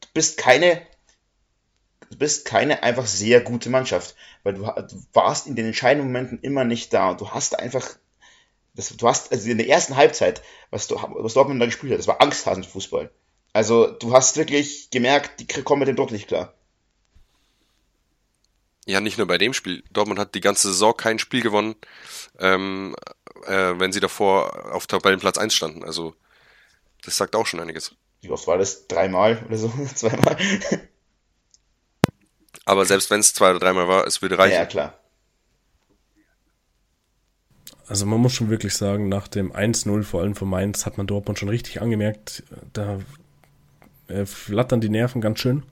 du 0.00 0.08
bist 0.14 0.38
keine, 0.38 0.80
du 2.08 2.18
bist 2.18 2.44
keine 2.44 2.84
einfach 2.84 3.06
sehr 3.06 3.40
gute 3.40 3.68
Mannschaft, 3.68 4.14
weil 4.44 4.54
du, 4.54 4.62
du 4.62 5.02
warst 5.12 5.48
in 5.48 5.56
den 5.56 5.66
entscheidenden 5.66 6.06
Momenten 6.06 6.38
immer 6.40 6.62
nicht 6.62 6.94
da 6.94 7.10
und 7.10 7.20
du 7.20 7.30
hast 7.30 7.58
einfach, 7.58 7.84
das, 8.74 8.96
du 8.96 9.08
hast, 9.08 9.32
also 9.32 9.50
in 9.50 9.58
der 9.58 9.68
ersten 9.68 9.96
Halbzeit, 9.96 10.40
was, 10.70 10.86
du, 10.86 10.94
was 10.94 11.34
Dortmund 11.34 11.60
da 11.60 11.66
gespielt 11.66 11.92
hat, 11.92 11.98
das 11.98 12.06
war 12.06 12.22
Angsthasenfußball. 12.22 13.10
Also 13.52 13.88
du 13.88 14.12
hast 14.12 14.36
wirklich 14.36 14.90
gemerkt, 14.90 15.40
die 15.40 15.46
kommen 15.48 15.80
mit 15.80 15.88
dem 15.88 15.96
Druck 15.96 16.12
nicht 16.12 16.28
klar. 16.28 16.54
Ja, 18.88 19.02
nicht 19.02 19.18
nur 19.18 19.26
bei 19.26 19.36
dem 19.36 19.52
Spiel. 19.52 19.84
Dortmund 19.92 20.18
hat 20.18 20.34
die 20.34 20.40
ganze 20.40 20.68
Saison 20.68 20.96
kein 20.96 21.18
Spiel 21.18 21.42
gewonnen, 21.42 21.74
ähm, 22.38 22.96
äh, 23.46 23.74
wenn 23.76 23.92
sie 23.92 24.00
davor 24.00 24.74
auf 24.74 24.86
Tabellenplatz 24.86 25.36
1 25.36 25.52
standen. 25.52 25.84
Also, 25.84 26.14
das 27.04 27.18
sagt 27.18 27.36
auch 27.36 27.46
schon 27.46 27.60
einiges. 27.60 27.94
Wie 28.22 28.30
oft 28.30 28.46
war 28.46 28.56
das? 28.56 28.88
Dreimal 28.88 29.44
oder 29.46 29.58
so? 29.58 29.68
Zweimal? 29.94 30.38
Aber 32.64 32.86
selbst 32.86 33.10
wenn 33.10 33.20
es 33.20 33.34
zwei 33.34 33.50
oder 33.50 33.58
dreimal 33.58 33.88
war, 33.88 34.06
es 34.06 34.22
würde 34.22 34.38
reichen. 34.38 34.54
Ja, 34.54 34.64
klar. 34.64 34.98
Also 37.88 38.06
man 38.06 38.20
muss 38.20 38.32
schon 38.32 38.48
wirklich 38.48 38.74
sagen, 38.74 39.10
nach 39.10 39.28
dem 39.28 39.52
1-0, 39.52 40.02
vor 40.02 40.22
allem 40.22 40.34
von 40.34 40.48
Mainz, 40.48 40.86
hat 40.86 40.96
man 40.96 41.06
Dortmund 41.06 41.38
schon 41.38 41.50
richtig 41.50 41.82
angemerkt, 41.82 42.42
da 42.72 43.00
äh, 44.06 44.24
flattern 44.24 44.80
die 44.80 44.88
Nerven 44.88 45.20
ganz 45.20 45.40
schön. 45.40 45.62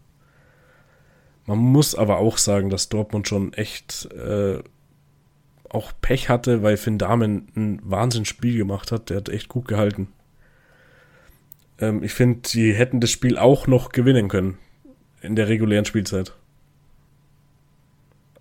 Man 1.47 1.59
muss 1.59 1.94
aber 1.94 2.18
auch 2.18 2.38
sagen, 2.38 2.70
dass 2.70 2.88
Dortmund 2.88 3.28
schon 3.28 3.53
echt 3.53 4.09
äh, 4.12 4.59
auch 5.68 5.92
Pech 6.01 6.28
hatte, 6.28 6.62
weil 6.62 6.76
Finn 6.76 6.99
Damen 6.99 7.49
ein 7.57 7.80
Wahnsinnsspiel 7.84 8.57
gemacht 8.57 8.92
hat. 8.92 9.11
Der 9.11 9.18
hat 9.18 9.28
echt 9.28 9.49
gut 9.49 9.68
gehalten. 9.68 10.09
Ähm, 11.80 12.03
ich 12.03 12.12
finde, 12.12 12.49
die 12.49 12.72
hätten 12.72 13.01
das 13.01 13.11
Spiel 13.11 13.38
auch 13.38 13.66
noch 13.66 13.90
gewinnen 13.90 14.28
können 14.28 14.59
in 15.22 15.36
der 15.36 15.49
regulären 15.49 15.84
Spielzeit. 15.84 16.32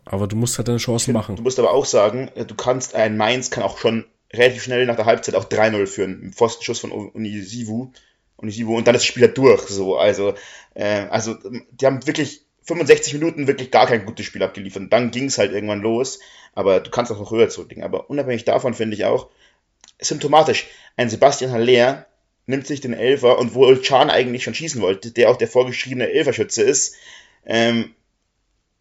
Aber 0.06 0.28
du 0.28 0.36
musst 0.36 0.58
halt 0.58 0.68
deine 0.68 0.78
Chancen 0.78 1.06
find, 1.06 1.18
machen. 1.18 1.36
Du 1.36 1.42
musst 1.42 1.60
aber 1.60 1.72
auch 1.72 1.86
sagen, 1.86 2.30
du 2.36 2.56
kannst, 2.56 2.96
ein 2.96 3.18
Mainz 3.18 3.50
kann 3.50 3.64
auch 3.64 3.78
schon 3.78 4.06
relativ 4.32 4.64
schnell 4.64 4.86
nach 4.86 4.96
der 4.96 5.06
Halbzeit 5.06 5.36
auch 5.36 5.46
3-0 5.46 5.88
führen. 5.88 6.22
Im 6.22 6.34
Pfostenschuss 6.34 6.80
von 6.80 6.92
Unisivu. 6.92 7.92
Unisivu 8.38 8.76
und 8.76 8.88
dann 8.88 8.96
ist 8.96 9.02
das 9.02 9.08
Spiel 9.08 9.24
halt 9.24 9.38
durch. 9.38 9.62
So, 9.62 9.98
also, 9.98 10.34
äh, 10.74 11.08
also, 11.10 11.36
die 11.72 11.86
haben 11.86 12.06
wirklich 12.06 12.45
65 12.66 13.14
Minuten 13.14 13.48
wirklich 13.48 13.72
gar 13.72 13.88
kein 13.88 14.06
gutes 14.06 14.26
Spiel 14.26 14.44
abgeliefert. 14.44 14.84
Und 14.84 14.94
dann 14.94 15.12
ging 15.12 15.26
es 15.26 15.38
halt 15.38 15.52
irgendwann 15.52 15.82
los. 15.82 16.20
Aber 16.54 16.80
du 16.80 16.90
kannst 16.90 17.12
auch 17.12 17.20
noch 17.20 17.32
höher 17.32 17.50
zurücklegen. 17.50 17.84
Aber 17.84 18.10
unabhängig 18.10 18.46
davon 18.46 18.74
finde 18.74 18.96
ich 18.96 19.06
auch 19.06 19.30
symptomatisch. 20.00 20.68
Ein 20.98 21.10
Sebastian 21.10 21.52
Haller 21.52 22.06
nimmt 22.48 22.68
sich 22.68 22.82
den 22.82 22.94
Elfer 22.94 23.40
und 23.40 23.56
wo 23.56 23.74
Chan 23.76 24.10
eigentlich 24.10 24.44
schon 24.44 24.54
schießen 24.54 24.82
wollte, 24.82 25.12
der 25.12 25.30
auch 25.30 25.38
der 25.38 25.48
vorgeschriebene 25.48 26.10
Elferschütze 26.12 26.64
ist, 26.64 26.96
ähm, 27.46 27.94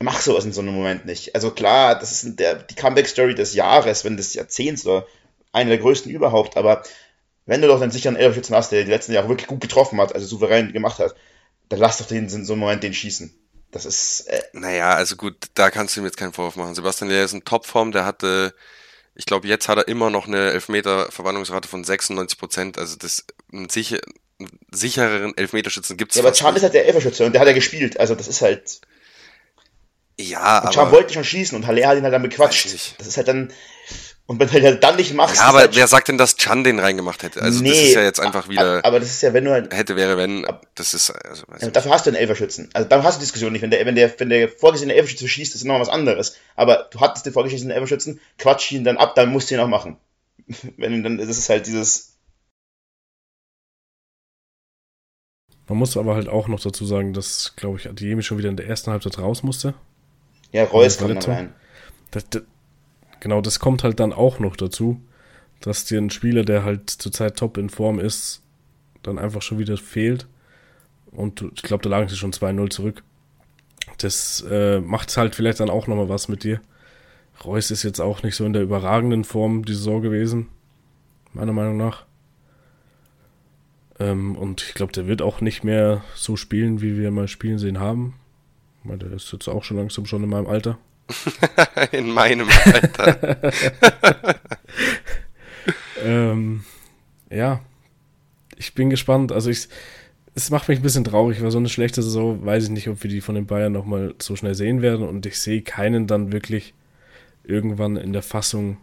mach 0.00 0.20
sowas 0.20 0.44
in 0.44 0.52
so 0.52 0.60
einem 0.60 0.74
Moment 0.74 1.06
nicht. 1.06 1.34
Also 1.34 1.50
klar, 1.50 1.98
das 1.98 2.24
ist 2.24 2.38
der, 2.38 2.56
die 2.56 2.74
Comeback-Story 2.74 3.34
des 3.34 3.54
Jahres, 3.54 4.04
wenn 4.04 4.16
des 4.16 4.34
Jahrzehnts 4.34 4.86
oder 4.86 5.06
eine 5.52 5.70
der 5.70 5.78
größten 5.78 6.12
überhaupt, 6.12 6.56
aber 6.56 6.82
wenn 7.46 7.60
du 7.60 7.68
doch 7.68 7.80
einen 7.80 7.90
sicheren 7.90 8.16
Elferschützen 8.16 8.56
hast, 8.56 8.72
der 8.72 8.84
die 8.84 8.90
letzten 8.90 9.12
Jahre 9.12 9.28
wirklich 9.28 9.46
gut 9.46 9.60
getroffen 9.60 10.00
hat, 10.00 10.14
also 10.14 10.26
souverän 10.26 10.72
gemacht 10.72 10.98
hat, 10.98 11.14
dann 11.68 11.78
lass 11.78 11.98
doch 11.98 12.06
den 12.06 12.28
in 12.28 12.44
so 12.44 12.52
einem 12.52 12.60
Moment 12.60 12.82
den 12.82 12.94
schießen. 12.94 13.34
Das 13.74 13.84
ist. 13.86 14.28
Äh 14.28 14.40
naja, 14.52 14.94
also 14.94 15.16
gut, 15.16 15.34
da 15.54 15.68
kannst 15.68 15.96
du 15.96 16.00
ihm 16.00 16.06
jetzt 16.06 16.16
keinen 16.16 16.32
Vorwurf 16.32 16.54
machen. 16.54 16.76
Sebastian, 16.76 17.10
der 17.10 17.24
ist 17.24 17.32
in 17.32 17.44
Topform, 17.44 17.90
der 17.90 18.04
hatte, 18.04 18.54
ich 19.16 19.26
glaube, 19.26 19.48
jetzt 19.48 19.68
hat 19.68 19.78
er 19.78 19.88
immer 19.88 20.10
noch 20.10 20.28
eine 20.28 20.52
Elfmeter-Verwandlungsrate 20.52 21.68
von 21.68 21.82
96 21.82 22.38
Prozent. 22.38 22.78
Also 22.78 22.96
das 22.96 23.24
einen, 23.52 23.68
sicher, 23.68 23.98
einen 24.38 24.60
sichereren 24.70 25.36
Elfmeterschützen 25.36 25.96
gibt 25.96 26.12
es. 26.12 26.16
Ja, 26.16 26.22
aber 26.22 26.32
Chan 26.32 26.54
ist 26.54 26.62
halt 26.62 26.74
der 26.74 26.86
Elferschütze 26.86 27.26
und 27.26 27.32
der 27.32 27.40
hat 27.40 27.48
ja 27.48 27.54
gespielt. 27.54 27.98
Also 27.98 28.14
das 28.14 28.28
ist 28.28 28.42
halt. 28.42 28.80
Ja, 30.20 30.60
und 30.60 30.72
Chan 30.72 30.92
wollte 30.92 31.12
schon 31.12 31.24
schießen 31.24 31.58
und 31.58 31.66
Halle 31.66 31.84
hat 31.84 31.98
ihn 31.98 32.04
halt 32.04 32.14
dann 32.14 32.22
bequatscht. 32.22 32.66
Das 32.98 33.08
ist 33.08 33.16
halt 33.16 33.26
dann. 33.26 33.52
Und 34.26 34.40
wenn 34.40 34.48
du 34.48 34.62
halt 34.62 34.82
dann 34.82 34.96
nicht 34.96 35.12
machst. 35.12 35.36
Ja, 35.36 35.48
aber 35.48 35.58
halt 35.58 35.76
wer 35.76 35.86
sagt 35.86 36.08
denn, 36.08 36.16
dass 36.16 36.36
Chan 36.36 36.64
den 36.64 36.78
reingemacht 36.78 37.22
hätte? 37.22 37.42
Also 37.42 37.62
nee, 37.62 37.68
das 37.68 37.78
ist 37.78 37.94
ja 37.94 38.02
jetzt 38.02 38.20
einfach 38.20 38.48
wieder. 38.48 38.82
Aber 38.82 38.98
das 38.98 39.10
ist 39.10 39.22
ja, 39.22 39.34
wenn 39.34 39.44
du 39.44 39.50
halt. 39.50 39.74
Hätte, 39.74 39.96
wäre, 39.96 40.16
wenn. 40.16 40.46
Das 40.74 40.94
ist. 40.94 41.10
Also, 41.10 41.44
ja, 41.60 41.68
dafür 41.68 41.92
hast 41.92 42.06
du 42.06 42.10
einen 42.10 42.16
Elferschützen. 42.16 42.70
Also 42.72 42.88
dann 42.88 43.02
hast 43.02 43.18
du 43.18 43.20
Diskussion 43.20 43.52
nicht. 43.52 43.60
Wenn 43.60 43.70
der, 43.70 43.84
wenn 43.84 43.94
der, 43.94 44.18
wenn 44.18 44.30
der 44.30 44.48
vorgesehene 44.48 44.94
Elferschütze 44.94 45.28
schießt, 45.28 45.54
ist 45.54 45.64
noch 45.64 45.78
was 45.78 45.90
anderes. 45.90 46.36
Aber 46.56 46.88
du 46.90 47.00
hattest 47.00 47.26
den 47.26 47.34
vorgesehenen 47.34 47.70
Elferschützen, 47.70 48.18
quatsch 48.38 48.72
ihn 48.72 48.84
dann 48.84 48.96
ab, 48.96 49.14
dann 49.14 49.30
musst 49.30 49.50
du 49.50 49.56
ihn 49.56 49.60
auch 49.60 49.68
machen. 49.68 49.98
wenn 50.78 51.02
dann, 51.02 51.18
das 51.18 51.28
ist 51.28 51.50
halt 51.50 51.66
dieses. 51.66 52.16
Man 55.68 55.78
muss 55.78 55.98
aber 55.98 56.14
halt 56.14 56.28
auch 56.28 56.48
noch 56.48 56.60
dazu 56.60 56.86
sagen, 56.86 57.12
dass, 57.12 57.54
glaube 57.56 57.78
ich, 57.78 57.88
Adiemi 57.88 58.22
schon 58.22 58.38
wieder 58.38 58.48
in 58.48 58.56
der 58.56 58.68
ersten 58.68 58.90
Halbzeit 58.90 59.18
raus 59.18 59.42
musste. 59.42 59.74
Ja, 60.52 60.64
Reus 60.64 60.98
kam 60.98 61.08
dann 61.14 61.22
rein. 61.22 61.54
Das, 62.10 62.28
das, 62.30 62.42
genau, 63.24 63.40
das 63.40 63.58
kommt 63.58 63.82
halt 63.82 63.98
dann 64.00 64.12
auch 64.12 64.38
noch 64.38 64.54
dazu, 64.54 65.00
dass 65.60 65.86
dir 65.86 65.98
ein 65.98 66.10
Spieler, 66.10 66.44
der 66.44 66.62
halt 66.62 66.90
zurzeit 66.90 67.36
top 67.36 67.56
in 67.56 67.70
Form 67.70 67.98
ist, 67.98 68.42
dann 69.02 69.18
einfach 69.18 69.40
schon 69.40 69.58
wieder 69.58 69.78
fehlt. 69.78 70.28
Und 71.10 71.42
ich 71.54 71.62
glaube, 71.62 71.82
da 71.82 71.88
lagen 71.88 72.08
sie 72.08 72.16
schon 72.16 72.34
2-0 72.34 72.68
zurück. 72.68 73.02
Das 73.96 74.44
äh, 74.50 74.78
macht 74.80 75.16
halt 75.16 75.34
vielleicht 75.34 75.60
dann 75.60 75.70
auch 75.70 75.86
nochmal 75.86 76.10
was 76.10 76.28
mit 76.28 76.44
dir. 76.44 76.60
Reus 77.42 77.70
ist 77.70 77.82
jetzt 77.82 78.00
auch 78.00 78.22
nicht 78.22 78.36
so 78.36 78.44
in 78.44 78.52
der 78.52 78.62
überragenden 78.62 79.24
Form 79.24 79.64
die 79.64 79.72
Saison 79.72 80.02
gewesen, 80.02 80.48
meiner 81.32 81.54
Meinung 81.54 81.78
nach. 81.78 82.04
Ähm, 83.98 84.36
und 84.36 84.62
ich 84.62 84.74
glaube, 84.74 84.92
der 84.92 85.06
wird 85.06 85.22
auch 85.22 85.40
nicht 85.40 85.64
mehr 85.64 86.04
so 86.14 86.36
spielen, 86.36 86.82
wie 86.82 86.98
wir 86.98 87.10
mal 87.10 87.28
spielen 87.28 87.58
sehen 87.58 87.80
haben. 87.80 88.16
Meine, 88.82 88.98
der 88.98 89.12
ist 89.12 89.32
jetzt 89.32 89.48
auch 89.48 89.64
schon 89.64 89.78
langsam 89.78 90.04
schon 90.04 90.22
in 90.22 90.28
meinem 90.28 90.46
Alter. 90.46 90.78
in 91.92 92.10
meinem 92.10 92.48
Alter. 92.64 93.52
ähm, 96.04 96.64
ja, 97.30 97.60
ich 98.56 98.74
bin 98.74 98.90
gespannt. 98.90 99.32
Also 99.32 99.50
ich, 99.50 99.68
es 100.34 100.50
macht 100.50 100.68
mich 100.68 100.78
ein 100.78 100.82
bisschen 100.82 101.04
traurig, 101.04 101.42
weil 101.42 101.50
so 101.50 101.58
eine 101.58 101.68
schlechte 101.68 102.02
Saison 102.02 102.44
weiß 102.44 102.64
ich 102.64 102.70
nicht, 102.70 102.88
ob 102.88 103.02
wir 103.02 103.10
die 103.10 103.20
von 103.20 103.34
den 103.34 103.46
Bayern 103.46 103.72
nochmal 103.72 104.14
so 104.20 104.36
schnell 104.36 104.54
sehen 104.54 104.82
werden. 104.82 105.06
Und 105.06 105.26
ich 105.26 105.38
sehe 105.38 105.62
keinen 105.62 106.06
dann 106.06 106.32
wirklich 106.32 106.74
irgendwann 107.44 107.96
in 107.96 108.12
der 108.12 108.22
Fassung, 108.22 108.78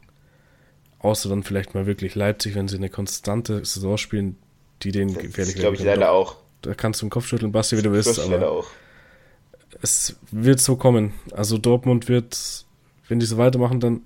außer 0.99 1.29
dann 1.29 1.43
vielleicht 1.43 1.73
mal 1.73 1.85
wirklich 1.87 2.15
Leipzig, 2.15 2.55
wenn 2.55 2.67
sie 2.67 2.77
eine 2.77 2.89
konstante 2.89 3.65
Saison 3.65 3.97
spielen, 3.97 4.37
die 4.83 4.91
den 4.91 5.13
gefährlich 5.13 5.35
werden. 5.35 5.47
Das 5.47 5.55
glaube 5.55 5.75
ich 5.75 5.83
leider 5.83 6.11
auch. 6.11 6.35
Da 6.61 6.75
kannst 6.75 7.01
du 7.01 7.07
den 7.07 7.09
Kopf 7.09 7.25
schütteln, 7.25 7.51
Basti, 7.51 7.75
wie 7.77 7.81
du 7.81 7.91
willst. 7.91 8.19
Aber 8.19 8.29
leider 8.29 8.51
auch 8.51 8.67
es 9.81 10.17
wird 10.31 10.59
so 10.59 10.75
kommen. 10.75 11.13
Also 11.31 11.57
Dortmund 11.57 12.07
wird, 12.07 12.65
wenn 13.07 13.19
die 13.19 13.25
so 13.25 13.37
weitermachen, 13.37 13.79
dann 13.79 14.01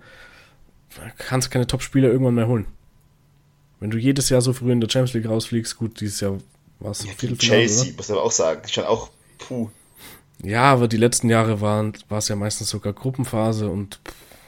kannst 1.18 1.48
du 1.48 1.52
keine 1.52 1.68
Top-Spieler 1.68 2.10
irgendwann 2.10 2.36
mehr 2.36 2.48
holen. 2.48 2.68
Wenn 3.80 3.90
du 3.92 3.98
jedes 3.98 4.30
Jahr 4.30 4.42
so 4.42 4.54
früh 4.54 4.72
in 4.72 4.80
der 4.80 4.90
Champions 4.90 5.14
League 5.14 5.28
rausfliegst, 5.28 5.78
gut, 5.78 6.00
dieses 6.00 6.22
Jahr 6.22 6.38
war 6.80 6.92
es 6.92 7.06
ja, 7.06 7.12
Chelsea, 7.14 7.90
oder? 7.90 7.98
muss 7.98 8.12
aber 8.12 8.24
auch 8.24 8.32
sagen, 8.32 8.68
schon 8.68 8.86
auch, 8.86 9.10
puh. 9.38 9.70
Ja, 10.42 10.64
aber 10.64 10.88
die 10.88 10.98
letzten 10.98 11.30
Jahre 11.30 11.62
waren, 11.62 11.94
war 12.10 12.20
es 12.20 12.28
ja 12.28 12.36
meistens 12.36 12.70
sogar 12.70 12.94
Gruppenphase 12.94 13.70
und 13.70 14.00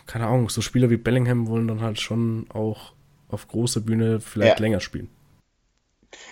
keine 0.06 0.28
Ahnung, 0.28 0.50
so 0.50 0.62
Spieler 0.62 0.90
wie 0.90 0.98
Bellingham 0.98 1.48
wollen 1.48 1.68
dann 1.68 1.82
halt 1.82 2.00
schon 2.00 2.46
auch 2.54 2.94
auf 3.30 3.48
großer 3.48 3.82
Bühne 3.82 4.22
vielleicht 4.22 4.60
ja. 4.60 4.62
länger 4.62 4.80
spielen. 4.80 5.10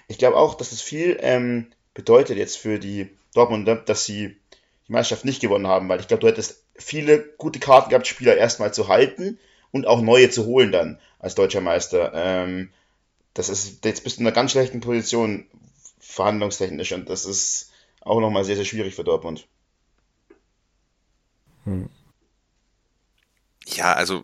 Ich 0.07 0.17
glaube 0.17 0.37
auch, 0.37 0.55
dass 0.55 0.71
es 0.71 0.81
viel 0.81 1.17
ähm, 1.19 1.67
bedeutet 1.93 2.37
jetzt 2.37 2.57
für 2.57 2.79
die 2.79 3.09
Dortmunder, 3.33 3.75
dass 3.75 4.05
sie 4.05 4.37
die 4.87 4.91
Meisterschaft 4.91 5.25
nicht 5.25 5.41
gewonnen 5.41 5.67
haben, 5.67 5.89
weil 5.89 5.99
ich 5.99 6.07
glaube, 6.07 6.21
du 6.21 6.27
hättest 6.27 6.63
viele 6.75 7.19
gute 7.37 7.59
Karten 7.59 7.89
gehabt, 7.89 8.07
Spieler 8.07 8.37
erstmal 8.37 8.73
zu 8.73 8.87
halten 8.87 9.39
und 9.71 9.87
auch 9.87 10.01
neue 10.01 10.29
zu 10.29 10.45
holen 10.45 10.71
dann 10.71 10.99
als 11.19 11.35
deutscher 11.35 11.61
Meister. 11.61 12.11
Ähm, 12.13 12.71
das 13.33 13.49
ist, 13.49 13.83
jetzt 13.83 14.03
bist 14.03 14.17
du 14.17 14.21
in 14.21 14.27
einer 14.27 14.35
ganz 14.35 14.51
schlechten 14.51 14.79
Position 14.79 15.47
verhandlungstechnisch 15.99 16.93
und 16.93 17.09
das 17.09 17.25
ist 17.25 17.71
auch 18.01 18.19
nochmal 18.19 18.45
sehr, 18.45 18.55
sehr 18.55 18.65
schwierig 18.65 18.95
für 18.95 19.03
Dortmund. 19.03 19.47
Hm. 21.63 21.89
Ja, 23.65 23.93
also 23.93 24.23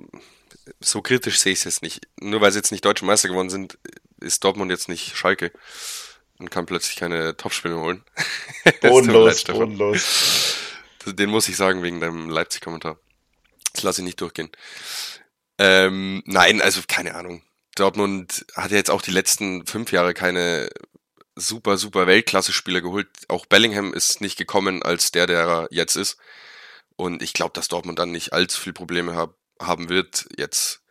so 0.80 1.02
kritisch 1.02 1.40
sehe 1.40 1.54
ich 1.54 1.60
es 1.60 1.66
jetzt 1.66 1.82
nicht. 1.82 2.08
Nur 2.20 2.42
weil 2.42 2.52
sie 2.52 2.60
jetzt 2.60 2.72
nicht 2.72 2.86
deutsche 2.86 3.06
Meister 3.06 3.28
geworden 3.28 3.50
sind, 3.50 3.80
ist 4.20 4.44
Dortmund 4.44 4.70
jetzt 4.70 4.88
nicht 4.88 5.16
Schalke 5.16 5.52
und 6.42 6.50
kann 6.50 6.66
plötzlich 6.66 6.96
keine 6.98 7.38
Topspiele 7.38 7.78
holen. 7.78 8.04
Bodenlos, 8.82 9.44
bodenlos. 9.46 10.56
Den 11.06 11.30
muss 11.30 11.48
ich 11.48 11.56
sagen 11.56 11.84
wegen 11.84 12.00
deinem 12.00 12.30
Leipzig-Kommentar. 12.30 12.98
Das 13.74 13.84
lasse 13.84 14.02
ich 14.02 14.06
nicht 14.06 14.22
durchgehen. 14.22 14.50
Ähm, 15.58 16.24
nein, 16.26 16.62
also 16.62 16.82
keine 16.88 17.16
Ahnung. 17.16 17.44
Dortmund 17.76 18.46
hat 18.56 18.72
ja 18.72 18.78
jetzt 18.78 18.92
auch 18.92 19.02
die 19.02 19.12
letzten 19.12 19.66
fünf 19.66 19.92
Jahre 19.92 20.14
keine 20.14 20.70
super, 21.36 21.78
super 21.78 22.08
Weltklasse-Spieler 22.08 22.82
geholt. 22.82 23.08
Auch 23.28 23.46
Bellingham 23.46 23.94
ist 23.94 24.22
nicht 24.22 24.38
gekommen 24.38 24.84
als 24.84 25.12
der, 25.12 25.28
der 25.28 25.40
er 25.40 25.68
jetzt 25.72 25.96
ist. 25.96 26.18
Und 26.96 27.22
ich 27.22 27.34
glaube, 27.34 27.54
dass 27.54 27.68
Dortmund 27.68 28.00
dann 28.00 28.12
nicht 28.12 28.34
allzu 28.34 28.60
viele 28.60 28.74
Probleme 28.74 29.16
hab, 29.16 29.36
haben 29.60 29.90
wird. 29.90 30.28
Jetzt, 30.38 30.82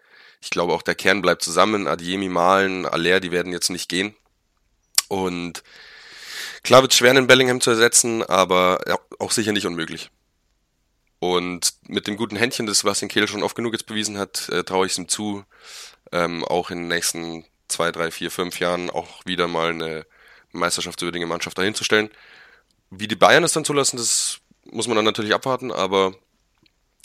ich 0.40 0.50
glaube 0.50 0.72
auch 0.72 0.82
der 0.82 0.94
Kern 0.94 1.22
bleibt 1.22 1.42
zusammen. 1.42 1.86
Adiemi, 1.86 2.28
Malen, 2.28 2.86
Aller, 2.86 3.20
die 3.20 3.30
werden 3.30 3.52
jetzt 3.52 3.70
nicht 3.70 3.88
gehen. 3.88 4.14
Und 5.10 5.64
klar 6.62 6.82
wird 6.82 6.92
es 6.92 6.98
schwer, 6.98 7.10
einen 7.10 7.26
Bellingham 7.26 7.60
zu 7.60 7.70
ersetzen, 7.70 8.22
aber 8.22 8.78
auch 9.18 9.32
sicher 9.32 9.52
nicht 9.52 9.66
unmöglich. 9.66 10.10
Und 11.18 11.74
mit 11.88 12.06
dem 12.06 12.16
guten 12.16 12.36
Händchen, 12.36 12.66
das 12.66 12.78
Sebastian 12.78 13.08
Kehl 13.08 13.26
schon 13.26 13.42
oft 13.42 13.56
genug 13.56 13.72
jetzt 13.72 13.86
bewiesen 13.86 14.18
hat, 14.18 14.48
äh, 14.50 14.62
traue 14.62 14.86
ich 14.86 14.92
es 14.92 14.98
ihm 14.98 15.08
zu, 15.08 15.44
ähm, 16.12 16.44
auch 16.44 16.70
in 16.70 16.78
den 16.78 16.88
nächsten 16.88 17.44
zwei, 17.66 17.90
drei, 17.90 18.12
vier, 18.12 18.30
fünf 18.30 18.60
Jahren 18.60 18.88
auch 18.88 19.26
wieder 19.26 19.48
mal 19.48 19.70
eine 19.70 20.06
meisterschaftswürdige 20.52 21.26
Mannschaft 21.26 21.58
dahinzustellen. 21.58 22.08
Wie 22.90 23.08
die 23.08 23.16
Bayern 23.16 23.44
es 23.44 23.52
dann 23.52 23.64
zulassen, 23.64 23.96
das 23.96 24.38
muss 24.64 24.86
man 24.86 24.96
dann 24.96 25.04
natürlich 25.04 25.34
abwarten, 25.34 25.72
aber 25.72 26.14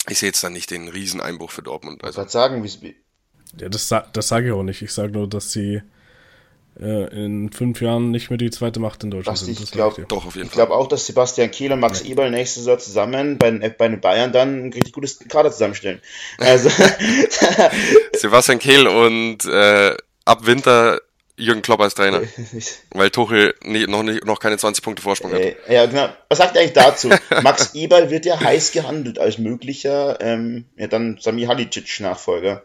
ich 0.08 0.20
sehe 0.20 0.28
jetzt 0.28 0.44
dann 0.44 0.52
nicht 0.52 0.70
den 0.70 0.88
Rieseneinbruch 0.88 1.50
für 1.50 1.62
Dortmund. 1.62 2.04
Also. 2.04 2.22
Ich 2.22 2.30
sagen, 2.30 2.62
wie 2.62 2.96
ja, 3.58 3.68
das, 3.68 3.88
das 3.88 4.28
sage 4.28 4.46
ich 4.46 4.52
auch 4.52 4.62
nicht. 4.62 4.82
Ich 4.82 4.92
sage 4.92 5.12
nur, 5.12 5.28
dass 5.28 5.50
sie 5.50 5.82
in 6.78 7.50
fünf 7.52 7.80
Jahren 7.80 8.10
nicht 8.10 8.28
mehr 8.28 8.36
die 8.36 8.50
zweite 8.50 8.80
Macht 8.80 9.02
in 9.02 9.10
Deutschland 9.10 9.38
sind. 9.38 9.60
Ich 9.60 9.70
glaube 9.70 10.04
glaub 10.04 10.70
auch, 10.70 10.88
dass 10.88 11.06
Sebastian 11.06 11.50
Kehl 11.50 11.72
und 11.72 11.80
Max 11.80 12.02
ja. 12.02 12.10
Eberl 12.10 12.30
nächste 12.30 12.60
Saison 12.60 12.78
zusammen 12.78 13.38
bei, 13.38 13.50
bei 13.50 13.88
den 13.88 14.00
Bayern 14.00 14.32
dann 14.32 14.66
ein 14.66 14.72
richtig 14.72 14.92
gutes 14.92 15.18
Kader 15.20 15.50
zusammenstellen. 15.50 16.00
Also 16.38 16.68
Sebastian 18.12 18.58
Kehl 18.58 18.86
und 18.86 19.44
äh, 19.46 19.96
ab 20.26 20.46
Winter 20.46 21.00
Jürgen 21.38 21.62
Klopp 21.62 21.80
als 21.80 21.94
Trainer. 21.94 22.22
weil 22.90 23.10
Tuchel 23.10 23.54
nie, 23.62 23.86
noch, 23.86 24.02
nicht, 24.02 24.24
noch 24.24 24.40
keine 24.40 24.56
20 24.56 24.82
Punkte 24.82 25.02
Vorsprung 25.02 25.32
hat. 25.32 25.40
Äh, 25.40 25.56
ja, 25.68 25.86
genau. 25.86 26.08
Was 26.28 26.38
sagt 26.38 26.56
er 26.56 26.62
eigentlich 26.62 26.72
dazu? 26.72 27.10
Max 27.42 27.74
Eberl 27.74 28.10
wird 28.10 28.24
ja 28.24 28.40
heiß 28.40 28.72
gehandelt 28.72 29.18
als 29.18 29.38
möglicher, 29.38 30.18
ähm, 30.20 30.64
ja 30.76 30.86
dann 30.86 31.18
Sami 31.20 31.44
Halicic-Nachfolger. 31.44 32.62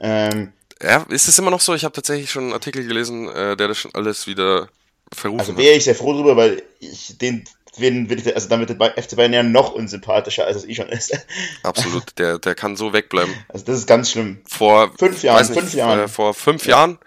Ähm, 0.00 0.52
ja, 0.82 1.06
ist 1.08 1.28
es 1.28 1.38
immer 1.38 1.50
noch 1.50 1.60
so? 1.60 1.74
Ich 1.74 1.84
habe 1.84 1.94
tatsächlich 1.94 2.30
schon 2.30 2.44
einen 2.44 2.52
Artikel 2.52 2.86
gelesen, 2.86 3.28
äh, 3.28 3.56
der 3.56 3.68
das 3.68 3.78
schon 3.78 3.94
alles 3.94 4.26
wieder 4.26 4.68
verrufen 5.12 5.40
Also 5.40 5.56
wäre 5.56 5.76
ich 5.76 5.84
sehr 5.84 5.94
froh 5.94 6.12
drüber, 6.12 6.36
weil 6.36 6.62
ich 6.80 7.16
den 7.18 7.44
will 7.76 8.18
ich, 8.18 8.34
also 8.34 8.48
damit 8.48 8.68
der 8.68 9.02
FC 9.02 9.16
Bayern 9.16 9.32
ja 9.32 9.42
noch 9.42 9.72
unsympathischer, 9.72 10.46
als 10.46 10.58
es 10.58 10.64
eh 10.64 10.74
schon 10.74 10.88
ist. 10.88 11.12
Absolut, 11.62 12.18
der, 12.18 12.38
der 12.38 12.54
kann 12.54 12.76
so 12.76 12.92
wegbleiben. 12.92 13.34
Also 13.48 13.64
das 13.64 13.78
ist 13.78 13.86
ganz 13.86 14.10
schlimm. 14.10 14.40
Vor 14.46 14.92
fünf 14.96 15.22
Jahren, 15.22 15.46
nicht, 15.46 15.58
fünf 15.58 15.74
Jahren. 15.74 16.00
Äh, 16.00 16.08
vor 16.08 16.34
fünf 16.34 16.66
ja. 16.66 16.76
Jahren 16.76 16.98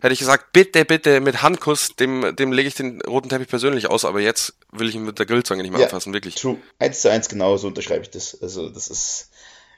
hätte 0.00 0.12
ich 0.12 0.18
gesagt, 0.18 0.52
bitte, 0.52 0.84
bitte, 0.84 1.20
mit 1.20 1.42
Handkuss, 1.42 1.96
dem, 1.96 2.34
dem 2.36 2.52
lege 2.52 2.68
ich 2.68 2.74
den 2.74 3.00
roten 3.02 3.28
Teppich 3.28 3.48
persönlich 3.48 3.88
aus, 3.88 4.04
aber 4.04 4.20
jetzt 4.20 4.54
will 4.72 4.88
ich 4.88 4.94
ihn 4.94 5.04
mit 5.04 5.18
der 5.18 5.26
Grillzange 5.26 5.62
nicht 5.62 5.72
mehr 5.72 5.80
ja, 5.80 5.86
anfassen, 5.86 6.12
wirklich. 6.12 6.36
True. 6.36 6.56
Eins 6.78 7.00
zu 7.00 7.10
eins 7.10 7.28
genau 7.28 7.56
so 7.56 7.66
unterschreibe 7.66 8.02
ich 8.02 8.10
das. 8.10 8.40
Also 8.40 8.68
das 8.68 8.88
ist, 8.88 9.30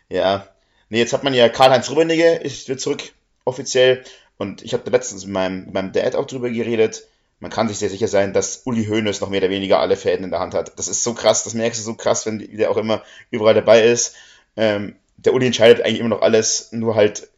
ja. 0.09 0.49
Nee, 0.91 0.99
jetzt 0.99 1.13
hat 1.13 1.25
man 1.25 1.35
ja 1.35 1.49
Karl-Heinz 1.49 1.91
Rummenigge, 1.91 2.37
ist 2.37 2.69
wieder 2.69 2.79
zurück, 2.79 3.03
offiziell. 3.49 4.05
Und 4.37 4.63
ich 4.63 4.73
habe 4.73 4.89
letztens 4.91 5.25
mit 5.25 5.35
meinem, 5.35 5.65
mit 5.65 5.75
meinem 5.75 5.93
Dad 5.93 6.15
auch 6.15 6.27
drüber 6.27 6.51
geredet 6.51 7.09
man 7.41 7.51
kann 7.51 7.69
sich 7.69 7.79
sehr 7.79 7.91
sicher 7.91 8.09
sein, 8.09 8.33
dass 8.33 8.63
Uli 8.65 8.87
Hoeneß 8.87 9.21
noch 9.21 9.31
mehr 9.31 9.41
oder 9.41 9.51
weniger 9.51 9.79
alle 9.79 9.97
Fäden 9.97 10.25
in 10.25 10.31
der 10.31 10.41
Hand 10.41 10.55
hat. 10.55 10.79
Das 10.79 10.89
ist 10.89 11.05
so 11.05 11.15
krass, 11.15 11.45
das 11.45 11.55
merkst 11.55 11.81
du 11.81 11.85
so 11.85 11.95
krass, 11.95 12.27
wenn 12.27 12.39
der 12.39 12.71
auch 12.71 12.77
immer 12.77 13.03
überall 13.31 13.55
dabei 13.55 13.83
ist. 13.85 14.17
Ähm, 14.57 14.97
der 15.17 15.35
Uli 15.35 15.47
entscheidet 15.47 15.85
eigentlich 15.85 16.01
immer 16.01 16.09
noch 16.09 16.23
alles, 16.23 16.73
nur 16.73 16.97
halt 16.97 17.29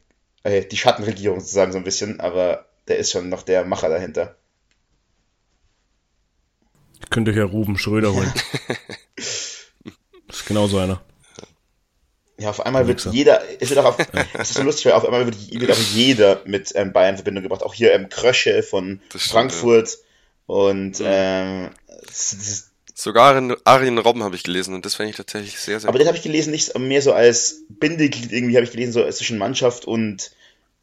äh, 0.42 0.64
die 0.64 0.76
Schattenregierung 0.76 1.40
sozusagen 1.40 1.72
so 1.72 1.78
ein 1.78 1.84
bisschen, 1.84 2.20
aber 2.20 2.66
der 2.88 2.98
ist 2.98 3.10
schon 3.10 3.28
noch 3.28 3.42
der 3.42 3.64
Macher 3.64 3.88
dahinter. 3.88 4.36
Ich 7.02 7.10
könnte 7.10 7.32
ja 7.32 7.44
Ruben 7.44 7.76
Schröder 7.76 8.14
holen. 8.14 8.32
das 9.16 9.66
ist 10.28 10.46
genau 10.46 10.66
so 10.66 10.78
einer. 10.78 11.02
Ja, 12.40 12.50
auf 12.50 12.64
einmal 12.64 12.86
wird 12.86 13.06
jeder, 13.12 13.42
es 13.60 13.68
wird 13.68 13.80
auch 13.80 13.84
auf, 13.84 13.96
es 14.32 14.50
ist 14.50 14.56
so 14.56 14.62
lustig, 14.62 14.86
weil 14.86 14.92
auf 14.94 15.04
einmal 15.04 15.26
wird, 15.26 15.36
wird 15.52 15.70
auch 15.70 15.94
jeder 15.94 16.40
mit 16.46 16.72
ähm, 16.74 16.92
Bayern 16.92 17.10
in 17.10 17.16
Verbindung 17.16 17.42
gebracht. 17.42 17.62
Auch 17.62 17.74
hier 17.74 17.92
ähm, 17.92 18.08
Krösche 18.08 18.62
von 18.62 19.00
stimmt, 19.08 19.22
Frankfurt 19.22 19.90
ja. 19.90 20.54
und 20.54 21.02
ähm, 21.04 21.70
das, 22.06 22.36
das, 22.38 22.70
Sogar 22.94 23.36
in 23.38 23.56
Arjen 23.64 23.96
Robben 23.98 24.22
habe 24.22 24.36
ich 24.36 24.42
gelesen 24.42 24.74
und 24.74 24.84
das 24.84 24.94
fände 24.94 25.10
ich 25.10 25.16
tatsächlich 25.16 25.58
sehr, 25.58 25.80
sehr 25.80 25.88
Aber 25.88 25.96
cool. 25.96 26.00
den 26.00 26.08
habe 26.08 26.18
ich 26.18 26.22
gelesen, 26.22 26.50
nicht 26.50 26.78
mehr 26.78 27.00
so 27.00 27.12
als 27.12 27.62
Bindeglied 27.68 28.30
irgendwie, 28.30 28.56
habe 28.56 28.64
ich 28.64 28.72
gelesen, 28.72 28.92
so 28.92 29.08
zwischen 29.10 29.38
Mannschaft 29.38 29.86
und 29.86 30.32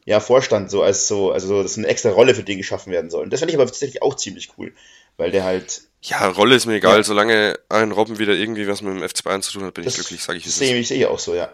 ja, 0.04 0.20
Vorstand, 0.20 0.70
so 0.70 0.82
als 0.82 1.06
so, 1.06 1.30
also 1.32 1.62
dass 1.62 1.76
eine 1.76 1.86
extra 1.86 2.10
Rolle 2.10 2.34
für 2.34 2.42
den 2.42 2.58
geschaffen 2.58 2.92
werden 2.92 3.10
soll. 3.10 3.24
Und 3.24 3.32
das 3.32 3.40
fände 3.40 3.52
ich 3.52 3.56
aber 3.56 3.66
tatsächlich 3.66 4.02
auch 4.02 4.16
ziemlich 4.16 4.50
cool, 4.58 4.72
weil 5.16 5.30
der 5.30 5.44
halt 5.44 5.82
ja, 6.02 6.28
Rolle 6.28 6.54
ist 6.54 6.66
mir 6.66 6.74
egal, 6.74 6.98
ja. 6.98 7.02
solange 7.02 7.58
ein 7.68 7.92
Robben 7.92 8.18
wieder 8.18 8.32
irgendwie 8.32 8.68
was 8.68 8.82
mit 8.82 8.94
dem 8.94 9.08
FC 9.08 9.24
Bayern 9.24 9.42
zu 9.42 9.52
tun 9.52 9.64
hat, 9.64 9.74
bin 9.74 9.84
das 9.84 9.94
ich 9.94 10.00
glücklich, 10.00 10.22
sage 10.22 10.38
ich. 10.38 10.44
Das 10.44 10.56
sehe 10.56 10.76
ich 10.76 10.88
sehe 10.88 11.10
auch 11.10 11.18
so, 11.18 11.34
ja. 11.34 11.52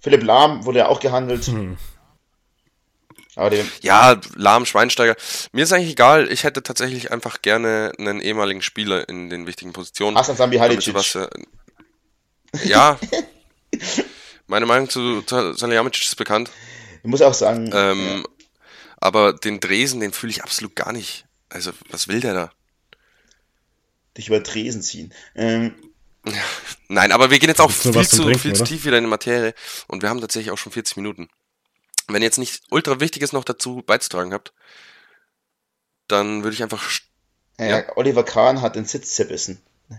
Philipp 0.00 0.22
Lahm 0.22 0.64
wurde 0.64 0.78
ja 0.78 0.88
auch 0.88 1.00
gehandelt. 1.00 1.44
Hm. 1.44 1.76
Aber 3.36 3.50
den 3.50 3.70
ja, 3.82 4.20
Lahm, 4.34 4.66
Schweinsteiger. 4.66 5.14
Mir 5.52 5.62
ist 5.62 5.72
eigentlich 5.72 5.92
egal, 5.92 6.30
ich 6.30 6.42
hätte 6.42 6.62
tatsächlich 6.62 7.12
einfach 7.12 7.40
gerne 7.40 7.92
einen 7.98 8.20
ehemaligen 8.20 8.62
Spieler 8.62 9.08
in 9.08 9.30
den 9.30 9.46
wichtigen 9.46 9.72
Positionen. 9.72 10.16
Hasan 10.16 10.36
Sambi 10.36 10.56
Halicic. 10.56 10.94
Was, 10.94 11.14
äh, 11.14 11.28
ja. 12.64 12.98
Meine 14.48 14.66
Meinung 14.66 14.88
zu 14.88 15.22
Salihamidzic 15.26 16.04
ist 16.04 16.16
bekannt. 16.16 16.50
Ich 17.02 17.08
muss 17.08 17.22
auch 17.22 17.34
sagen. 17.34 17.70
Ähm, 17.72 18.24
ja. 18.24 18.46
Aber 18.96 19.34
den 19.34 19.60
Dresen, 19.60 20.00
den 20.00 20.12
fühle 20.12 20.32
ich 20.32 20.42
absolut 20.42 20.74
gar 20.74 20.92
nicht. 20.92 21.26
Also, 21.48 21.70
was 21.90 22.08
will 22.08 22.20
der 22.20 22.34
da? 22.34 22.50
Dich 24.18 24.28
über 24.28 24.42
Tresen 24.42 24.82
ziehen. 24.82 25.14
Ähm, 25.34 25.74
Nein, 26.88 27.12
aber 27.12 27.30
wir 27.30 27.38
gehen 27.38 27.48
jetzt 27.48 27.60
auch 27.60 27.70
viel, 27.70 27.92
zu, 28.06 28.22
trinken, 28.22 28.38
viel 28.38 28.52
zu 28.54 28.64
tief 28.64 28.84
wieder 28.84 28.98
in 28.98 29.04
die 29.04 29.10
Materie 29.10 29.54
und 29.86 30.02
wir 30.02 30.08
haben 30.08 30.20
tatsächlich 30.20 30.50
auch 30.50 30.58
schon 30.58 30.72
40 30.72 30.96
Minuten. 30.96 31.28
Wenn 32.08 32.22
ihr 32.22 32.26
jetzt 32.26 32.38
nicht 32.38 32.62
ultra 32.70 33.00
Wichtiges 33.00 33.32
noch 33.32 33.44
dazu 33.44 33.82
beizutragen 33.86 34.32
habt, 34.32 34.52
dann 36.06 36.42
würde 36.42 36.54
ich 36.54 36.62
einfach. 36.62 36.90
Ja, 37.58 37.66
ja. 37.66 37.96
Oliver 37.96 38.24
Kahn 38.24 38.62
hat 38.62 38.76
den 38.76 38.86
Sitz 38.86 39.14
zerbissen. 39.14 39.60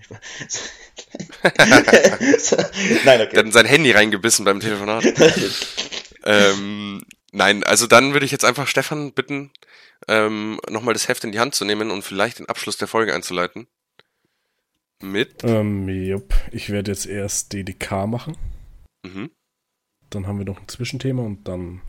Nein, 3.06 3.22
okay. 3.22 3.40
In 3.40 3.52
sein 3.52 3.66
Handy 3.66 3.92
reingebissen 3.92 4.46
beim 4.46 4.60
Telefonat. 4.60 5.04
ähm, 6.26 7.04
nein, 7.32 7.64
also 7.64 7.88
dann 7.88 8.14
würde 8.14 8.26
ich 8.26 8.32
jetzt 8.32 8.46
einfach 8.46 8.68
Stefan 8.68 9.14
bitten, 9.14 9.52
ähm, 10.08 10.60
nochmal 10.70 10.94
das 10.94 11.08
Heft 11.08 11.24
in 11.24 11.32
die 11.32 11.40
Hand 11.40 11.56
zu 11.56 11.66
nehmen 11.66 11.90
und 11.90 12.04
vielleicht 12.04 12.38
den 12.38 12.48
Abschluss 12.48 12.78
der 12.78 12.88
Folge 12.88 13.16
einzuleiten. 13.16 13.68
Mit? 15.02 15.44
Ähm, 15.44 15.88
jupp. 15.88 16.34
Ich 16.52 16.70
werde 16.70 16.92
jetzt 16.92 17.06
erst 17.06 17.54
DDK 17.54 18.06
machen. 18.08 18.38
Mhm. 19.06 19.32
Dann 20.10 20.28
haben 20.28 20.40
wir 20.40 20.46
noch 20.46 20.60
ein 20.60 20.68
Zwischenthema 20.68 21.22
und 21.24 21.48
dann. 21.48 21.82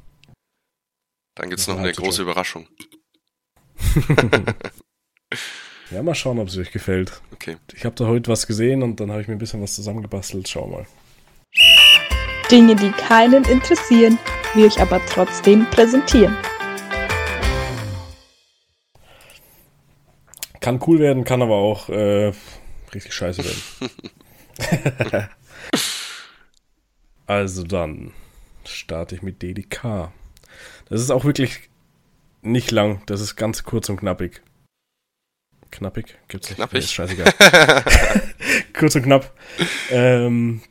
Dann 1.35 1.49
gibt 1.49 1.61
es 1.61 1.67
noch 1.67 1.79
eine 1.79 1.93
große 1.93 2.23
Überraschung. 2.23 2.69
ja, 5.91 6.03
mal 6.03 6.15
schauen, 6.15 6.39
ob 6.39 6.49
es 6.49 6.57
euch 6.57 6.71
gefällt. 6.71 7.21
Okay. 7.33 7.57
Ich 7.75 7.85
habe 7.85 7.97
da 7.97 8.07
heute 8.07 8.31
was 8.31 8.47
gesehen 8.47 8.83
und 8.83 9.01
dann 9.01 9.11
habe 9.11 9.23
ich 9.23 9.29
mir 9.29 9.35
ein 9.35 9.39
bisschen 9.39 9.63
was 9.63 9.75
zusammengebastelt. 9.75 10.49
Schau 10.49 10.69
mal. 10.69 10.87
Dinge, 12.51 12.77
die 12.77 12.91
keinen 12.91 13.45
interessieren, 13.45 14.19
wir 14.55 14.67
euch 14.67 14.81
aber 14.81 15.01
trotzdem 15.07 15.67
präsentieren. 15.71 16.37
Kann 20.61 20.81
cool 20.87 20.99
werden, 20.99 21.25
kann 21.25 21.43
aber 21.43 21.57
auch 21.57 21.89
äh, 21.89 22.33
richtig 22.95 23.15
scheiße 23.15 23.45
werden. 23.45 25.29
also 27.27 27.65
dann 27.65 28.13
starte 28.67 29.15
ich 29.15 29.23
mit 29.23 29.43
DDK. 29.43 30.13
Das 30.89 31.01
ist 31.01 31.11
auch 31.11 31.25
wirklich 31.25 31.71
nicht 32.43 32.71
lang, 32.71 33.03
das 33.07 33.21
ist 33.21 33.37
ganz 33.37 33.65
kurz 33.65 33.89
und 33.89 33.99
knappig. 33.99 34.43
Knappig? 35.71 36.19
Gibt's 36.29 36.49
nicht. 36.49 36.57
Knappig? 36.57 36.81
Ist 36.81 36.93
scheißegal. 36.93 37.33
kurz 38.73 38.97
und 38.97 39.03
knapp. 39.03 39.33
Ähm, 39.91 40.63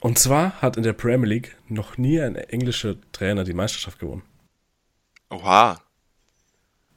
und 0.00 0.18
zwar 0.18 0.60
hat 0.60 0.76
in 0.76 0.82
der 0.82 0.92
Premier 0.92 1.28
League 1.28 1.56
noch 1.68 1.96
nie 1.96 2.20
ein 2.20 2.34
englischer 2.36 2.96
Trainer 3.12 3.44
die 3.44 3.54
Meisterschaft 3.54 3.98
gewonnen. 3.98 4.22
Oha. 5.30 5.80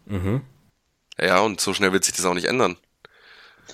Mhm. 0.06 0.42
Ja, 1.18 1.40
und 1.40 1.62
so 1.62 1.74
schnell 1.74 1.94
wird 1.94 2.04
sich 2.04 2.16
das 2.16 2.26
auch 2.26 2.34
nicht 2.34 2.48
ändern. 2.48 2.78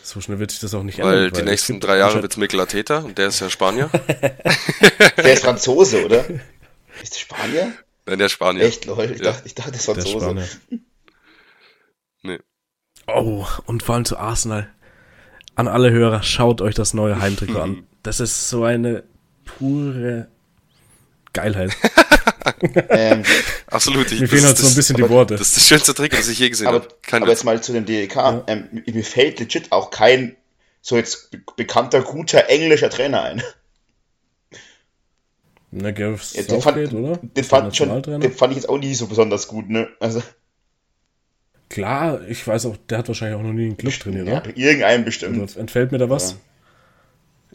So 0.04 0.22
schnell 0.22 0.40
wird 0.40 0.52
sich 0.52 0.60
das 0.60 0.74
auch 0.74 0.84
nicht 0.84 1.00
weil 1.00 1.26
ändern. 1.26 1.34
Weil 1.34 1.44
die 1.44 1.50
nächsten 1.50 1.80
drei 1.80 1.98
Jahre 1.98 2.22
wird 2.22 2.32
es 2.32 2.38
Mikel 2.38 2.60
Arteta 2.60 3.00
und 3.00 3.18
der 3.18 3.28
ist 3.28 3.40
ja 3.40 3.50
Spanier. 3.50 3.90
der 5.18 5.34
ist 5.34 5.44
Franzose, 5.44 6.06
oder? 6.06 6.26
Ist 7.02 7.16
der 7.16 7.20
Spanier? 7.20 7.74
Nein, 8.06 8.20
der 8.20 8.26
ist 8.28 8.34
Spanier. 8.34 8.64
Echt, 8.64 8.86
lol. 8.86 9.06
Ich, 9.06 9.20
ja. 9.20 9.32
dachte, 9.32 9.42
ich 9.46 9.56
dachte, 9.56 9.72
der 9.72 9.80
ist 9.80 9.86
Franzose. 9.86 10.36
Der 10.36 10.44
ist 10.44 10.60
nee. 12.22 12.40
Oh, 13.08 13.48
und 13.66 13.82
vor 13.82 13.96
allem 13.96 14.06
zu 14.06 14.18
Arsenal. 14.18 14.70
An 15.56 15.68
alle 15.68 15.90
Hörer, 15.90 16.22
schaut 16.22 16.62
euch 16.62 16.76
das 16.76 16.94
neue 16.94 17.20
Heimtrikot 17.20 17.60
an. 17.60 17.88
Das 18.04 18.20
ist 18.20 18.50
so 18.50 18.66
eine 18.66 19.04
pure 19.46 20.28
Geilheit. 21.34 21.72
ähm, 22.90 23.24
Absolut. 23.68 24.12
Ich, 24.12 24.20
mir 24.20 24.28
fehlen 24.28 24.46
halt 24.46 24.58
so 24.58 24.68
ein 24.68 24.76
bisschen 24.76 24.98
die 24.98 25.10
Worte. 25.10 25.36
Das 25.36 25.48
ist 25.48 25.58
das 25.58 25.68
schönste 25.68 25.94
Trick, 25.94 26.12
das 26.12 26.28
ich 26.28 26.40
je 26.40 26.50
gesehen 26.50 26.68
habe. 26.68 26.88
Aber 27.12 27.28
jetzt 27.28 27.44
mal 27.44 27.62
zu 27.62 27.74
dem 27.74 27.86
DEK. 27.86 28.16
Ja. 28.16 28.44
Ähm, 28.48 28.84
mir 28.86 29.04
fällt 29.04 29.40
legit 29.40 29.72
auch 29.72 29.92
kein 29.92 30.36
so 30.82 30.98
jetzt 30.98 31.30
bekannter, 31.56 32.02
guter 32.02 32.50
englischer 32.50 32.90
Trainer 32.90 33.22
ein. 33.24 33.44
Na, 35.72 35.92
Gareth 35.92 36.34
ja, 36.34 36.44
den 36.44 36.62
fand, 36.62 36.94
oder? 36.94 37.18
Den 37.18 37.44
fand, 37.46 37.76
schon, 37.76 38.02
den 38.04 38.34
fand 38.34 38.52
ich 38.52 38.58
jetzt 38.58 38.68
auch 38.68 38.78
nicht 38.78 38.98
so 38.98 39.08
besonders 39.08 39.48
gut, 39.48 39.70
ne? 39.70 39.88
Also. 40.02 40.22
Klar, 41.70 42.28
ich 42.28 42.46
weiß 42.46 42.66
auch, 42.66 42.76
der 42.90 42.98
hat 42.98 43.08
wahrscheinlich 43.08 43.40
auch 43.40 43.44
noch 43.44 43.54
nie 43.54 43.68
einen 43.68 43.78
Club 43.78 43.94
trainiert, 43.94 44.28
ja, 44.28 44.42
oder? 44.42 44.58
Irgendeinen 44.58 45.06
bestimmt. 45.06 45.40
Also, 45.40 45.60
entfällt 45.60 45.94
mir 45.94 45.98
da 45.98 46.10
was? 46.10 46.36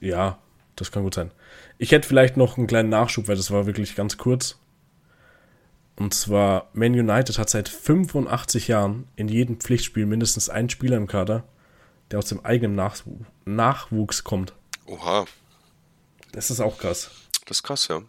Ja. 0.01 0.09
ja, 0.09 0.39
das 0.77 0.91
kann 0.91 1.03
gut 1.03 1.13
sein. 1.13 1.31
Ich 1.77 1.93
hätte 1.93 2.09
vielleicht 2.09 2.39
noch 2.39 2.57
einen 2.57 2.67
kleinen 2.67 2.89
Nachschub, 2.89 3.29
weil 3.29 3.37
das 3.37 3.51
war 3.51 3.67
wirklich 3.67 3.95
ganz 3.95 4.17
kurz. 4.17 4.59
Und 5.97 6.13
zwar, 6.13 6.69
Man 6.75 6.93
United 6.93 7.39
hat 7.39 7.49
seit 7.49 7.69
85 7.69 8.69
Jahren 8.69 9.09
in 9.17 9.29
jedem 9.29 9.59
Pflichtspiel 9.59 10.05
mindestens 10.05 10.51
einen 10.51 10.69
Spieler 10.69 10.99
im 10.99 11.07
Kader, 11.07 11.45
der 12.11 12.19
aus 12.19 12.27
dem 12.27 12.45
eigenen 12.45 12.75
Nachw 12.75 13.11
Nachwuchs 13.47 14.23
kommt. 14.23 14.53
Oha. 14.87 15.25
Das 16.33 16.51
ist 16.51 16.61
auch 16.61 16.79
krass. 16.79 17.11
Das 17.47 17.59
ist 17.59 17.63
krass, 17.63 17.89
ja. 17.89 18.03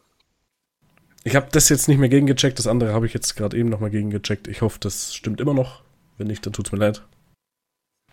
Ich 1.23 1.35
habe 1.35 1.47
das 1.51 1.69
jetzt 1.69 1.87
nicht 1.87 1.97
mehr 1.97 2.09
gegengecheckt, 2.09 2.59
das 2.59 2.67
andere 2.67 2.93
habe 2.93 3.05
ich 3.05 3.13
jetzt 3.13 3.35
gerade 3.35 3.57
eben 3.57 3.69
nochmal 3.69 3.89
gegengecheckt. 3.89 4.47
Ich 4.47 4.61
hoffe, 4.61 4.79
das 4.79 5.13
stimmt 5.13 5.41
immer 5.41 5.53
noch. 5.53 5.81
Wenn 6.17 6.27
nicht, 6.27 6.45
dann 6.45 6.53
tut's 6.53 6.71
mir 6.71 6.77
leid. 6.77 7.03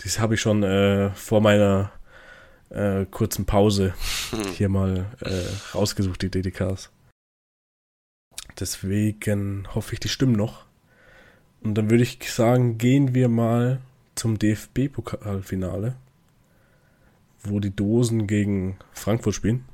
Dies 0.03 0.19
habe 0.19 0.35
ich 0.35 0.41
schon 0.41 0.63
äh, 0.63 1.11
vor 1.15 1.41
meiner 1.41 1.93
äh, 2.71 3.07
kurzen 3.07 3.45
Pause 3.47 3.95
hier 4.55 4.69
mal 4.69 5.07
äh, 5.21 5.43
rausgesucht, 5.75 6.23
die 6.23 6.31
DDKs. 6.31 6.91
Deswegen 8.61 9.67
hoffe 9.75 9.95
ich, 9.95 10.01
die 10.01 10.09
stimmen 10.09 10.37
noch. 10.37 10.65
Und 11.63 11.75
dann 11.75 11.91
würde 11.91 12.03
ich 12.03 12.31
sagen, 12.31 12.79
gehen 12.79 13.15
wir 13.15 13.29
mal 13.29 13.81
zum 14.15 14.39
DFB-Pokalfinale, 14.39 15.97
wo 17.43 17.59
die 17.59 17.75
Dosen 17.75 18.27
gegen 18.27 18.79
Frankfurt 18.93 19.35
spielen. 19.35 19.65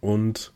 Und 0.00 0.52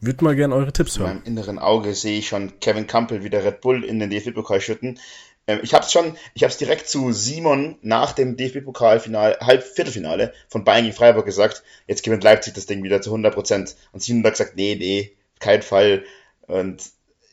würde 0.00 0.24
mal 0.24 0.34
gerne 0.36 0.54
eure 0.54 0.72
Tipps 0.72 0.98
hören. 0.98 1.10
In 1.10 1.16
meinem 1.16 1.26
inneren 1.26 1.58
Auge 1.58 1.94
sehe 1.94 2.18
ich 2.18 2.28
schon 2.28 2.58
Kevin 2.58 2.88
Campbell 2.88 3.22
wieder 3.22 3.44
Red 3.44 3.60
Bull 3.60 3.84
in 3.84 4.00
den 4.00 4.10
DFB-Pokal 4.10 4.60
schütten. 4.60 4.98
Ähm, 5.46 5.60
ich 5.62 5.74
habe 5.74 5.84
es 5.84 5.92
schon, 5.92 6.16
ich 6.34 6.42
habe 6.42 6.50
es 6.50 6.58
direkt 6.58 6.88
zu 6.88 7.12
Simon 7.12 7.78
nach 7.82 8.12
dem 8.12 8.36
DFB-Pokalfinale, 8.36 9.38
Halbviertelfinale 9.40 10.32
von 10.48 10.64
Bayern 10.64 10.84
gegen 10.84 10.96
Freiburg 10.96 11.24
gesagt, 11.24 11.62
jetzt 11.86 12.02
gewinnt 12.02 12.24
Leipzig 12.24 12.54
das 12.54 12.66
Ding 12.66 12.82
wieder 12.82 13.00
zu 13.00 13.14
100%. 13.14 13.76
Und 13.92 14.02
Simon 14.02 14.24
hat 14.24 14.32
gesagt, 14.32 14.56
nee, 14.56 14.74
nee, 14.74 15.12
kein 15.42 15.62
Fall. 15.62 16.04
Und 16.42 16.82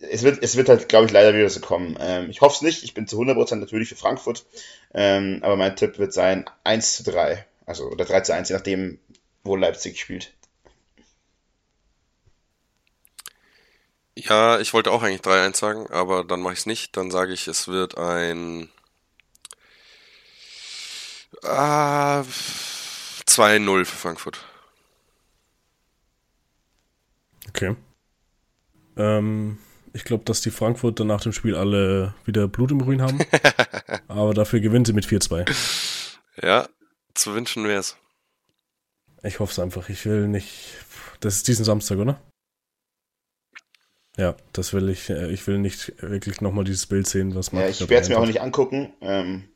es 0.01 0.23
wird, 0.23 0.43
es 0.43 0.55
wird 0.55 0.69
halt, 0.69 0.89
glaube 0.89 1.05
ich, 1.05 1.11
leider 1.11 1.33
wieder 1.33 1.49
so 1.49 1.59
kommen. 1.59 1.97
Ähm, 1.99 2.29
ich 2.29 2.41
hoffe 2.41 2.55
es 2.55 2.61
nicht, 2.61 2.83
ich 2.83 2.93
bin 2.93 3.07
zu 3.07 3.19
100% 3.19 3.55
natürlich 3.55 3.89
für 3.89 3.95
Frankfurt, 3.95 4.45
ähm, 4.93 5.39
aber 5.41 5.55
mein 5.55 5.75
Tipp 5.75 5.97
wird 5.99 6.13
sein 6.13 6.45
1 6.63 6.97
zu 6.97 7.03
3. 7.03 7.45
Also, 7.65 7.85
oder 7.85 8.05
3 8.05 8.21
zu 8.21 8.33
1, 8.33 8.49
je 8.49 8.55
nachdem, 8.55 8.99
wo 9.43 9.55
Leipzig 9.55 9.99
spielt. 9.99 10.33
Ja, 14.15 14.59
ich 14.59 14.73
wollte 14.73 14.91
auch 14.91 15.01
eigentlich 15.01 15.21
3-1 15.21 15.55
sagen, 15.55 15.87
aber 15.91 16.23
dann 16.25 16.41
mache 16.41 16.53
ich 16.53 16.59
es 16.59 16.65
nicht. 16.65 16.97
Dann 16.97 17.09
sage 17.09 17.31
ich, 17.31 17.47
es 17.47 17.67
wird 17.69 17.97
ein 17.97 18.69
äh, 21.43 22.23
2-0 22.25 23.85
für 23.85 23.95
Frankfurt. 23.95 24.39
Okay. 27.47 27.75
Ähm, 28.99 29.57
ich 29.93 30.03
glaube, 30.03 30.25
dass 30.25 30.41
die 30.41 30.51
Frankfurter 30.51 31.05
nach 31.05 31.21
dem 31.21 31.31
Spiel 31.33 31.55
alle 31.55 32.13
wieder 32.25 32.47
Blut 32.47 32.71
im 32.71 32.81
Ruin 32.81 33.01
haben. 33.01 33.19
aber 34.07 34.33
dafür 34.33 34.59
gewinnen 34.59 34.85
sie 34.85 34.93
mit 34.93 35.05
4-2. 35.05 35.49
Ja, 36.43 36.67
zu 37.15 37.33
wünschen 37.33 37.63
wäre 37.67 37.79
es. 37.79 37.97
Ich 39.23 39.39
hoffe 39.39 39.51
es 39.51 39.59
einfach. 39.59 39.89
Ich 39.89 40.05
will 40.05 40.27
nicht. 40.27 40.75
Das 41.19 41.35
ist 41.35 41.47
diesen 41.47 41.65
Samstag, 41.65 41.97
oder? 41.97 42.21
Ja, 44.17 44.35
das 44.53 44.73
will 44.73 44.89
ich. 44.89 45.09
Äh, 45.09 45.31
ich 45.31 45.47
will 45.47 45.59
nicht 45.59 45.93
wirklich 46.01 46.41
nochmal 46.41 46.65
dieses 46.65 46.85
Bild 46.85 47.07
sehen, 47.07 47.35
was 47.35 47.51
man. 47.51 47.63
Ja, 47.63 47.69
ich 47.69 47.79
werde 47.79 48.03
es 48.03 48.09
mir 48.09 48.19
auch 48.19 48.25
nicht 48.25 48.41
angucken, 48.41 48.93
ähm, 49.01 49.49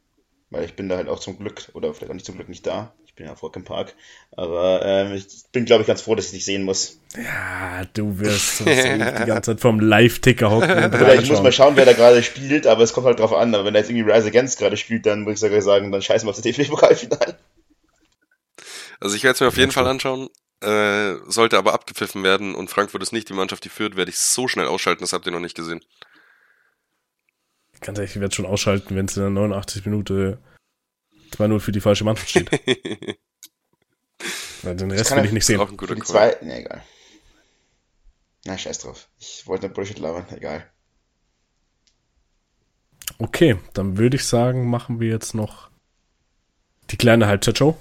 weil 0.50 0.66
ich 0.66 0.76
bin 0.76 0.90
da 0.90 0.96
halt 0.98 1.10
auch 1.10 1.20
zum 1.20 1.38
Glück, 1.38 1.70
oder 1.74 1.94
vielleicht 1.94 2.10
auch 2.10 2.16
nicht 2.16 2.26
zum 2.26 2.36
Glück 2.36 2.50
nicht 2.50 2.66
da. 2.66 2.94
Ich 3.14 3.18
bin 3.18 3.28
ja 3.28 3.36
vor 3.36 3.56
im 3.56 3.64
Park. 3.64 3.94
Aber 4.36 4.84
ähm, 4.84 5.14
ich 5.14 5.28
bin, 5.52 5.66
glaube 5.66 5.82
ich, 5.84 5.88
ganz 5.88 6.02
froh, 6.02 6.16
dass 6.16 6.26
ich 6.26 6.30
es 6.30 6.34
nicht 6.34 6.46
sehen 6.46 6.64
muss. 6.64 6.98
Ja, 7.16 7.84
du 7.94 8.18
wirst 8.18 8.62
die 8.62 8.66
ganze 8.66 9.52
Zeit 9.52 9.60
vom 9.60 9.80
Live-Ticker 9.80 10.50
hocken. 10.50 10.86
Oder 10.86 11.14
ich 11.14 11.30
muss 11.30 11.44
mal 11.44 11.52
schauen, 11.52 11.76
wer 11.76 11.86
da 11.86 11.94
gerade 11.94 12.24
spielt, 12.24 12.66
aber 12.66 12.82
es 12.82 12.92
kommt 12.92 13.06
halt 13.06 13.20
drauf 13.20 13.32
an. 13.32 13.54
Aber 13.54 13.66
wenn 13.66 13.76
da 13.76 13.82
jetzt 13.82 13.92
irgendwie 13.92 14.12
Rise 14.12 14.30
Against 14.30 14.58
gerade 14.58 14.78
spielt, 14.78 15.06
dann 15.06 15.22
muss 15.22 15.34
ich 15.34 15.40
sogar 15.42 15.62
sagen, 15.62 15.92
dann 15.92 16.02
scheißen 16.02 16.26
wir 16.26 16.32
auf 16.32 16.38
das 16.38 16.44
DFB-Pokalfinale. 16.44 17.38
Also 19.00 19.16
ich 19.16 19.24
werde 19.24 19.36
es 19.36 19.42
mir 19.42 19.48
auf 19.48 19.58
jeden 19.58 19.72
Fall 19.72 19.86
anschauen. 19.86 20.30
Äh, 20.62 21.18
sollte 21.28 21.60
aber 21.60 21.76
abgepfiffen 21.76 22.24
werden 22.24 22.56
und 22.56 22.72
Frankfurt 22.72 23.04
ist 23.04 23.12
nicht 23.12 23.30
die 23.30 23.34
Mannschaft, 23.34 23.64
die 23.64 23.70
führt, 23.70 23.96
werde 23.96 24.10
ich 24.10 24.18
so 24.18 24.48
schnell 24.48 24.66
ausschalten, 24.66 25.02
das 25.02 25.12
habt 25.12 25.26
ihr 25.26 25.32
noch 25.34 25.42
nicht 25.42 25.58
gesehen. 25.58 25.82
Ganz 27.82 28.00
ehrlich, 28.00 28.16
ich 28.16 28.22
werde 28.22 28.34
schon 28.34 28.46
ausschalten, 28.46 28.96
wenn 28.96 29.06
es 29.06 29.18
in 29.18 29.24
der 29.24 29.30
89 29.30 29.86
Minute 29.86 30.40
2-0 31.34 31.60
für 31.60 31.72
die 31.72 31.82
falsche 31.82 32.04
Mannschaft 32.04 32.30
steht. 32.30 32.52
Weil 34.64 34.76
den 34.76 34.92
Rest 34.92 35.16
will 35.16 35.26
ich 35.26 35.32
nicht 35.32 35.46
sehen. 35.46 35.60
Auch 35.60 35.70
ein 35.70 35.78
guter 35.78 35.96
Call. 35.96 36.06
Zwei, 36.06 36.38
nee, 36.42 36.60
egal. 36.60 36.84
Na, 38.46 38.58
scheiß 38.58 38.80
drauf. 38.80 39.10
Ich 39.20 39.46
wollte 39.48 39.66
nicht 39.66 39.76
Bullshit 39.76 40.00
labern, 40.00 40.26
egal. 40.32 40.70
Okay, 43.18 43.58
dann 43.74 43.98
würde 43.98 44.16
ich 44.18 44.26
sagen, 44.26 44.70
machen 44.70 45.00
wir 45.00 45.10
jetzt 45.10 45.34
noch 45.34 45.70
die 46.90 46.98
kleine 46.98 47.28
Halbzeitshow. 47.28 47.78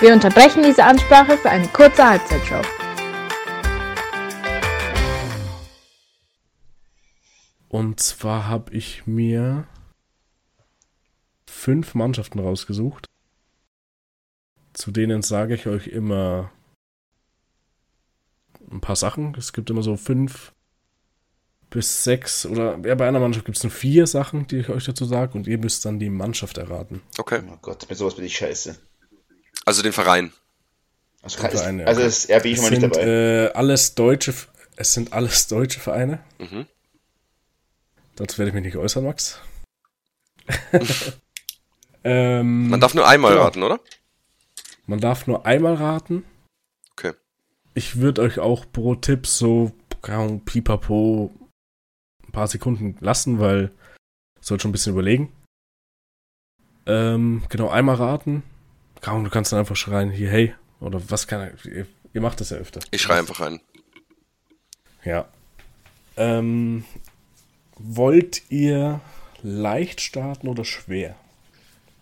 Wir 0.00 0.12
unterbrechen 0.12 0.62
diese 0.62 0.84
Ansprache 0.84 1.36
für 1.36 1.50
eine 1.50 1.68
kurze 1.68 2.08
Halbzeitshow. 2.08 2.62
Und 7.68 8.00
zwar 8.00 8.48
habe 8.48 8.72
ich 8.72 9.06
mir 9.06 9.66
fünf 11.50 11.94
Mannschaften 11.94 12.38
rausgesucht. 12.38 13.06
Zu 14.72 14.92
denen 14.92 15.22
sage 15.22 15.54
ich 15.54 15.66
euch 15.66 15.88
immer 15.88 16.50
ein 18.70 18.80
paar 18.80 18.96
Sachen. 18.96 19.34
Es 19.36 19.52
gibt 19.52 19.68
immer 19.68 19.82
so 19.82 19.96
fünf 19.96 20.52
bis 21.70 22.02
sechs 22.02 22.46
oder 22.46 22.78
ja, 22.84 22.94
bei 22.94 23.06
einer 23.06 23.20
Mannschaft 23.20 23.46
gibt 23.46 23.58
es 23.58 23.62
nur 23.62 23.70
vier 23.70 24.06
Sachen, 24.06 24.46
die 24.46 24.58
ich 24.58 24.68
euch 24.68 24.84
dazu 24.84 25.04
sage 25.04 25.34
und 25.34 25.46
ihr 25.46 25.58
müsst 25.58 25.84
dann 25.84 25.98
die 25.98 26.10
Mannschaft 26.10 26.58
erraten. 26.58 27.02
Okay. 27.18 27.42
Oh 27.48 27.58
Gott, 27.62 27.86
mit 27.88 27.98
sowas 27.98 28.16
bin 28.16 28.24
ich 28.24 28.36
scheiße. 28.36 28.76
Also 29.64 29.82
den 29.82 29.92
Verein. 29.92 30.32
Also, 31.22 31.38
Verein, 31.38 31.80
ja. 31.80 31.86
also 31.86 32.00
ist 32.00 32.30
RB 32.30 32.56
schon 32.56 32.62
mal 32.62 32.70
nicht 32.70 32.82
dabei. 32.82 33.02
Äh, 33.02 33.52
alles 33.52 33.94
deutsche, 33.94 34.32
es 34.76 34.94
sind 34.94 35.12
alles 35.12 35.48
deutsche 35.48 35.78
Vereine. 35.78 36.20
Mhm. 36.38 36.66
Dazu 38.16 38.38
werde 38.38 38.48
ich 38.48 38.54
mich 38.54 38.64
nicht 38.64 38.76
äußern, 38.76 39.04
Max. 39.04 39.38
ähm, 42.04 42.68
Man 42.68 42.80
darf 42.80 42.94
nur 42.94 43.06
einmal 43.06 43.32
genau. 43.32 43.44
raten, 43.44 43.62
oder? 43.62 43.80
Man 44.86 45.00
darf 45.00 45.26
nur 45.26 45.46
einmal 45.46 45.74
raten. 45.74 46.24
Okay. 46.92 47.12
Ich 47.74 47.96
würde 47.96 48.22
euch 48.22 48.38
auch 48.38 48.66
pro 48.70 48.94
Tipp 48.94 49.26
so 49.26 49.72
pipapo 50.44 51.30
ein 52.26 52.32
paar 52.32 52.46
Sekunden 52.46 52.96
lassen, 53.00 53.38
weil 53.38 53.70
ich 54.40 54.46
soll 54.46 54.58
schon 54.60 54.70
ein 54.70 54.72
bisschen 54.72 54.92
überlegen. 54.92 55.32
Ähm, 56.86 57.42
genau, 57.48 57.68
einmal 57.68 57.96
raten. 57.96 58.42
Kaum, 59.00 59.24
du 59.24 59.30
kannst 59.30 59.52
dann 59.52 59.60
einfach 59.60 59.76
schreien, 59.76 60.10
hier, 60.10 60.30
hey, 60.30 60.54
oder 60.80 61.00
was 61.10 61.26
kann 61.26 61.40
er, 61.40 61.64
ihr, 61.66 61.86
ihr 62.12 62.20
macht 62.20 62.40
das 62.40 62.50
ja 62.50 62.56
öfter. 62.56 62.80
Ich 62.90 63.02
schreie 63.02 63.18
einfach 63.18 63.40
rein. 63.40 63.60
Ja. 65.04 65.28
Ähm, 66.16 66.84
wollt 67.78 68.50
ihr 68.50 69.00
leicht 69.42 70.00
starten 70.00 70.48
oder 70.48 70.64
schwer? 70.64 71.16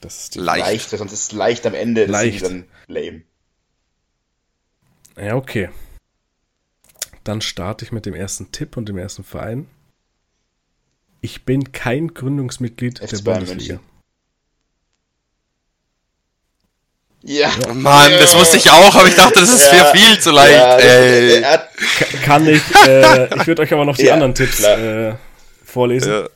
Das 0.01 0.18
ist 0.18 0.34
leicht. 0.36 0.66
leicht, 0.66 0.90
sonst 0.90 1.12
ist 1.12 1.22
es 1.22 1.32
leicht 1.32 1.66
am 1.66 1.74
Ende, 1.74 2.03
das 2.03 2.11
leicht. 2.11 2.44
dann 2.44 2.64
lame. 2.86 3.22
Ja, 5.16 5.34
okay. 5.34 5.70
Dann 7.24 7.40
starte 7.40 7.84
ich 7.84 7.92
mit 7.92 8.07
dem 8.07 8.14
ersten 8.14 8.53
Tipp 8.53 8.76
und 8.76 8.88
dem 8.88 8.96
ersten 8.96 9.24
Verein. 9.24 9.66
Ich 11.20 11.44
bin 11.44 11.72
kein 11.72 12.14
Gründungsmitglied 12.14 13.01
FC 13.01 13.11
der 13.11 13.18
Bundesliga. 13.18 13.74
München. 13.74 13.80
Ja. 17.22 17.51
ja. 17.66 17.74
Mann, 17.74 18.12
das 18.12 18.36
wusste 18.36 18.57
ich 18.57 18.70
auch, 18.70 18.94
aber 18.94 19.09
ich 19.09 19.16
dachte, 19.16 19.40
das 19.40 19.53
ist 19.53 19.72
ja. 19.72 19.92
viel 19.92 20.18
zu 20.20 20.30
leicht. 20.30 20.55
Ja, 20.55 20.78
ey. 20.78 21.44
Kann 22.24 22.46
ich. 22.46 22.62
Äh, 22.86 23.34
ich 23.34 23.46
würde 23.46 23.62
euch 23.62 23.72
aber 23.72 23.84
noch 23.84 23.96
die 23.96 24.11
anderen 24.12 24.34
Tipps 24.34 24.62
äh, 24.62 25.14
vorlesen. 25.64 26.28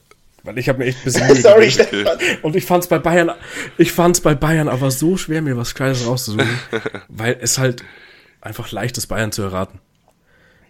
Weil 0.44 0.58
ich 0.58 0.68
habe 0.68 0.78
mir 0.78 0.86
echt 0.86 0.98
ein 0.98 1.04
bisschen 1.04 1.34
Sorry, 1.42 1.70
Stefan. 1.70 2.18
Und 2.42 2.56
ich 2.56 2.64
fand's 2.66 2.88
bei 2.88 2.98
Bayern, 2.98 3.30
ich 3.78 3.92
fand's 3.92 4.20
bei 4.20 4.34
Bayern 4.34 4.68
aber 4.68 4.90
so 4.90 5.16
schwer, 5.16 5.42
mir 5.42 5.56
was 5.56 5.74
Kleines 5.74 6.06
rauszusuchen, 6.06 6.48
weil 7.08 7.38
es 7.40 7.58
halt 7.58 7.84
einfach 8.40 8.72
leicht 8.72 8.98
ist, 8.98 9.06
Bayern 9.06 9.32
zu 9.32 9.42
erraten. 9.42 9.78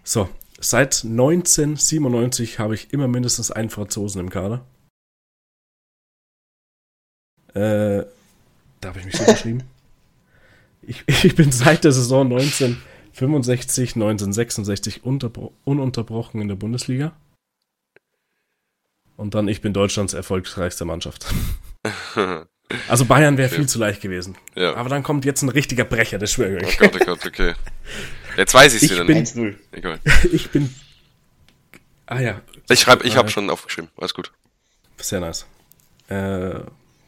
So, 0.04 0.28
seit 0.60 1.04
1997 1.04 2.58
habe 2.58 2.74
ich 2.74 2.92
immer 2.92 3.08
mindestens 3.08 3.50
einen 3.50 3.70
Franzosen 3.70 4.20
im 4.20 4.30
Kader. 4.30 4.64
Äh, 7.54 8.04
da 8.80 8.88
habe 8.88 8.98
ich 8.98 9.04
mich 9.06 9.16
so 9.16 9.24
geschrieben. 9.24 9.62
Ich, 10.84 11.04
ich 11.06 11.36
bin 11.36 11.52
seit 11.52 11.84
der 11.84 11.92
Saison 11.92 12.26
1965, 12.26 13.94
1966 13.94 15.04
ununterbrochen 15.04 16.40
in 16.40 16.48
der 16.48 16.56
Bundesliga. 16.56 17.12
Und 19.22 19.36
dann, 19.36 19.46
ich 19.46 19.60
bin 19.60 19.72
Deutschlands 19.72 20.14
erfolgreichste 20.14 20.84
Mannschaft. 20.84 21.26
also 22.88 23.04
Bayern 23.04 23.38
wäre 23.38 23.46
okay. 23.46 23.58
viel 23.58 23.68
zu 23.68 23.78
leicht 23.78 24.00
gewesen. 24.00 24.36
Ja. 24.56 24.74
Aber 24.74 24.88
dann 24.88 25.04
kommt 25.04 25.24
jetzt 25.24 25.42
ein 25.42 25.48
richtiger 25.48 25.84
Brecher, 25.84 26.18
das 26.18 26.32
schwöre 26.32 26.60
ich. 26.60 26.80
Oh 26.80 26.88
Gott, 26.88 27.00
oh 27.00 27.04
Gott, 27.04 27.26
okay. 27.26 27.54
Jetzt 28.36 28.52
weiß 28.52 28.74
ich's 28.74 28.82
ich 28.82 28.90
wieder. 28.90 29.04
Bin, 29.04 29.18
1-0. 29.18 29.54
Egal. 29.70 30.00
ich 30.32 30.50
bin. 30.50 30.74
Ah 32.06 32.18
ja. 32.18 32.40
Ich 32.68 32.80
schreibe, 32.80 33.06
ich 33.06 33.16
habe 33.16 33.28
schon 33.28 33.48
aufgeschrieben. 33.48 33.92
Alles 33.96 34.12
gut. 34.12 34.32
Sehr 34.96 35.20
nice. 35.20 35.46
Äh, 36.08 36.58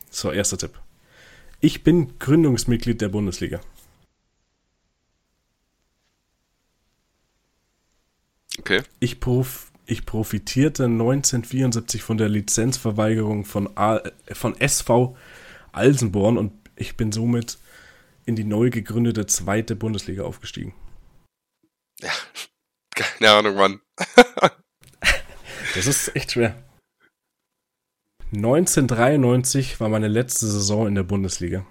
so, 0.08 0.30
erster 0.30 0.56
Tipp. 0.56 0.78
Ich 1.58 1.82
bin 1.82 2.16
Gründungsmitglied 2.20 3.00
der 3.00 3.08
Bundesliga. 3.08 3.58
Okay. 8.60 8.82
Ich, 9.00 9.18
prof, 9.18 9.72
ich 9.86 10.06
profitierte 10.06 10.84
1974 10.84 12.02
von 12.02 12.16
der 12.16 12.28
Lizenzverweigerung 12.28 13.44
von, 13.44 13.76
A, 13.76 14.00
von 14.32 14.58
SV 14.60 15.16
Alsenborn 15.72 16.38
und 16.38 16.52
ich 16.76 16.96
bin 16.96 17.12
somit 17.12 17.58
in 18.26 18.36
die 18.36 18.44
neu 18.44 18.70
gegründete 18.70 19.26
zweite 19.26 19.76
Bundesliga 19.76 20.22
aufgestiegen. 20.22 20.74
Ja, 22.00 22.12
keine 22.94 23.32
Ahnung, 23.32 23.56
Mann. 23.56 23.80
das 25.74 25.86
ist 25.86 26.14
echt 26.16 26.32
schwer. 26.32 26.62
1993 28.32 29.78
war 29.78 29.88
meine 29.88 30.08
letzte 30.08 30.46
Saison 30.46 30.88
in 30.88 30.94
der 30.94 31.02
Bundesliga. 31.02 31.66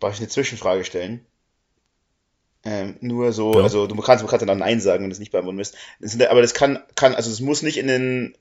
Darf 0.00 0.14
ich 0.14 0.20
eine 0.20 0.28
Zwischenfrage 0.28 0.84
stellen? 0.84 1.26
Ähm, 2.66 2.96
nur 3.00 3.32
so, 3.32 3.52
ja. 3.54 3.62
also 3.62 3.86
du 3.86 3.96
kannst, 3.96 4.24
du 4.24 4.26
kannst 4.26 4.48
dann 4.48 4.58
Nein 4.58 4.80
sagen, 4.80 5.02
wenn 5.02 5.10
das 5.10 5.18
nicht 5.18 5.32
beantworten 5.32 5.58
bist. 5.58 5.76
Das 6.00 6.18
aber 6.20 6.40
das 6.40 6.54
kann, 6.54 6.78
kann, 6.94 7.14
also 7.14 7.30
es 7.30 7.40
muss 7.40 7.62
nicht 7.62 7.76
in 7.76 7.86
den 7.86 8.34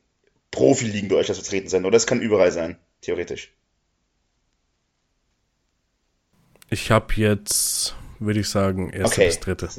Profiligen 0.49 1.09
Deutschlands 1.09 1.41
vertreten 1.41 1.67
sein, 1.67 1.83
oder? 1.83 1.97
Es 1.97 2.07
kann 2.07 2.21
überall 2.21 2.51
sein, 2.51 2.77
theoretisch. 3.01 3.51
Ich 6.69 6.89
habe 6.89 7.13
jetzt, 7.15 7.95
würde 8.19 8.39
ich 8.39 8.47
sagen, 8.47 8.89
erste 8.91 9.21
okay, 9.21 9.27
bis 9.27 9.39
dritte. 9.39 9.69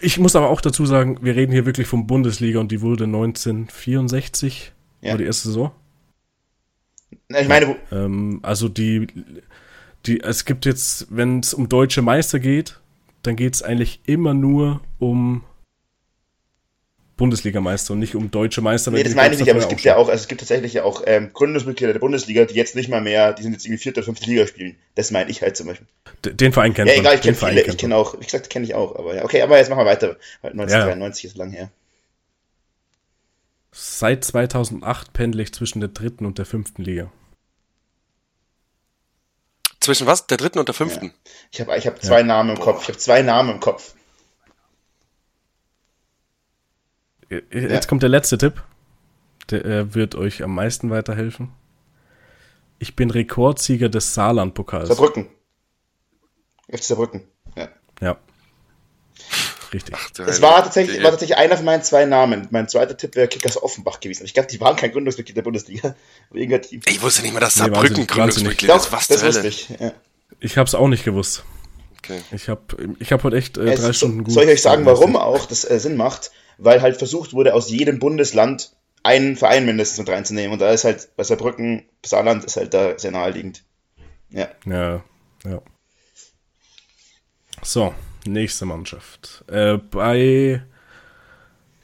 Ich 0.00 0.18
muss 0.18 0.36
aber 0.36 0.50
auch 0.50 0.60
dazu 0.60 0.84
sagen, 0.84 1.18
wir 1.22 1.34
reden 1.34 1.52
hier 1.52 1.64
wirklich 1.64 1.86
von 1.86 2.06
Bundesliga 2.06 2.60
und 2.60 2.70
die 2.70 2.82
wurde 2.82 3.04
1964, 3.04 4.72
ja. 5.00 5.12
war 5.12 5.18
die 5.18 5.24
erste 5.24 5.48
Saison. 5.48 5.72
Ich 7.28 7.48
meine, 7.48 7.76
ähm, 7.90 8.40
also 8.42 8.68
die, 8.68 9.06
die, 10.06 10.20
es 10.20 10.44
gibt 10.44 10.66
jetzt, 10.66 11.06
wenn 11.10 11.40
es 11.40 11.54
um 11.54 11.68
deutsche 11.68 12.02
Meister 12.02 12.38
geht, 12.38 12.80
dann 13.22 13.36
geht 13.36 13.54
es 13.54 13.62
eigentlich 13.62 14.00
immer 14.06 14.34
nur 14.34 14.80
um 14.98 15.44
Bundesligameister 17.16 17.92
und 17.92 18.00
nicht 18.00 18.16
um 18.16 18.30
deutsche 18.30 18.62
Meister. 18.62 18.90
Nee, 18.90 19.04
das 19.04 19.14
meine 19.14 19.34
ich 19.34 19.38
nicht, 19.38 19.50
aber 19.50 19.60
es 19.60 19.68
gibt 19.68 19.82
ja 19.82 19.96
auch, 19.96 20.08
also 20.08 20.20
es 20.20 20.28
gibt 20.28 20.40
tatsächlich 20.40 20.72
ja 20.72 20.82
auch 20.82 21.02
ähm, 21.06 21.30
Gründungsmitglieder 21.32 21.92
der 21.92 22.00
Bundesliga, 22.00 22.44
die 22.46 22.54
jetzt 22.54 22.74
nicht 22.74 22.88
mal 22.88 23.00
mehr, 23.00 23.32
die 23.32 23.44
sind 23.44 23.52
jetzt 23.52 23.64
irgendwie 23.64 23.80
vierte 23.80 24.00
oder 24.00 24.06
fünfte 24.06 24.26
Liga 24.26 24.46
spielen. 24.46 24.76
Das 24.96 25.10
meine 25.12 25.30
ich 25.30 25.40
halt 25.40 25.56
zum 25.56 25.68
Beispiel. 25.68 25.86
Den 26.24 26.52
Verein 26.52 26.74
kennt 26.74 26.90
Ja, 26.90 26.96
egal, 26.96 27.14
ich 27.14 27.20
kenne 27.20 27.36
viele, 27.36 27.62
ich 27.62 27.76
kenne 27.76 27.96
auch, 27.96 28.18
wie 28.18 28.24
gesagt, 28.24 28.50
kenne 28.50 28.64
ich 28.64 28.74
auch, 28.74 28.96
aber 28.96 29.14
ja, 29.14 29.24
okay, 29.24 29.42
aber 29.42 29.58
jetzt 29.58 29.68
machen 29.68 29.80
wir 29.80 29.86
weiter. 29.86 30.16
1993 30.42 31.22
ja. 31.22 31.28
ist 31.30 31.36
lang 31.36 31.52
her. 31.52 31.70
Seit 33.70 34.24
2008 34.24 35.12
pendle 35.12 35.42
ich 35.42 35.52
zwischen 35.52 35.80
der 35.80 35.90
dritten 35.90 36.26
und 36.26 36.38
der 36.38 36.44
fünften 36.44 36.82
Liga. 36.82 37.10
Zwischen 39.82 40.06
was? 40.06 40.26
Der 40.28 40.36
dritten 40.36 40.58
und 40.58 40.68
der 40.68 40.74
fünften? 40.74 41.06
Ja. 41.06 41.12
Ich 41.50 41.60
habe 41.60 41.76
ich 41.76 41.86
hab 41.86 42.00
zwei 42.02 42.20
ja. 42.20 42.24
Namen 42.24 42.50
im 42.50 42.56
Boah. 42.56 42.64
Kopf. 42.66 42.82
Ich 42.82 42.88
habe 42.88 42.98
zwei 42.98 43.22
Namen 43.22 43.50
im 43.50 43.60
Kopf. 43.60 43.94
Jetzt 47.28 47.52
ja. 47.52 47.80
kommt 47.88 48.02
der 48.02 48.10
letzte 48.10 48.38
Tipp. 48.38 48.62
Der 49.50 49.64
äh, 49.64 49.94
wird 49.94 50.14
euch 50.14 50.44
am 50.44 50.54
meisten 50.54 50.90
weiterhelfen. 50.90 51.52
Ich 52.78 52.94
bin 52.94 53.10
Rekordsieger 53.10 53.88
des 53.88 54.14
Saarland-Pokals. 54.14 54.88
Saarbrücken. 54.88 55.28
FC 56.68 56.84
Saarbrücken. 56.84 57.26
Ja. 57.56 57.68
Ja. 58.00 58.18
Richtig. 59.72 59.94
Ach, 59.96 60.10
es 60.26 60.42
war 60.42 60.62
tatsächlich, 60.62 61.02
war 61.02 61.10
tatsächlich 61.10 61.38
einer 61.38 61.56
von 61.56 61.64
meinen 61.64 61.82
zwei 61.82 62.04
Namen. 62.04 62.46
Mein 62.50 62.68
zweiter 62.68 62.96
Tipp 62.96 63.16
wäre 63.16 63.28
Kickers 63.28 63.62
Offenbach 63.62 64.00
gewesen. 64.00 64.24
Ich 64.24 64.34
glaube, 64.34 64.48
die 64.48 64.60
waren 64.60 64.76
kein 64.76 64.92
Gründungsmitglied 64.92 65.36
der 65.36 65.42
Bundesliga. 65.42 65.94
Ich 66.32 67.02
wusste 67.02 67.22
nicht 67.22 67.32
mal, 67.32 67.40
dass 67.40 67.54
Saarbrücken 67.54 67.96
nee, 67.96 68.06
Gründungsmitglied 68.06 68.70
ist. 68.70 68.92
Was 68.92 69.06
das 69.06 69.24
wusste 69.24 69.46
ich. 69.46 69.68
Ja. 69.68 69.92
Ich 70.40 70.56
habe 70.56 70.66
es 70.66 70.74
auch 70.74 70.88
nicht 70.88 71.04
gewusst. 71.04 71.44
Okay. 71.98 72.20
Ich 72.32 72.48
habe 72.48 72.62
ich 72.98 73.12
hab 73.12 73.22
heute 73.22 73.36
echt 73.36 73.56
äh, 73.58 73.74
drei 73.74 73.92
Stunden 73.92 74.24
gut. 74.24 74.32
Soll 74.32 74.44
ich 74.44 74.50
euch 74.50 74.62
sagen, 74.62 74.84
warum 74.86 75.16
auch 75.16 75.46
das 75.46 75.68
äh, 75.68 75.78
Sinn 75.78 75.96
macht? 75.96 76.32
Weil 76.58 76.82
halt 76.82 76.96
versucht 76.96 77.32
wurde, 77.32 77.54
aus 77.54 77.70
jedem 77.70 77.98
Bundesland 77.98 78.72
einen 79.02 79.36
Verein 79.36 79.64
mindestens 79.64 79.98
mit 79.98 80.08
reinzunehmen. 80.08 80.52
Und 80.52 80.60
da 80.60 80.70
ist 80.70 80.84
halt 80.84 81.10
bei 81.16 81.22
Saarbrücken, 81.22 81.84
Saarland 82.04 82.44
ist 82.44 82.56
halt 82.56 82.74
da 82.74 82.98
sehr 82.98 83.12
naheliegend. 83.12 83.62
Ja. 84.30 84.48
Ja, 84.66 85.04
ja. 85.44 85.62
So, 87.62 87.94
nächste 88.26 88.66
Mannschaft. 88.66 89.44
Äh, 89.48 89.78
bei 89.78 90.62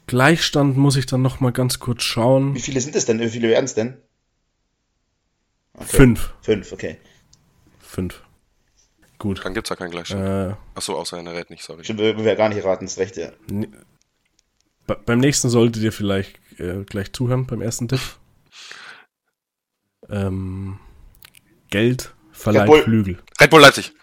Gleichstand 0.07 0.77
muss 0.77 0.95
ich 0.95 1.05
dann 1.05 1.21
noch 1.21 1.39
mal 1.39 1.51
ganz 1.51 1.79
kurz 1.79 2.03
schauen. 2.03 2.55
Wie 2.55 2.59
viele 2.59 2.81
sind 2.81 2.95
es 2.95 3.05
denn? 3.05 3.19
Wie 3.19 3.29
viele 3.29 3.49
werden 3.49 3.65
es 3.65 3.75
denn? 3.75 3.97
Okay. 5.73 5.85
Fünf. 5.85 6.33
Fünf, 6.41 6.71
okay. 6.71 6.97
Fünf. 7.79 8.21
Gut. 9.17 9.43
Dann 9.43 9.53
gibt's 9.53 9.69
ja 9.69 9.75
keinen 9.75 9.91
Gleichstand. 9.91 10.53
Äh, 10.53 10.55
Achso, 10.75 10.95
außer 10.95 11.21
er 11.21 11.33
rät 11.33 11.49
nicht, 11.49 11.63
sorry. 11.63 11.83
Stimmt, 11.83 11.99
wir 11.99 12.35
gar 12.35 12.49
nicht 12.49 12.63
raten, 12.63 12.85
ist 12.85 12.97
recht, 12.97 13.17
ja. 13.17 13.31
beim 15.05 15.19
nächsten 15.19 15.49
solltet 15.49 15.83
ihr 15.83 15.91
vielleicht 15.91 16.39
äh, 16.59 16.83
gleich 16.85 17.13
zuhören, 17.13 17.45
beim 17.45 17.61
ersten 17.61 17.87
Tipp. 17.87 18.01
Ähm, 20.11 20.79
Geld 21.69 22.15
verleiht 22.31 22.83
Flügel. 22.83 23.19
Red 23.39 23.51
Bull 23.51 23.61
Leipzig. 23.61 23.93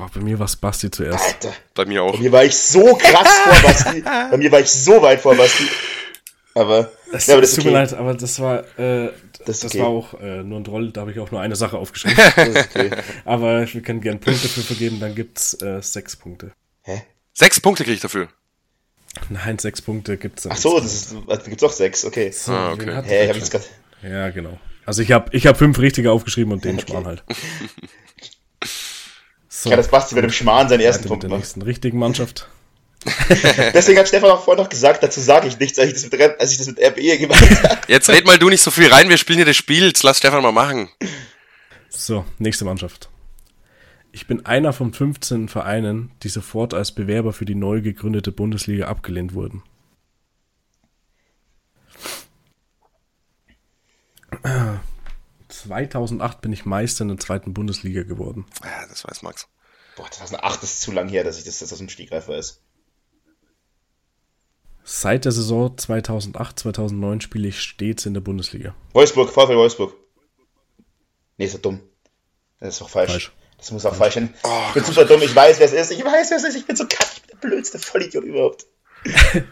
Oh, 0.00 0.06
bei 0.14 0.20
mir 0.20 0.38
war 0.38 0.46
es 0.46 0.54
Basti 0.54 0.90
zuerst. 0.90 1.24
Alter. 1.24 1.52
Bei 1.74 1.84
mir 1.84 2.02
auch. 2.02 2.12
Bei 2.12 2.20
mir 2.20 2.32
war 2.32 2.44
ich 2.44 2.56
so 2.56 2.94
krass 2.94 3.28
vor 3.44 3.62
Basti. 3.62 4.02
Bei 4.02 4.36
mir 4.36 4.52
war 4.52 4.60
ich 4.60 4.70
so 4.70 5.02
weit 5.02 5.20
vor 5.20 5.34
Basti. 5.34 5.64
Aber, 6.54 6.90
das, 7.12 7.26
ja, 7.26 7.34
aber 7.34 7.42
das 7.42 7.50
tut 7.50 7.60
okay. 7.60 7.68
mir 7.68 7.74
leid, 7.74 7.94
aber 7.94 8.14
das 8.14 8.40
war, 8.40 8.64
äh, 8.78 9.12
das, 9.44 9.60
das 9.60 9.72
okay. 9.72 9.80
war 9.80 9.86
auch 9.88 10.20
äh, 10.20 10.42
nur 10.42 10.58
ein 10.58 10.64
Troll, 10.64 10.90
da 10.90 11.02
habe 11.02 11.12
ich 11.12 11.20
auch 11.20 11.30
nur 11.30 11.40
eine 11.40 11.54
Sache 11.54 11.78
aufgeschrieben. 11.78 12.18
okay. 12.36 12.90
aber 13.24 13.72
wir 13.72 13.80
können 13.80 14.00
gerne 14.00 14.18
Punkte 14.18 14.42
dafür 14.42 14.64
vergeben, 14.64 14.98
dann 14.98 15.14
gibt's 15.14 15.54
äh, 15.62 15.80
sechs 15.82 16.16
Punkte. 16.16 16.52
Hä? 16.82 17.02
Sechs 17.32 17.60
Punkte 17.60 17.84
kriege 17.84 17.94
ich 17.94 18.00
dafür? 18.00 18.28
Nein, 19.28 19.58
sechs 19.58 19.80
Punkte 19.82 20.16
gibt's. 20.16 20.48
Ach 20.48 20.56
so, 20.56 20.80
das 20.80 20.92
ist, 20.92 21.16
also 21.28 21.44
gibt's 21.48 21.62
auch 21.62 21.72
sechs, 21.72 22.04
okay. 22.04 22.32
So, 22.32 22.52
ah, 22.52 22.72
okay. 22.72 23.02
Hä, 23.04 23.24
ich 23.24 23.28
hab 23.28 23.36
jetzt 23.36 23.50
grad... 23.52 23.62
Ja, 24.02 24.30
genau. 24.30 24.58
Also 24.84 25.02
ich 25.02 25.12
habe 25.12 25.28
ich 25.36 25.46
hab 25.46 25.58
fünf 25.58 25.78
richtige 25.78 26.10
aufgeschrieben 26.10 26.52
und 26.52 26.64
den 26.64 26.76
okay. 26.76 26.86
Schmarrn 26.88 27.06
halt. 27.06 27.24
So. 29.68 29.72
Ja, 29.72 29.76
das 29.76 29.88
Basti 29.88 30.14
mit 30.14 30.24
dem 30.24 30.30
Schmarrn 30.30 30.68
seinen 30.68 30.80
ersten 30.80 31.06
Punkt 31.08 31.24
mit 31.24 31.30
der 31.30 31.38
nächsten 31.38 31.60
richtigen 31.60 31.98
Mannschaft. 31.98 32.48
Deswegen 33.74 33.98
hat 33.98 34.08
Stefan 34.08 34.30
auch 34.30 34.42
vorhin 34.42 34.62
noch 34.62 34.70
gesagt, 34.70 35.02
dazu 35.02 35.20
sage 35.20 35.46
ich 35.46 35.58
nichts, 35.58 35.78
als 35.78 35.88
ich 35.88 35.94
das 35.94 36.10
mit, 36.10 36.40
als 36.40 36.52
ich 36.52 36.58
das 36.58 36.66
mit 36.66 36.80
RBE 36.80 37.18
gemacht 37.18 37.62
habe. 37.62 37.80
Jetzt 37.86 38.08
red 38.08 38.26
mal 38.26 38.38
du 38.38 38.48
nicht 38.48 38.62
so 38.62 38.70
viel 38.70 38.88
rein, 38.88 39.10
wir 39.10 39.18
spielen 39.18 39.38
hier 39.38 39.46
das 39.46 39.56
Spiel, 39.56 39.86
jetzt 39.86 40.02
lass 40.02 40.18
Stefan 40.18 40.42
mal 40.42 40.52
machen. 40.52 40.88
So, 41.90 42.24
nächste 42.38 42.64
Mannschaft. 42.64 43.10
Ich 44.10 44.26
bin 44.26 44.46
einer 44.46 44.72
von 44.72 44.92
15 44.92 45.48
Vereinen, 45.48 46.10
die 46.22 46.28
sofort 46.28 46.72
als 46.72 46.92
Bewerber 46.92 47.34
für 47.34 47.44
die 47.44 47.54
neu 47.54 47.82
gegründete 47.82 48.32
Bundesliga 48.32 48.86
abgelehnt 48.86 49.34
wurden. 49.34 49.62
Ah. 54.42 54.80
2008 55.48 56.40
bin 56.40 56.52
ich 56.52 56.64
Meister 56.64 57.02
in 57.02 57.08
der 57.08 57.18
zweiten 57.18 57.54
Bundesliga 57.54 58.02
geworden. 58.02 58.46
Ja, 58.62 58.86
das 58.88 59.04
weiß 59.04 59.22
Max. 59.22 59.48
Boah, 59.98 60.08
2008 60.08 60.62
ist 60.62 60.80
zu 60.80 60.92
lang 60.92 61.08
her, 61.08 61.24
dass 61.24 61.38
ich 61.38 61.44
das, 61.44 61.58
das 61.58 61.72
aus 61.72 61.78
dem 61.78 61.88
Stegreif 61.88 62.28
weiß. 62.28 62.62
Seit 64.84 65.24
der 65.24 65.32
Saison 65.32 65.76
2008, 65.76 66.60
2009 66.60 67.20
spiele 67.20 67.48
ich 67.48 67.60
stets 67.60 68.06
in 68.06 68.14
der 68.14 68.20
Bundesliga. 68.20 68.76
Wolfsburg, 68.92 69.30
VfL 69.30 69.56
Wolfsburg. 69.56 69.94
Nee, 71.36 71.46
ist 71.46 71.56
doch 71.56 71.62
dumm. 71.62 71.80
Das 72.60 72.74
ist 72.74 72.80
doch 72.80 72.88
falsch. 72.88 73.10
falsch. 73.10 73.32
Das 73.56 73.72
muss 73.72 73.84
auch 73.86 73.94
falsch 73.96 74.14
sein. 74.14 74.32
Oh, 74.44 74.48
ich 74.68 74.74
bin 74.74 74.82
Gott. 74.84 74.94
super 74.94 75.04
dumm, 75.04 75.20
ich 75.20 75.34
weiß, 75.34 75.58
wer 75.58 75.66
es 75.66 75.72
ist. 75.72 75.90
Ich 75.90 76.04
weiß, 76.04 76.30
wer 76.30 76.36
es 76.36 76.44
ist. 76.44 76.54
Ich 76.54 76.64
bin 76.64 76.76
so 76.76 76.84
kack, 76.86 77.08
ich 77.16 77.22
bin 77.22 77.30
der 77.32 77.48
blödste 77.48 77.80
Vollidiot 77.80 78.22
überhaupt. 78.22 78.66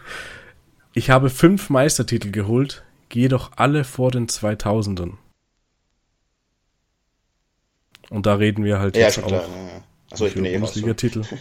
ich 0.93 1.09
habe 1.09 1.29
fünf 1.29 1.69
Meistertitel 1.69 2.31
geholt, 2.31 2.85
gehe 3.09 3.27
doch 3.27 3.51
alle 3.57 3.83
vor 3.83 4.11
den 4.11 4.27
2000ern. 4.27 5.17
Und 8.09 8.25
da 8.25 8.35
reden 8.35 8.63
wir 8.63 8.79
halt 8.79 8.95
ja, 8.95 9.07
jetzt 9.07 9.19
auch 9.19 9.27
klar, 9.27 9.41
ja. 9.41 9.83
Achso, 10.11 10.25
ich 10.25 10.33
bin 10.33 10.45
eh 10.45 10.57
Bundesliga-Titel. 10.57 11.23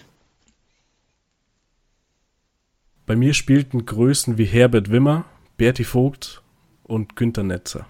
Bei 3.07 3.15
mir 3.15 3.35
spielten 3.35 3.87
Größen 3.87 4.37
wie 4.37 4.45
Herbert 4.45 4.91
Wimmer, 4.91 5.25
Berti 5.57 5.85
Vogt 5.85 6.43
und 6.83 7.15
Günter 7.15 7.45
Netzer. 7.45 7.87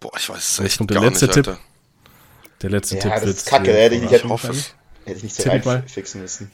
Boah, 0.00 0.12
ich 0.16 0.28
weiß 0.28 0.58
es 0.58 0.58
echt 0.60 0.80
und 0.80 0.90
der 0.90 1.00
letzte 1.00 1.26
nicht, 1.26 1.34
Tipp. 1.34 1.48
Alter. 1.48 1.60
Der 2.62 2.70
letzte 2.70 2.96
ja, 2.96 3.02
Tipp 3.02 3.12
das 3.12 3.24
ist 3.24 3.46
kacke, 3.46 3.72
hätte 3.72 3.96
ich 3.96 4.02
nicht, 4.02 4.12
hätte, 4.12 4.28
hätte 4.28 5.16
ich 5.16 5.22
nicht 5.22 5.34
so 5.34 5.50
reinfixen 5.50 6.22
müssen. 6.22 6.50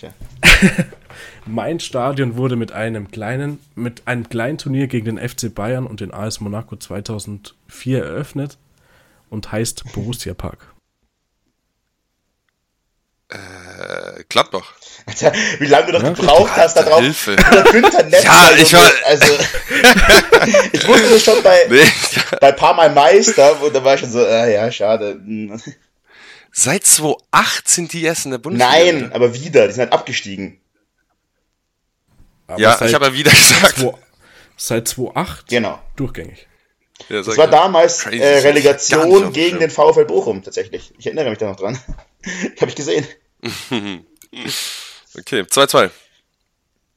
mein 1.46 1.80
Stadion 1.80 2.36
wurde 2.36 2.56
mit 2.56 2.72
einem 2.72 3.10
kleinen, 3.10 3.58
mit 3.74 4.06
einem 4.06 4.28
kleinen 4.28 4.58
Turnier 4.58 4.86
gegen 4.86 5.16
den 5.16 5.28
FC 5.28 5.54
Bayern 5.54 5.86
und 5.86 6.00
den 6.00 6.12
AS 6.12 6.40
Monaco 6.40 6.76
2004 6.76 8.02
eröffnet 8.02 8.58
und 9.28 9.52
heißt 9.52 9.92
Borussia 9.92 10.34
Park? 10.34 10.71
Äh, 13.32 14.24
Gladbach. 14.28 14.74
Alter, 15.06 15.32
wie 15.58 15.66
lange 15.66 15.86
du 15.86 15.92
doch 15.92 16.02
ja, 16.02 16.10
gebraucht 16.10 16.52
hast 16.54 16.76
da 16.76 16.82
drauf. 16.82 17.00
Hilfe. 17.00 17.34
Günther 17.72 18.04
Netz 18.04 18.24
ja, 18.24 18.50
ich 18.56 18.72
war, 18.72 18.90
also, 19.06 19.32
ich 20.72 20.86
wusste 20.86 21.10
das 21.10 21.24
schon 21.24 21.42
bei, 21.42 21.66
nee, 21.68 21.78
ja. 21.80 22.38
bei 22.40 22.52
paar 22.52 22.74
Mal 22.74 22.92
Meister, 22.92 23.60
und 23.62 23.74
da 23.74 23.82
war 23.82 23.94
ich 23.94 24.00
schon 24.00 24.10
so, 24.10 24.24
äh, 24.24 24.54
ja, 24.54 24.70
schade. 24.70 25.20
Seit 26.52 26.84
2008 26.84 27.68
sind 27.68 27.92
die 27.92 28.04
erst 28.04 28.26
in 28.26 28.32
der 28.32 28.38
Bundesliga. 28.38 28.70
Nein, 28.70 29.12
aber 29.12 29.34
wieder, 29.34 29.66
die 29.66 29.72
sind 29.72 29.82
halt 29.82 29.92
abgestiegen. 29.92 30.60
Aber 32.46 32.60
ja, 32.60 32.80
ich 32.84 32.94
habe 32.94 33.06
ja 33.06 33.14
wieder 33.14 33.30
gesagt. 33.30 33.78
2, 33.78 33.94
seit 34.56 34.88
2008 34.88 35.48
genau. 35.48 35.80
durchgängig. 35.96 36.46
Ja, 37.08 37.22
das 37.22 37.36
war 37.36 37.48
damals 37.48 38.06
äh, 38.06 38.38
Relegation 38.40 39.32
gegen 39.32 39.58
den 39.58 39.70
VfL 39.70 40.04
Bochum 40.04 40.42
tatsächlich. 40.42 40.92
Ich 40.98 41.06
erinnere 41.06 41.30
mich 41.30 41.38
da 41.38 41.46
noch 41.46 41.56
dran. 41.56 41.78
Habe 42.60 42.70
ich 42.70 42.76
gesehen. 42.76 43.06
okay, 45.18 45.40
2-2. 45.42 45.90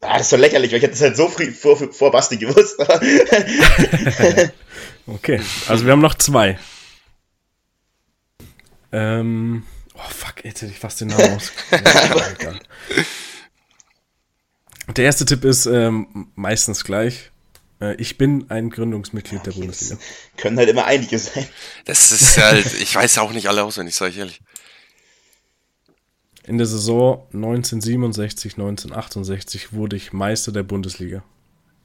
Ah, 0.02 0.18
das 0.18 0.28
ist 0.28 0.30
so 0.30 0.38
lächerlich, 0.38 0.72
weil 0.72 0.78
ich 0.78 0.84
hätte 0.84 0.94
es 0.94 1.02
halt 1.02 1.18
so 1.18 1.28
früh 1.28 1.52
vor, 1.52 1.78
vor 1.92 2.12
Basti 2.12 2.38
gewusst. 2.38 2.78
okay, 5.08 5.42
also 5.68 5.86
wir 5.86 5.92
haben 5.94 6.02
noch 6.02 6.14
zwei. 6.16 6.60
Ähm, 8.92 9.64
oh 9.96 10.10
fuck, 10.10 10.46
jetzt 10.46 10.62
hätte 10.62 10.72
ich 10.72 10.80
fast 10.80 11.02
den 11.02 11.08
Namen 11.08 11.36
aus. 11.36 11.52
Der 14.96 15.06
erste 15.06 15.26
Tipp 15.26 15.44
ist 15.44 15.66
ähm, 15.66 16.28
meistens 16.36 16.84
gleich. 16.84 17.32
Äh, 17.82 17.96
ich 17.96 18.20
bin 18.20 18.46
ein 18.50 18.70
Gründungsmitglied 18.70 19.42
okay, 19.42 19.50
der 19.52 19.58
Bundesliga. 19.60 19.98
Können 20.38 20.58
halt 20.60 20.70
immer 20.70 20.86
einige 20.86 21.18
sein. 21.18 21.48
Das 21.86 22.12
ist 22.12 22.38
halt, 22.38 22.72
ich 22.74 22.94
weiß 22.94 23.18
auch 23.18 23.32
nicht 23.32 23.48
alle 23.48 23.64
auswendig, 23.64 23.96
sage 23.96 24.12
ich 24.12 24.18
ehrlich. 24.20 24.42
In 26.48 26.60
der 26.60 26.68
Saison 26.68 27.24
1967, 27.34 28.54
1968 28.54 29.74
wurde 29.74 29.96
ich 29.96 30.14
Meister 30.14 30.52
der 30.52 30.62
Bundesliga. 30.62 31.24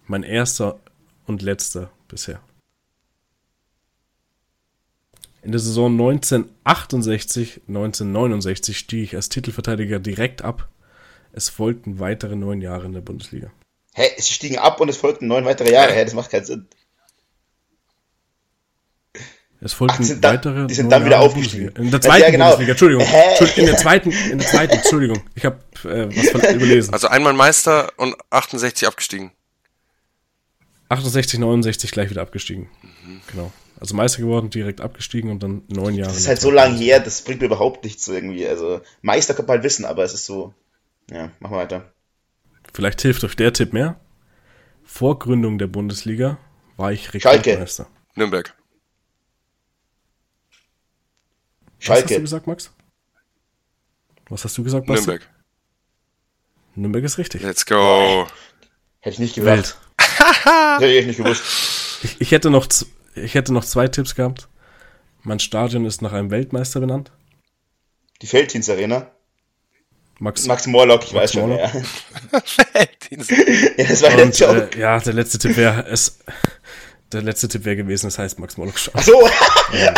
Mein 0.07 0.23
erster 0.23 0.79
und 1.27 1.41
letzter 1.41 1.91
bisher. 2.09 2.41
In 5.43 5.53
der 5.53 5.61
Saison 5.61 5.93
1968, 5.93 7.63
1969 7.69 8.77
stieg 8.77 9.05
ich 9.05 9.17
als 9.17 9.31
Titelverteidiger 9.31 9.99
direkt 9.99 10.43
ab. 10.43 10.69
Es 11.33 11.49
folgten 11.49 11.99
weitere 11.99 12.37
neun 12.37 12.61
Jahre 12.61 12.85
in 12.85 12.93
der 12.93 13.01
Bundesliga. 13.01 13.51
Hä, 13.95 14.11
sie 14.19 14.35
stiegen 14.35 14.59
ab 14.59 14.79
und 14.81 14.91
es 14.91 14.99
folgten 14.99 15.27
neun 15.27 15.47
weitere 15.47 15.73
Jahre. 15.73 15.95
Hä, 15.95 16.05
das 16.05 16.13
macht 16.13 16.33
keinen 16.33 16.45
Sinn. 16.45 16.69
Es 19.63 19.75
folgten 19.75 20.05
Ach, 20.05 20.23
weitere. 20.23 20.67
Die 20.67 20.75
sind 20.75 20.91
dann 20.91 21.05
wieder 21.05 21.21
aufgestiegen. 21.21 21.69
In 21.77 21.91
der 21.91 22.01
zweiten 22.01 22.23
ja, 22.23 22.31
genau. 22.31 22.57
Bundesliga, 22.57 22.71
Entschuldigung. 22.73 23.05
Hä? 23.05 23.61
In 23.61 23.67
der 23.67 23.77
zweiten, 23.77 24.11
in 24.11 24.39
der 24.39 24.47
zweiten, 24.47 24.73
Entschuldigung. 24.77 25.23
Ich 25.35 25.45
habe 25.45 25.59
äh, 25.85 26.09
was 26.09 26.55
überlesen. 26.55 26.95
Also 26.95 27.09
einmal 27.09 27.35
Meister 27.35 27.93
und 27.99 28.17
68 28.31 28.89
abgestiegen. 28.89 29.33
68, 30.89 31.39
69 31.39 31.91
gleich 31.91 32.09
wieder 32.09 32.23
abgestiegen. 32.23 32.69
Mhm. 32.83 33.21
Genau. 33.31 33.53
Also 33.79 33.95
Meister 33.95 34.23
geworden, 34.23 34.51
direkt 34.51 34.81
abgestiegen 34.81 35.31
und 35.31 35.43
dann 35.43 35.63
neun 35.69 35.95
Jahre. 35.95 36.11
Das 36.11 36.21
ist 36.21 36.29
halt 36.29 36.41
so 36.41 36.51
lange 36.51 36.77
her, 36.77 37.01
das 37.01 37.23
bringt 37.23 37.41
mir 37.41 37.47
überhaupt 37.47 37.85
nichts 37.85 38.05
so 38.05 38.13
irgendwie. 38.13 38.47
Also 38.47 38.81
Meister 39.03 39.35
könnte 39.35 39.49
man 39.49 39.57
halt 39.57 39.65
wissen, 39.65 39.85
aber 39.85 40.05
es 40.05 40.15
ist 40.15 40.27
so. 40.27 40.55
Ja, 41.11 41.31
machen 41.39 41.53
wir 41.55 41.59
weiter. 41.59 41.93
Vielleicht 42.73 43.01
hilft 43.03 43.25
euch 43.25 43.37
der 43.37 43.53
Tipp 43.53 43.73
mehr. 43.73 43.99
Vor 44.85 45.19
Gründung 45.19 45.59
der 45.59 45.67
Bundesliga 45.67 46.39
war 46.77 46.93
ich 46.93 47.13
Rekordmeister. 47.13 47.87
Nürnberg. 48.15 48.55
Schalke. 51.81 52.05
Was 52.05 52.11
hast 52.11 52.17
du 52.17 52.23
gesagt, 52.23 52.47
Max? 52.47 52.71
Was 54.29 54.45
hast 54.45 54.59
du 54.59 54.63
gesagt, 54.63 54.87
Basti? 54.87 55.07
Nürnberg. 55.07 55.29
Nürnberg 56.77 57.05
ist 57.05 57.19
richtig. 57.19 57.43
Let's 57.43 57.67
go. 57.67 58.27
Hätte 59.01 59.15
ich 59.15 59.19
nicht 59.19 59.35
gewählt. 59.35 59.77
Hätte 59.99 60.87
ich 60.87 61.07
nicht 61.07 61.17
gewusst. 61.17 61.43
Ich, 62.03 62.21
ich, 62.21 62.33
hätte 62.33 62.51
noch, 62.51 62.67
ich 63.15 63.35
hätte 63.35 63.53
noch 63.53 63.65
zwei 63.65 63.89
Tipps 63.89 64.15
gehabt. 64.15 64.49
Mein 65.23 65.41
Stadion 65.41 65.85
ist 65.85 66.01
nach 66.01 66.13
einem 66.13 66.31
Weltmeister 66.31 66.81
benannt. 66.81 67.11
Die 68.23 68.27
Felddienst 68.27 68.71
Arena. 68.71 69.11
Max, 70.19 70.45
Max 70.45 70.67
Morlock, 70.67 71.05
ich 71.05 71.13
Max 71.15 71.35
weiß 71.35 71.41
Morlock. 71.41 71.71
schon, 71.71 71.81
ja. 72.75 72.87
ja, 73.77 73.85
das 73.89 74.03
war 74.03 74.23
Und, 74.23 74.39
der 74.39 74.75
äh, 74.75 74.79
Ja, 74.79 74.99
der 74.99 75.15
letzte 75.15 75.39
Tipp 75.39 75.57
wäre 75.57 75.87
es. 75.87 76.19
Der 77.11 77.23
letzte 77.23 77.49
Tipp 77.49 77.65
wäre 77.65 77.77
gewesen, 77.77 78.07
es 78.09 78.19
heißt 78.19 78.39
Max 78.39 78.59
Morlock. 78.59 78.75
Ach 78.93 79.03
so. 79.03 79.29
Ja. 79.73 79.95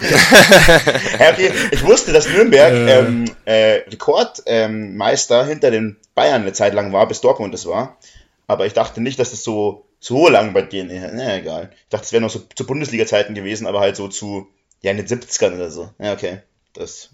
okay, 1.30 1.52
ich 1.70 1.84
wusste, 1.84 2.12
dass 2.12 2.28
Nürnberg 2.28 2.72
äh. 2.72 2.98
ähm, 2.98 3.24
äh, 3.44 3.82
Rekordmeister 3.88 5.42
ähm, 5.42 5.48
hinter 5.48 5.70
den 5.70 5.96
Bayern 6.14 6.42
eine 6.42 6.52
Zeit 6.52 6.74
lang 6.74 6.92
war, 6.92 7.06
bis 7.08 7.20
Dortmund 7.20 7.54
das 7.54 7.66
war. 7.66 7.98
Aber 8.46 8.66
ich 8.66 8.72
dachte 8.72 9.00
nicht, 9.00 9.18
dass 9.18 9.30
das 9.30 9.42
so, 9.42 9.86
so 10.00 10.28
lang 10.28 10.52
bei 10.52 10.62
denen 10.62 10.90
ist. 10.90 11.12
Na, 11.14 11.36
egal. 11.36 11.70
Ich 11.72 11.88
dachte, 11.90 12.04
es 12.04 12.12
wäre 12.12 12.22
noch 12.22 12.30
so 12.30 12.42
zu 12.54 12.66
Bundesliga-Zeiten 12.66 13.34
gewesen, 13.34 13.66
aber 13.66 13.80
halt 13.80 13.96
so 13.96 14.08
zu, 14.08 14.48
ja, 14.82 14.90
in 14.90 14.98
den 14.98 15.06
70ern 15.06 15.54
oder 15.54 15.70
so. 15.70 15.90
Ja, 15.98 16.12
okay. 16.12 16.42
Das 16.74 17.10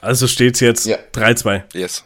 also 0.00 0.26
steht's 0.26 0.60
jetzt 0.60 0.86
ja. 0.86 0.98
3-2. 1.14 1.62
Yes. 1.74 2.04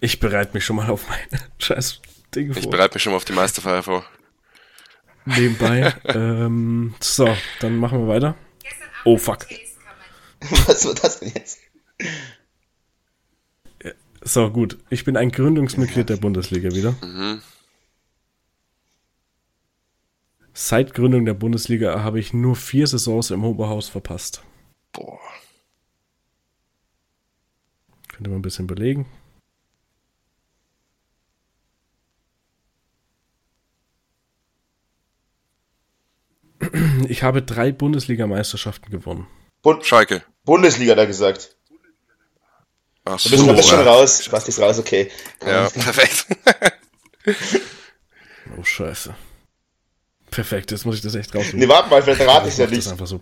Ich 0.00 0.20
bereite 0.20 0.54
mich 0.54 0.64
schon 0.64 0.76
mal 0.76 0.90
auf 0.90 1.06
meine 1.08 1.42
scheiß 1.58 2.00
Dinge 2.34 2.54
vor. 2.54 2.62
Ich 2.62 2.70
bereite 2.70 2.94
mich 2.94 3.02
schon 3.02 3.12
mal 3.12 3.16
auf 3.16 3.24
die 3.24 3.32
Meisterfeier 3.32 3.82
vor. 3.82 4.04
Nebenbei. 5.24 5.92
ähm, 6.04 6.94
so, 7.00 7.28
dann 7.60 7.76
machen 7.76 8.06
wir 8.06 8.08
weiter. 8.08 8.36
Oh 9.08 9.16
fuck. 9.16 9.46
Was 10.66 10.84
war 10.84 10.94
das 10.94 11.20
denn 11.20 11.32
jetzt? 11.34 11.60
So, 14.20 14.50
gut. 14.50 14.76
Ich 14.90 15.06
bin 15.06 15.16
ein 15.16 15.30
Gründungsmitglied 15.30 16.10
der 16.10 16.18
Bundesliga 16.18 16.72
wieder. 16.72 16.94
Mhm. 17.02 17.40
Seit 20.52 20.92
Gründung 20.92 21.24
der 21.24 21.32
Bundesliga 21.32 22.02
habe 22.02 22.20
ich 22.20 22.34
nur 22.34 22.54
vier 22.54 22.86
Saisons 22.86 23.30
im 23.30 23.46
Oberhaus 23.46 23.88
verpasst. 23.88 24.42
Boah. 24.92 25.18
Könnte 28.08 28.28
man 28.28 28.40
ein 28.40 28.42
bisschen 28.42 28.66
belegen. 28.66 29.06
Ich 37.08 37.22
habe 37.22 37.42
drei 37.42 37.72
Bundesligameisterschaften 37.72 38.90
gewonnen. 38.90 39.26
Bund 39.62 39.84
Schalke. 39.84 40.22
Bundesliga 40.44 40.94
da 40.94 41.04
gesagt. 41.04 41.56
Ach 43.04 43.18
so, 43.18 43.30
du 43.30 43.36
bist, 43.36 43.48
du 43.48 43.56
bist 43.56 43.68
schon 43.68 43.80
raus. 43.80 44.24
Spaß 44.24 44.48
ist 44.48 44.60
raus, 44.60 44.78
okay. 44.78 45.10
Ja, 45.44 45.68
perfekt. 45.70 46.26
oh, 48.58 48.62
scheiße. 48.62 49.14
Perfekt, 50.30 50.70
jetzt 50.70 50.84
muss 50.84 50.96
ich 50.96 51.02
das 51.02 51.14
echt 51.14 51.34
rausnehmen. 51.34 51.60
Nee, 51.60 51.68
warte 51.68 51.88
mal, 51.88 52.02
vielleicht 52.02 52.20
rate 52.20 52.48
ich 52.48 52.58
ja 52.58 52.66
nicht. 52.66 52.86
einfach 52.86 53.06
so. 53.06 53.20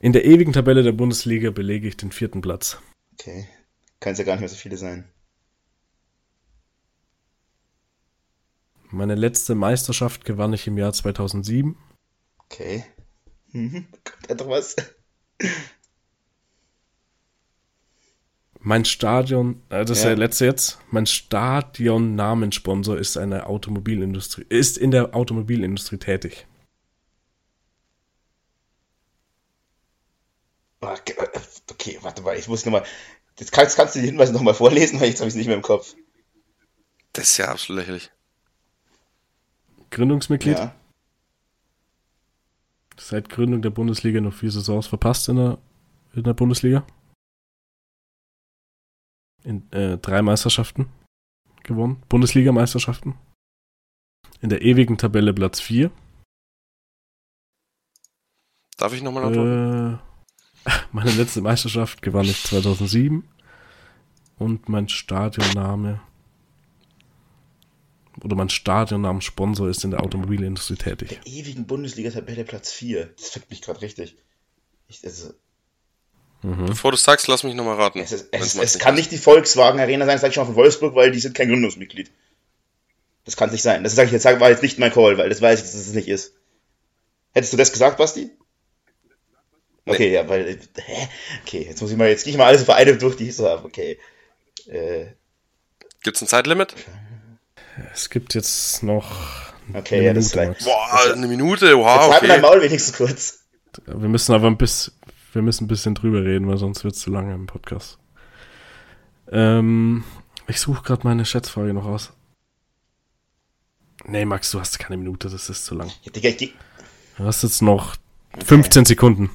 In 0.00 0.12
der 0.12 0.24
ewigen 0.24 0.52
Tabelle 0.52 0.84
der 0.84 0.92
Bundesliga 0.92 1.50
belege 1.50 1.88
ich 1.88 1.96
den 1.96 2.12
vierten 2.12 2.40
Platz. 2.40 2.78
Okay. 3.14 3.48
Kann 3.98 4.12
es 4.12 4.18
ja 4.18 4.24
gar 4.24 4.34
nicht 4.34 4.40
mehr 4.40 4.48
so 4.48 4.56
viele 4.56 4.76
sein. 4.76 5.10
Meine 8.90 9.14
letzte 9.14 9.54
Meisterschaft 9.54 10.24
gewann 10.24 10.52
ich 10.52 10.66
im 10.66 10.78
Jahr 10.78 10.92
2007. 10.92 11.76
Okay. 12.38 12.84
Mhm. 13.52 13.86
Kommt 14.04 14.30
einfach 14.30 14.48
was. 14.48 14.76
Mein 18.60 18.84
Stadion, 18.84 19.62
äh, 19.68 19.84
das 19.84 19.88
ja. 19.88 19.94
ist 19.94 20.04
der 20.04 20.16
letzte 20.16 20.44
jetzt. 20.46 20.78
Mein 20.90 21.06
Stadion-Namenssponsor 21.06 22.98
ist 22.98 23.16
eine 23.16 23.46
Automobilindustrie, 23.46 24.46
ist 24.48 24.78
in 24.78 24.90
der 24.90 25.14
Automobilindustrie 25.14 25.98
tätig. 25.98 26.46
Okay, 31.70 31.98
warte 32.02 32.22
mal, 32.22 32.36
ich 32.36 32.48
muss 32.48 32.64
nochmal. 32.64 32.84
Jetzt 33.38 33.52
kannst, 33.52 33.76
kannst 33.76 33.94
du 33.94 34.00
die 34.00 34.06
Hinweise 34.06 34.32
nochmal 34.32 34.54
vorlesen, 34.54 35.00
weil 35.00 35.08
jetzt 35.08 35.20
habe 35.20 35.28
ich 35.28 35.34
es 35.34 35.38
nicht 35.38 35.46
mehr 35.46 35.56
im 35.56 35.62
Kopf. 35.62 35.94
Das 37.12 37.30
ist 37.30 37.36
ja 37.36 37.48
absolut 37.48 37.80
lächerlich. 37.80 38.10
Gründungsmitglied? 39.90 40.58
Ja. 40.58 40.74
Seit 42.96 43.28
Gründung 43.28 43.62
der 43.62 43.70
Bundesliga 43.70 44.20
noch 44.20 44.34
vier 44.34 44.50
Saisons 44.50 44.86
verpasst 44.86 45.28
in 45.28 45.36
der, 45.36 45.58
in 46.14 46.24
der 46.24 46.34
Bundesliga. 46.34 46.84
In 49.44 49.70
äh, 49.72 49.98
drei 49.98 50.20
Meisterschaften 50.22 50.88
gewonnen. 51.62 52.02
Bundesligameisterschaften. 52.08 53.14
In 54.40 54.48
der 54.48 54.62
ewigen 54.62 54.98
Tabelle 54.98 55.32
Platz 55.32 55.60
4. 55.60 55.90
Darf 58.76 58.92
ich 58.92 59.02
nochmal 59.02 59.24
antworten? 59.24 60.00
Äh, 60.64 60.70
meine 60.92 61.10
letzte 61.12 61.40
Meisterschaft 61.40 62.02
gewann 62.02 62.26
ich 62.26 62.42
2007 62.42 63.24
und 64.38 64.68
mein 64.68 64.88
Stadionname 64.88 66.00
oder 68.22 68.36
mein 68.36 68.48
Stadionnamensponsor 68.48 69.68
ist 69.68 69.84
in 69.84 69.90
der 69.90 70.02
Automobilindustrie 70.02 70.76
tätig. 70.76 71.08
Der 71.08 71.26
ewigen 71.26 71.66
Bundesliga-Tabelle 71.66 72.44
Platz 72.44 72.72
4. 72.72 73.10
Das 73.16 73.30
fickt 73.30 73.50
mich 73.50 73.62
gerade 73.62 73.80
richtig. 73.82 74.16
Ich, 74.88 75.04
also, 75.04 75.34
mhm. 76.42 76.66
Bevor 76.66 76.90
du 76.90 76.96
sagst, 76.96 77.28
lass 77.28 77.44
mich 77.44 77.54
nochmal 77.54 77.76
raten. 77.76 78.00
Es, 78.00 78.12
ist, 78.12 78.28
es, 78.32 78.54
es 78.56 78.78
kann 78.78 78.94
nicht 78.94 79.10
die 79.10 79.18
Volkswagen 79.18 79.80
Arena 79.80 80.06
sein, 80.06 80.18
sag 80.18 80.28
ich 80.28 80.34
schon 80.34 80.46
von 80.46 80.56
Wolfsburg, 80.56 80.94
weil 80.94 81.10
die 81.10 81.20
sind 81.20 81.34
kein 81.34 81.48
Gründungsmitglied. 81.48 82.10
Das 83.24 83.36
kann 83.36 83.50
nicht 83.50 83.62
sein. 83.62 83.84
Das 83.84 83.94
sage 83.94 84.06
ich 84.06 84.12
jetzt, 84.12 84.24
war 84.24 84.50
jetzt 84.50 84.62
nicht 84.62 84.78
mein 84.78 84.92
Call, 84.92 85.18
weil 85.18 85.28
das 85.28 85.42
weiß 85.42 85.58
ich, 85.58 85.66
dass 85.66 85.74
es 85.74 85.86
das 85.86 85.94
nicht 85.94 86.08
ist. 86.08 86.34
Hättest 87.34 87.52
du 87.52 87.56
das 87.58 87.72
gesagt, 87.72 87.98
Basti? 87.98 88.30
Okay, 89.84 90.08
nee. 90.08 90.14
ja, 90.14 90.28
weil. 90.28 90.58
Hä? 90.76 91.08
Okay, 91.44 91.66
jetzt 91.68 91.80
muss 91.80 91.90
ich 91.90 91.96
mal, 91.96 92.08
jetzt 92.08 92.24
gehe 92.24 92.32
ich 92.32 92.38
mal 92.38 92.46
alles 92.46 92.64
für 92.64 92.74
eine 92.74 92.96
durch, 92.96 93.16
die 93.16 93.28
ich 93.28 93.36
so 93.36 93.48
habe. 93.48 93.64
Okay. 93.64 93.98
Äh. 94.66 95.06
Gibt's 96.02 96.22
ein 96.22 96.28
Zeitlimit? 96.28 96.74
Es 97.92 98.10
gibt 98.10 98.34
jetzt 98.34 98.82
noch. 98.82 99.52
Okay, 99.74 100.04
ja, 100.04 100.14
das 100.14 100.26
ist 100.26 100.64
Boah, 100.64 101.12
eine 101.12 101.26
Minute, 101.26 101.76
wow. 101.76 102.08
Jetzt 102.08 102.18
okay. 102.18 102.28
dein 102.28 102.40
Maul 102.40 102.62
wenigstens 102.62 102.96
kurz. 102.96 103.44
Wir 103.86 104.08
müssen 104.08 104.34
aber 104.34 104.46
ein 104.46 104.56
bisschen, 104.56 104.94
wir 105.32 105.42
müssen 105.42 105.64
ein 105.64 105.68
bisschen 105.68 105.94
drüber 105.94 106.24
reden, 106.24 106.48
weil 106.48 106.56
sonst 106.56 106.84
wird 106.84 106.94
es 106.94 107.00
zu 107.00 107.10
lange 107.10 107.34
im 107.34 107.46
Podcast. 107.46 107.98
Ähm, 109.30 110.04
ich 110.46 110.58
suche 110.58 110.82
gerade 110.82 111.06
meine 111.06 111.26
Schätzfrage 111.26 111.74
noch 111.74 111.84
aus. 111.84 112.12
Nee, 114.06 114.24
Max, 114.24 114.50
du 114.50 114.60
hast 114.60 114.78
keine 114.78 114.96
Minute, 114.96 115.28
das 115.28 115.50
ist 115.50 115.66
zu 115.66 115.74
lang. 115.74 115.90
Ja, 116.02 116.12
Digga, 116.12 116.30
ich 116.30 116.54
Du 117.18 117.24
hast 117.24 117.42
jetzt 117.42 117.60
noch 117.60 117.96
15 118.44 118.80
okay. 118.80 118.88
Sekunden. 118.88 119.30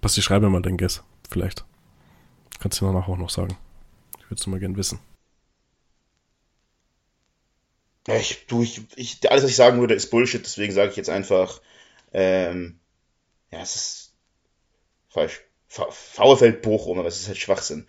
Basti, 0.00 0.22
schreibe 0.22 0.48
mal 0.48 0.62
dein 0.62 0.76
Guess. 0.76 1.02
Vielleicht. 1.30 1.64
Kannst 2.60 2.80
du 2.80 2.86
danach 2.86 3.08
auch 3.08 3.16
noch 3.16 3.30
sagen. 3.30 3.56
Ich 4.18 4.24
würde 4.30 4.40
es 4.40 4.46
mal 4.46 4.60
gern 4.60 4.76
wissen. 4.76 5.00
Ja, 8.06 8.16
ich, 8.16 8.46
du, 8.46 8.62
ich, 8.62 8.82
ich, 8.96 9.30
alles, 9.30 9.44
was 9.44 9.50
ich 9.50 9.56
sagen 9.56 9.80
würde, 9.80 9.94
ist 9.94 10.10
Bullshit, 10.10 10.44
deswegen 10.44 10.72
sage 10.72 10.90
ich 10.90 10.96
jetzt 10.96 11.10
einfach, 11.10 11.60
ähm, 12.12 12.80
ja, 13.50 13.60
es 13.60 13.76
ist 13.76 14.12
falsch. 15.08 15.42
VfL 15.68 16.52
Bochum, 16.52 16.98
aber 16.98 17.06
es 17.06 17.20
ist 17.20 17.28
halt 17.28 17.38
Schwachsinn. 17.38 17.86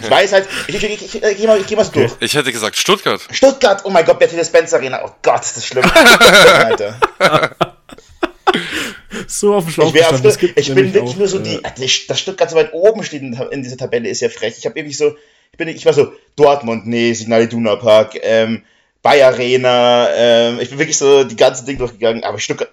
ich 0.00 0.10
weiß 0.10 0.32
halt, 0.32 0.48
ich, 0.68 0.76
ich, 0.76 0.84
ich, 0.84 1.02
ich, 1.02 1.22
ich 1.22 1.36
gehe 1.36 1.46
mal, 1.46 1.62
geh 1.64 1.74
mal 1.74 1.84
so 1.84 1.92
durch. 1.92 2.12
Ich 2.20 2.34
hätte 2.34 2.52
gesagt 2.52 2.76
Stuttgart. 2.76 3.20
Stuttgart, 3.32 3.84
oh 3.84 3.90
mein 3.90 4.04
Gott, 4.04 4.20
Mercedes-Benz 4.20 4.72
Arena, 4.74 5.04
oh 5.04 5.14
Gott, 5.22 5.42
ist 5.42 5.56
das 5.56 5.66
schlimm. 5.66 5.84
Alter. 5.94 7.00
So 9.30 9.54
auf 9.54 9.64
dem 9.64 9.72
Schlauch 9.72 9.94
ich, 9.94 10.04
auf, 10.04 10.42
ich 10.42 10.74
bin 10.74 10.92
wirklich 10.92 11.02
auch, 11.02 11.16
nur 11.16 11.28
so 11.28 11.38
die, 11.38 11.62
äh, 11.62 11.88
dass 12.08 12.20
Stuttgart 12.20 12.50
so 12.50 12.56
weit 12.56 12.72
oben 12.72 13.02
steht 13.04 13.22
in, 13.22 13.32
in 13.50 13.62
dieser 13.62 13.76
Tabelle 13.76 14.08
ist 14.08 14.20
ja 14.20 14.28
frech. 14.28 14.56
Ich 14.58 14.66
habe 14.66 14.78
irgendwie 14.78 14.94
so, 14.94 15.14
ich 15.52 15.58
bin, 15.58 15.68
ich 15.68 15.86
war 15.86 15.92
so 15.92 16.12
Dortmund, 16.36 16.86
nee, 16.86 17.12
Signal 17.12 17.44
Iduna 17.44 17.76
Park, 17.76 18.18
ähm, 18.22 18.62
Bayer 19.02 19.28
Arena, 19.28 20.08
ähm, 20.14 20.58
ich 20.60 20.70
bin 20.70 20.78
wirklich 20.78 20.98
so 20.98 21.24
die 21.24 21.36
ganzen 21.36 21.64
Dinge 21.64 21.78
durchgegangen, 21.78 22.24
aber 22.24 22.38
Stuttgart. 22.38 22.70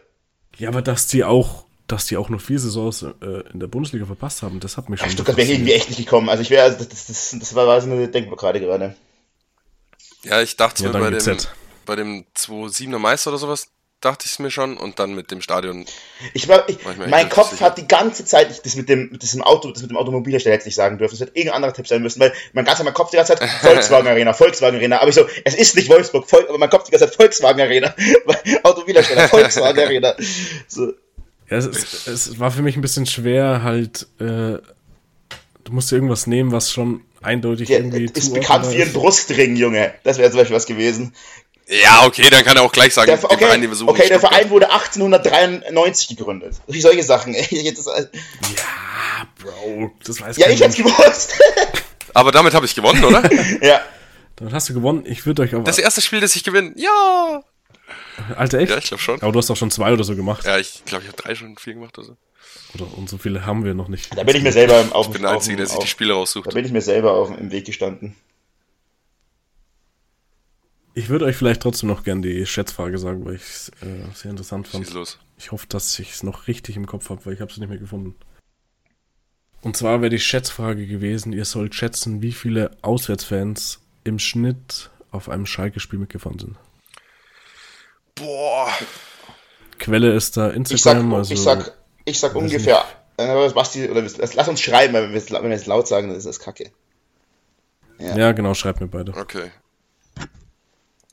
Ja, 0.57 0.69
aber 0.69 0.81
dass 0.81 1.07
die 1.07 1.23
auch, 1.23 1.65
dass 1.85 2.07
die 2.07 2.17
auch 2.17 2.29
noch 2.29 2.41
vier 2.41 2.59
Saisons 2.59 3.03
äh, 3.03 3.43
in 3.53 3.59
der 3.59 3.67
Bundesliga 3.67 4.05
verpasst 4.05 4.41
haben, 4.41 4.59
das 4.59 4.77
hat 4.77 4.89
mich 4.89 4.99
schon. 4.99 5.09
Ja, 5.09 5.13
Stuttgart 5.13 5.37
wäre 5.37 5.51
irgendwie 5.51 5.73
echt 5.73 5.89
nicht 5.89 5.99
gekommen. 5.99 6.27
Also 6.27 6.41
ich 6.41 6.49
wäre, 6.49 6.71
das, 6.71 6.89
das, 6.89 7.07
das, 7.07 7.35
das 7.39 7.55
war, 7.55 7.67
war 7.67 7.79
so 7.79 7.89
eine 7.89 8.07
Denkblockade 8.07 8.59
gerade. 8.59 8.95
Ja, 10.23 10.41
ich 10.41 10.57
dachte 10.57 10.83
ja, 10.83 10.91
mir 10.91 10.99
bei 10.99 11.11
dem, 11.11 11.37
bei 11.85 11.95
dem 11.95 12.25
2-7er 12.35 12.97
Meister 12.97 13.29
oder 13.29 13.37
sowas, 13.37 13.69
dachte 14.01 14.25
ich 14.25 14.33
es 14.33 14.39
mir 14.39 14.51
schon 14.51 14.77
und 14.77 14.99
dann 14.99 15.15
mit 15.15 15.31
dem 15.31 15.41
Stadion. 15.41 15.85
Ich 16.33 16.47
war, 16.47 16.69
ich, 16.69 16.83
war 16.85 16.91
ich 16.93 17.07
mein 17.07 17.29
Kopf 17.29 17.51
sicher. 17.51 17.65
hat 17.65 17.77
die 17.77 17.87
ganze 17.87 18.25
Zeit, 18.25 18.51
ich, 18.51 18.61
das 18.61 18.75
mit 18.75 18.89
dem, 18.89 19.09
mit 19.11 19.23
diesem 19.23 19.41
Auto, 19.41 19.71
das 19.71 19.81
mit 19.81 19.89
dem 19.89 19.97
Automobilhersteller 19.97 20.53
hätte 20.53 20.63
ich 20.63 20.67
nicht 20.67 20.75
sagen 20.75 20.97
dürfen. 20.97 21.15
Es 21.15 21.19
wird 21.19 21.35
irgendein 21.35 21.55
anderer 21.55 21.73
Tipp 21.73 21.87
sein 21.87 22.01
müssen, 22.01 22.19
weil 22.19 22.33
mein 22.53 22.65
ganzer 22.65 22.83
mein 22.83 22.93
Kopf 22.93 23.09
die 23.09 23.17
ganze 23.17 23.35
Zeit 23.35 23.49
Volkswagen 23.61 24.07
Arena, 24.07 24.33
Volkswagen 24.33 24.77
Arena. 24.77 24.99
Aber 24.99 25.09
ich 25.09 25.15
so, 25.15 25.25
es 25.45 25.55
ist 25.55 25.75
nicht 25.75 25.89
Wolfsburg, 25.89 26.29
Vol 26.29 26.45
aber 26.47 26.57
mein 26.57 26.69
Kopf 26.69 26.83
die 26.85 26.91
ganze 26.91 27.07
Zeit 27.07 27.15
Volkswagen 27.15 27.61
Arena, 27.61 27.95
Automobilhersteller, 28.63 29.27
Volkswagen 29.29 29.79
Arena. 29.79 30.15
So. 30.67 30.93
Ja, 31.49 31.57
es, 31.57 31.65
ist, 31.65 32.07
es 32.07 32.39
war 32.39 32.51
für 32.51 32.61
mich 32.61 32.75
ein 32.75 32.81
bisschen 32.81 33.05
schwer, 33.05 33.63
halt, 33.63 34.07
äh, 34.19 34.23
du 35.63 35.71
musst 35.71 35.91
dir 35.91 35.95
irgendwas 35.95 36.27
nehmen, 36.27 36.51
was 36.51 36.71
schon 36.71 37.01
eindeutig 37.21 37.67
Der, 37.67 37.79
irgendwie. 37.79 38.05
Ist 38.05 38.33
bekannt 38.33 38.69
wie 38.71 38.81
ein 38.81 38.93
Brustring, 38.93 39.55
Junge. 39.55 39.93
Das 40.03 40.17
wäre 40.17 40.29
zum 40.29 40.39
Beispiel 40.39 40.55
was 40.55 40.65
gewesen. 40.65 41.13
Ja, 41.69 42.05
okay, 42.05 42.29
dann 42.29 42.45
kann 42.45 42.55
er 42.55 42.63
auch 42.63 42.71
gleich 42.71 42.93
sagen, 42.93 43.07
der, 43.07 43.23
okay, 43.23 43.35
den 43.35 43.39
Verein, 43.39 43.61
den 43.61 43.69
wir 43.69 43.75
suchen. 43.75 43.89
Okay, 43.89 44.07
der 44.07 44.19
Verein 44.21 44.49
wurde 44.49 44.71
1893 44.71 46.07
gegründet. 46.09 46.55
Wie 46.67 46.79
solche 46.79 47.03
Sachen. 47.03 47.33
Jetzt 47.33 47.79
ist, 47.79 47.87
ja, 47.87 49.27
Bro, 49.41 49.91
das 50.05 50.21
weiß 50.21 50.37
ich 50.37 50.43
Ja, 50.43 50.49
ich 50.49 50.61
hätte 50.61 50.81
gewusst. 50.81 51.33
Aber 52.13 52.31
damit 52.31 52.53
habe 52.53 52.65
ich 52.65 52.73
gewonnen, 52.73 53.03
oder? 53.03 53.29
ja. 53.61 53.81
Dann 54.37 54.53
hast 54.53 54.69
du 54.69 54.73
gewonnen. 54.73 55.03
Ich 55.05 55.25
würde 55.25 55.41
euch 55.41 55.53
aber. 55.53 55.63
Das 55.63 55.79
erste 55.79 56.01
Spiel, 56.01 56.19
das 56.19 56.35
ich 56.35 56.43
gewinne. 56.43 56.73
Ja. 56.75 57.43
Alter, 58.35 58.59
echt? 58.59 58.71
Ja, 58.71 58.77
ich 58.77 58.85
glaube 58.85 59.01
schon. 59.01 59.21
Aber 59.21 59.31
du 59.31 59.39
hast 59.39 59.49
auch 59.49 59.57
schon 59.57 59.71
zwei 59.71 59.91
oder 59.91 60.03
so 60.03 60.15
gemacht. 60.15 60.45
Ja, 60.45 60.57
ich 60.57 60.83
glaube, 60.85 61.03
ich 61.03 61.11
habe 61.11 61.21
drei 61.21 61.35
schon 61.35 61.57
vier 61.57 61.73
gemacht 61.73 61.97
oder 61.97 62.07
so. 62.07 62.17
Oder, 62.75 62.97
und 62.97 63.09
so 63.09 63.17
viele 63.17 63.45
haben 63.45 63.65
wir 63.65 63.73
noch 63.73 63.87
nicht. 63.87 64.15
Da 64.15 64.23
bin 64.23 64.35
ich 64.35 64.43
mir 64.43 64.51
selber 64.51 64.85
auf 64.91 65.07
Ich 65.07 65.13
bin 65.13 65.23
der 65.23 65.31
Einzige, 65.31 65.57
der 65.57 65.65
sich 65.65 65.79
die 65.79 65.87
Spiele 65.87 66.13
raussucht. 66.13 66.47
Da 66.47 66.51
bin 66.51 66.65
ich 66.65 66.71
mir 66.71 66.81
selber 66.81 67.13
auf, 67.13 67.29
im 67.29 67.51
Weg 67.51 67.65
gestanden. 67.65 68.15
Ich 70.97 71.09
würde 71.09 71.25
euch 71.25 71.35
vielleicht 71.35 71.61
trotzdem 71.61 71.89
noch 71.89 72.03
gern 72.03 72.23
die 72.23 72.43
Schätzfrage 72.47 72.97
sagen, 72.97 73.23
weil 73.23 73.35
ich 73.35 73.43
es 73.43 73.71
äh, 73.83 74.11
sehr 74.15 74.31
interessant 74.31 74.67
fand. 74.67 74.83
Schieß 74.83 74.95
los. 74.95 75.19
Ich 75.37 75.51
hoffe, 75.51 75.67
dass 75.69 75.99
ich 75.99 76.13
es 76.13 76.23
noch 76.23 76.47
richtig 76.47 76.75
im 76.75 76.87
Kopf 76.87 77.11
habe, 77.11 77.23
weil 77.23 77.33
ich 77.35 77.39
habe 77.39 77.51
es 77.51 77.57
nicht 77.59 77.69
mehr 77.69 77.77
gefunden. 77.77 78.15
Und 79.61 79.77
zwar 79.77 80.01
wäre 80.01 80.09
die 80.09 80.17
Schätzfrage 80.17 80.87
gewesen, 80.87 81.33
ihr 81.33 81.45
sollt 81.45 81.75
schätzen, 81.75 82.23
wie 82.23 82.31
viele 82.31 82.71
Auswärtsfans 82.81 83.79
im 84.05 84.17
Schnitt 84.17 84.89
auf 85.11 85.29
einem 85.29 85.45
Schalke-Spiel 85.45 85.99
mitgefahren 85.99 86.39
sind. 86.39 86.57
Boah. 88.15 88.71
Quelle 89.77 90.15
ist 90.15 90.35
da 90.35 90.49
Instagram. 90.49 90.71
Ich 90.71 90.81
sag, 90.81 91.13
also, 91.13 91.33
ich 91.35 91.39
sag, 91.39 91.77
ich 92.05 92.19
sag 92.19 92.33
ungefähr, 92.33 92.83
äh, 93.17 93.49
Basti, 93.51 93.87
oder 93.87 94.01
lass 94.01 94.47
uns 94.47 94.61
schreiben, 94.61 94.95
wenn 94.95 95.13
wir, 95.13 95.29
wenn 95.29 95.49
wir 95.51 95.57
es 95.57 95.67
laut 95.67 95.87
sagen, 95.87 96.07
dann 96.07 96.17
ist 96.17 96.25
das 96.25 96.39
kacke. 96.39 96.71
Ja. 97.99 98.17
ja, 98.17 98.31
genau, 98.31 98.55
schreibt 98.55 98.81
mir 98.81 98.87
beide. 98.87 99.13
Okay. 99.15 99.51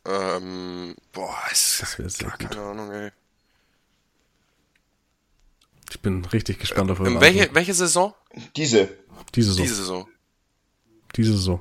Ähm, 0.07 0.94
boah, 1.12 1.38
ist 1.50 1.80
das 1.80 1.98
wäre 1.98 2.11
sehr 2.11 2.30
keine 2.30 2.61
Ahnung, 2.61 2.92
ey. 2.92 3.11
Ich 5.90 6.00
bin 6.00 6.24
richtig 6.26 6.59
gespannt 6.59 6.90
auf 6.90 7.00
eure 7.00 7.20
welche, 7.20 7.55
welche 7.55 7.72
Saison? 7.74 8.14
Diese. 8.57 8.88
Diese 9.34 9.52
Saison. 9.52 9.64
Diese 9.64 9.74
Saison. 9.76 10.09
Diese 11.16 11.32
Saison. 11.32 11.61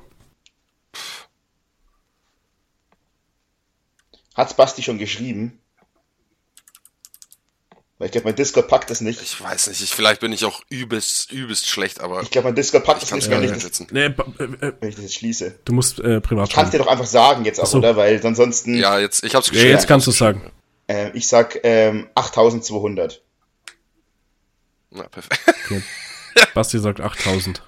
Hat 4.34 4.56
Basti 4.56 4.82
schon 4.82 4.98
geschrieben? 4.98 5.60
Weil 8.04 8.08
ich 8.08 8.12
glaube, 8.12 8.28
mein 8.28 8.36
Discord 8.36 8.68
packt 8.68 8.90
das 8.90 9.00
nicht. 9.00 9.22
Ich 9.22 9.40
weiß 9.40 9.68
nicht, 9.68 9.80
ich, 9.80 9.88
vielleicht 9.88 10.20
bin 10.20 10.30
ich 10.30 10.44
auch 10.44 10.60
übelst, 10.68 11.32
übelst 11.32 11.66
schlecht, 11.66 12.00
aber. 12.00 12.20
Ich 12.20 12.30
glaube, 12.30 12.48
mein 12.48 12.54
Discord 12.54 12.84
packt 12.84 13.00
das 13.00 13.10
nicht, 13.12 13.30
wenn, 13.30 13.42
ich 13.42 13.50
das, 13.50 13.80
nee, 13.90 14.04
äh, 14.04 14.12
wenn 14.78 14.88
ich 14.90 14.94
das 14.94 15.04
jetzt 15.04 15.14
schließe. 15.14 15.60
Du 15.64 15.72
musst 15.72 16.00
äh, 16.00 16.20
privat 16.20 16.50
Ich 16.50 16.54
kann 16.54 16.70
dir 16.70 16.76
doch 16.76 16.86
einfach 16.86 17.06
sagen 17.06 17.46
jetzt 17.46 17.60
auch, 17.60 17.66
so. 17.66 17.78
oder? 17.78 17.96
Weil 17.96 18.20
ansonsten. 18.22 18.74
Ja, 18.74 18.98
jetzt, 18.98 19.24
ich 19.24 19.34
hab's 19.34 19.48
geschrieben. 19.48 19.70
Ja, 19.70 19.76
jetzt 19.76 19.88
kannst 19.88 20.06
du 20.06 20.10
sagen. 20.10 20.52
Äh, 20.86 21.12
ich 21.14 21.28
sag 21.28 21.58
ähm, 21.62 22.10
8200. 22.14 23.22
Na, 24.90 25.04
perfekt. 25.04 25.40
Okay. 25.64 25.82
Basti 26.52 26.78
sagt 26.80 27.00
8000. 27.00 27.62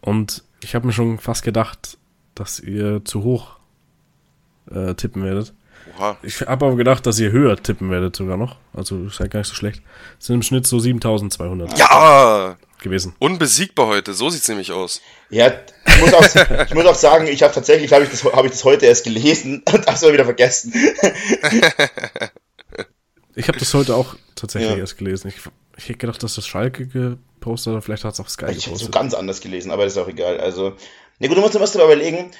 Und 0.00 0.44
ich 0.62 0.74
habe 0.74 0.86
mir 0.86 0.94
schon 0.94 1.18
fast 1.18 1.42
gedacht, 1.42 1.98
dass 2.34 2.58
ihr 2.58 3.04
zu 3.04 3.22
hoch 3.22 3.58
äh, 4.70 4.94
tippen 4.94 5.22
werdet. 5.22 5.52
Oha. 5.98 6.16
Ich 6.22 6.40
habe 6.40 6.66
aber 6.66 6.76
gedacht, 6.76 7.06
dass 7.06 7.18
ihr 7.18 7.32
höher 7.32 7.56
tippen 7.56 7.90
werdet 7.90 8.16
sogar 8.16 8.36
noch. 8.36 8.56
Also 8.72 9.04
ist 9.04 9.20
halt 9.20 9.30
gar 9.30 9.40
nicht 9.40 9.48
so 9.48 9.54
schlecht. 9.54 9.82
Es 10.18 10.26
sind 10.26 10.36
im 10.36 10.42
Schnitt 10.42 10.66
so 10.66 10.78
7200. 10.78 11.78
Ja! 11.78 12.56
Gewesen. 12.80 13.14
Unbesiegbar 13.20 13.86
heute, 13.86 14.12
so 14.12 14.28
sieht's 14.28 14.48
nämlich 14.48 14.72
aus. 14.72 15.00
Ja, 15.30 15.52
ich 15.86 16.00
muss 16.00 16.12
auch, 16.14 16.24
ich 16.66 16.74
muss 16.74 16.84
auch 16.84 16.96
sagen, 16.96 17.28
ich 17.28 17.44
habe 17.44 17.54
tatsächlich, 17.54 17.92
habe 17.92 18.02
ich, 18.02 18.10
das, 18.10 18.24
hab 18.24 18.44
ich 18.44 18.50
das 18.50 18.64
heute 18.64 18.86
erst 18.86 19.04
gelesen 19.04 19.62
und 19.72 19.86
hab's 19.86 20.02
aber 20.02 20.14
wieder 20.14 20.24
vergessen. 20.24 20.74
ich 23.36 23.46
habe 23.46 23.58
das 23.58 23.72
heute 23.72 23.94
auch 23.94 24.16
tatsächlich 24.34 24.72
ja. 24.72 24.78
erst 24.78 24.98
gelesen. 24.98 25.28
Ich, 25.28 25.36
ich 25.76 25.84
hätte 25.84 25.98
gedacht, 25.98 26.20
dass 26.24 26.34
das 26.34 26.44
Schalke 26.44 26.88
gepostet 26.88 27.72
oder 27.72 27.82
vielleicht 27.82 28.02
hat 28.02 28.14
es 28.14 28.20
auch 28.20 28.28
Sky 28.28 28.46
ich 28.46 28.64
gepostet. 28.64 28.66
Ich 28.66 28.72
habe 28.72 28.84
so 28.86 28.90
ganz 28.90 29.14
anders 29.14 29.40
gelesen, 29.40 29.70
aber 29.70 29.84
das 29.84 29.92
ist 29.92 29.98
auch 29.98 30.08
egal. 30.08 30.40
Also, 30.40 30.74
ne 31.20 31.28
gut, 31.28 31.36
du 31.36 31.40
musst, 31.40 31.54
du 31.54 31.60
musst 31.60 31.76
aber 31.76 31.84
überlegen, 31.84 32.32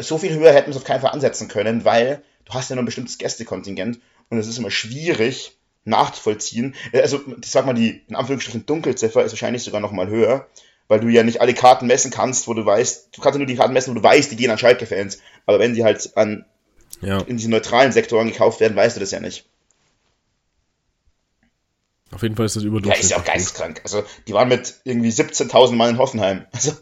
so 0.00 0.16
viel 0.16 0.32
höher 0.34 0.54
hätten 0.54 0.68
wir 0.68 0.76
es 0.76 0.78
auf 0.78 0.84
keinen 0.84 1.02
Fall 1.02 1.10
ansetzen 1.10 1.48
können, 1.48 1.84
weil 1.84 2.22
du 2.50 2.54
hast 2.54 2.70
ja 2.70 2.76
noch 2.76 2.82
ein 2.82 2.86
bestimmtes 2.86 3.18
Gästekontingent 3.18 4.00
und 4.28 4.38
es 4.38 4.46
ist 4.46 4.58
immer 4.58 4.70
schwierig 4.70 5.56
nachzuvollziehen. 5.84 6.74
Also, 6.92 7.20
ich 7.40 7.50
sag 7.50 7.66
mal, 7.66 7.74
die 7.74 8.02
in 8.08 8.16
Anführungsstrichen 8.16 8.66
Dunkelziffer 8.66 9.24
ist 9.24 9.32
wahrscheinlich 9.32 9.62
sogar 9.62 9.80
noch 9.80 9.92
mal 9.92 10.08
höher, 10.08 10.46
weil 10.88 11.00
du 11.00 11.08
ja 11.08 11.22
nicht 11.22 11.40
alle 11.40 11.54
Karten 11.54 11.86
messen 11.86 12.10
kannst, 12.10 12.48
wo 12.48 12.54
du 12.54 12.66
weißt, 12.66 13.16
du 13.16 13.20
kannst 13.22 13.36
ja 13.36 13.38
nur 13.38 13.46
die 13.46 13.56
Karten 13.56 13.72
messen, 13.72 13.90
wo 13.90 13.98
du 13.98 14.02
weißt, 14.02 14.30
die 14.30 14.36
gehen 14.36 14.50
an 14.50 14.58
Schalke-Fans. 14.58 15.18
Aber 15.46 15.58
wenn 15.58 15.74
sie 15.74 15.84
halt 15.84 16.16
an 16.16 16.44
ja. 17.00 17.20
in 17.22 17.36
diesen 17.36 17.50
neutralen 17.50 17.92
Sektoren 17.92 18.28
gekauft 18.28 18.60
werden, 18.60 18.76
weißt 18.76 18.96
du 18.96 19.00
das 19.00 19.12
ja 19.12 19.20
nicht. 19.20 19.46
Auf 22.12 22.22
jeden 22.22 22.34
Fall 22.34 22.46
ist 22.46 22.56
das 22.56 22.64
überdurchschnittlich. 22.64 23.10
Ja, 23.10 23.16
ist 23.16 23.24
ja 23.26 23.32
auch 23.32 23.32
geisteskrank. 23.32 23.80
Also, 23.84 24.04
die 24.26 24.32
waren 24.32 24.48
mit 24.48 24.80
irgendwie 24.82 25.10
17.000 25.10 25.74
Mal 25.74 25.90
in 25.90 25.98
Hoffenheim. 25.98 26.46
Also. 26.52 26.72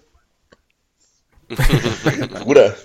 Bruder. 2.45 2.77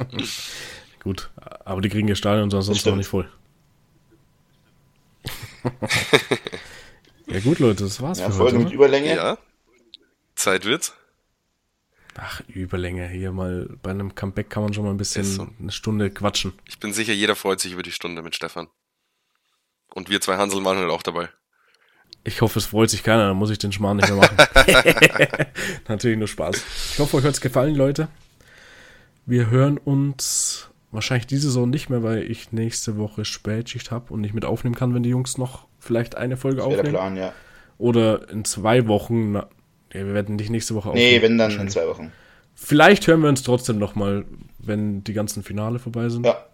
Gut, 1.03 1.29
aber 1.65 1.81
die 1.81 1.89
kriegen 1.89 2.07
ihr 2.07 2.15
Stadion 2.15 2.49
sonst 2.49 2.85
noch 2.85 2.95
nicht 2.95 3.07
voll. 3.07 3.29
ja 7.27 7.39
gut, 7.41 7.59
Leute, 7.59 7.83
das 7.83 8.01
war's 8.01 8.19
ja, 8.19 8.27
für 8.27 8.33
Folge 8.33 8.57
heute. 8.57 8.65
mit 8.65 8.73
Überlänge. 8.73 9.15
Ja. 9.15 9.37
Zeit 10.35 10.65
wird. 10.65 10.93
Ach, 12.15 12.41
Überlänge. 12.47 13.07
Hier 13.09 13.31
mal 13.31 13.69
bei 13.81 13.91
einem 13.91 14.15
Comeback 14.15 14.49
kann 14.49 14.63
man 14.63 14.73
schon 14.73 14.83
mal 14.85 14.91
ein 14.91 14.97
bisschen 14.97 15.23
so. 15.23 15.47
eine 15.59 15.71
Stunde 15.71 16.09
quatschen. 16.09 16.53
Ich 16.67 16.79
bin 16.79 16.93
sicher, 16.93 17.13
jeder 17.13 17.35
freut 17.35 17.59
sich 17.59 17.73
über 17.73 17.83
die 17.83 17.91
Stunde 17.91 18.21
mit 18.21 18.35
Stefan. 18.35 18.67
Und 19.93 20.09
wir 20.09 20.21
zwei 20.21 20.37
Hansel 20.37 20.61
machen 20.61 20.79
halt 20.79 20.89
auch 20.89 21.03
dabei. 21.03 21.29
Ich 22.23 22.41
hoffe, 22.41 22.59
es 22.59 22.67
freut 22.67 22.89
sich 22.89 23.03
keiner, 23.03 23.27
dann 23.27 23.37
muss 23.37 23.49
ich 23.49 23.57
den 23.57 23.71
Schmarrn 23.71 23.97
nicht 23.97 24.09
mehr 24.09 24.17
machen. 24.17 24.37
Natürlich 25.87 26.17
nur 26.17 26.27
Spaß. 26.27 26.63
Ich 26.93 26.99
hoffe, 26.99 27.17
euch 27.17 27.25
hat's 27.25 27.41
gefallen, 27.41 27.75
Leute. 27.75 28.07
Wir 29.25 29.49
hören 29.49 29.77
uns 29.77 30.69
wahrscheinlich 30.93 31.27
diese 31.27 31.47
Saison 31.47 31.69
nicht 31.69 31.89
mehr, 31.89 32.03
weil 32.03 32.29
ich 32.29 32.51
nächste 32.51 32.97
Woche 32.97 33.25
Spätschicht 33.25 33.91
habe 33.91 34.13
und 34.13 34.21
nicht 34.21 34.33
mit 34.33 34.45
aufnehmen 34.45 34.75
kann, 34.75 34.93
wenn 34.93 35.03
die 35.03 35.09
Jungs 35.09 35.37
noch 35.37 35.67
vielleicht 35.79 36.15
eine 36.15 36.37
Folge 36.37 36.57
das 36.57 36.65
aufnehmen. 36.65 36.83
Der 36.83 36.91
Plan, 36.91 37.17
ja. 37.17 37.33
Oder 37.77 38.29
in 38.29 38.45
zwei 38.45 38.87
Wochen. 38.87 39.33
Na, 39.33 39.47
ja, 39.93 40.05
wir 40.05 40.13
werden 40.13 40.37
dich 40.37 40.49
nächste 40.49 40.75
Woche 40.75 40.89
aufnehmen. 40.89 41.11
Nee, 41.11 41.21
wenn 41.21 41.37
dann 41.37 41.51
in 41.51 41.69
zwei 41.69 41.87
Wochen. 41.87 42.11
Vielleicht 42.55 43.07
hören 43.07 43.21
wir 43.21 43.29
uns 43.29 43.43
trotzdem 43.43 43.79
noch 43.79 43.95
mal, 43.95 44.25
wenn 44.59 45.03
die 45.03 45.13
ganzen 45.13 45.43
Finale 45.43 45.79
vorbei 45.79 46.09
sind. 46.09 46.25
Ja. 46.25 46.45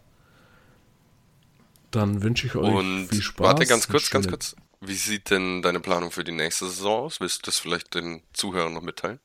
Dann 1.91 2.23
wünsche 2.23 2.47
ich 2.47 2.55
euch 2.55 2.73
und 2.73 3.07
viel 3.07 3.21
Spaß. 3.21 3.47
Warte, 3.47 3.65
ganz 3.65 3.87
kurz, 3.87 4.09
ganz 4.09 4.27
kurz. 4.27 4.55
Wie 4.81 4.93
sieht 4.93 5.29
denn 5.29 5.61
deine 5.61 5.81
Planung 5.81 6.11
für 6.11 6.23
die 6.23 6.31
nächste 6.31 6.65
Saison 6.65 7.05
aus? 7.05 7.19
Willst 7.19 7.39
du 7.39 7.41
das 7.47 7.59
vielleicht 7.59 7.95
den 7.95 8.21
Zuhörern 8.31 8.73
noch 8.73 8.81
mitteilen? 8.81 9.19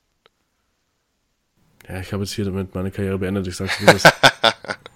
Ja, 1.89 2.01
ich 2.01 2.13
habe 2.13 2.25
jetzt 2.25 2.33
hier 2.33 2.47
damit 2.47 2.75
meine 2.75 2.91
Karriere 2.91 3.19
beendet. 3.19 3.47
Ich 3.47 3.57
sag's 3.57 3.79
dir 3.79 3.87
das. 3.87 4.03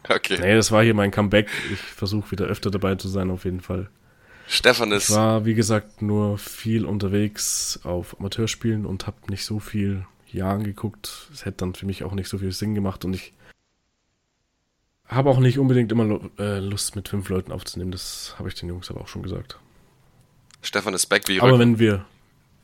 okay. 0.08 0.38
Nee, 0.40 0.54
das 0.54 0.72
war 0.72 0.82
hier 0.82 0.94
mein 0.94 1.10
Comeback. 1.10 1.48
Ich 1.72 1.80
versuche 1.80 2.30
wieder 2.30 2.46
öfter 2.46 2.70
dabei 2.70 2.94
zu 2.94 3.08
sein, 3.08 3.30
auf 3.30 3.44
jeden 3.44 3.60
Fall. 3.60 3.88
Stefan 4.46 4.92
ist. 4.92 5.10
Ich 5.10 5.14
war, 5.14 5.44
wie 5.44 5.54
gesagt, 5.54 6.00
nur 6.00 6.38
viel 6.38 6.86
unterwegs 6.86 7.80
auf 7.84 8.18
Amateurspielen 8.18 8.86
und 8.86 9.06
habe 9.06 9.18
nicht 9.28 9.44
so 9.44 9.58
viel 9.58 10.06
hier 10.24 10.46
angeguckt. 10.46 11.28
Es 11.32 11.44
hätte 11.44 11.58
dann 11.58 11.74
für 11.74 11.86
mich 11.86 12.02
auch 12.02 12.12
nicht 12.12 12.28
so 12.28 12.38
viel 12.38 12.52
Sinn 12.52 12.74
gemacht 12.74 13.04
und 13.04 13.14
ich 13.14 13.34
habe 15.06 15.30
auch 15.30 15.38
nicht 15.38 15.58
unbedingt 15.58 15.90
immer 15.92 16.20
äh, 16.38 16.58
Lust, 16.60 16.96
mit 16.96 17.08
fünf 17.08 17.28
Leuten 17.28 17.52
aufzunehmen. 17.52 17.90
Das 17.90 18.34
habe 18.38 18.48
ich 18.48 18.54
den 18.54 18.68
Jungs 18.68 18.90
aber 18.90 19.00
auch 19.00 19.08
schon 19.08 19.22
gesagt. 19.22 19.58
Stefan 20.62 20.94
ist 20.94 21.06
back 21.06 21.28
wie 21.28 21.40
Aber 21.40 21.58
wenn 21.58 21.78
wir. 21.78 22.04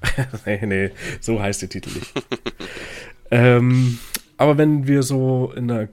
nee, 0.47 0.67
nee, 0.67 0.91
so 1.21 1.41
heißt 1.41 1.63
der 1.63 1.69
Titel 1.71 1.91
nicht. 1.91 2.13
ähm, 3.31 3.99
aber 4.37 4.59
wenn 4.59 4.87
wir 4.87 5.03
so 5.03 5.53
in 5.57 5.71
einer 5.71 5.89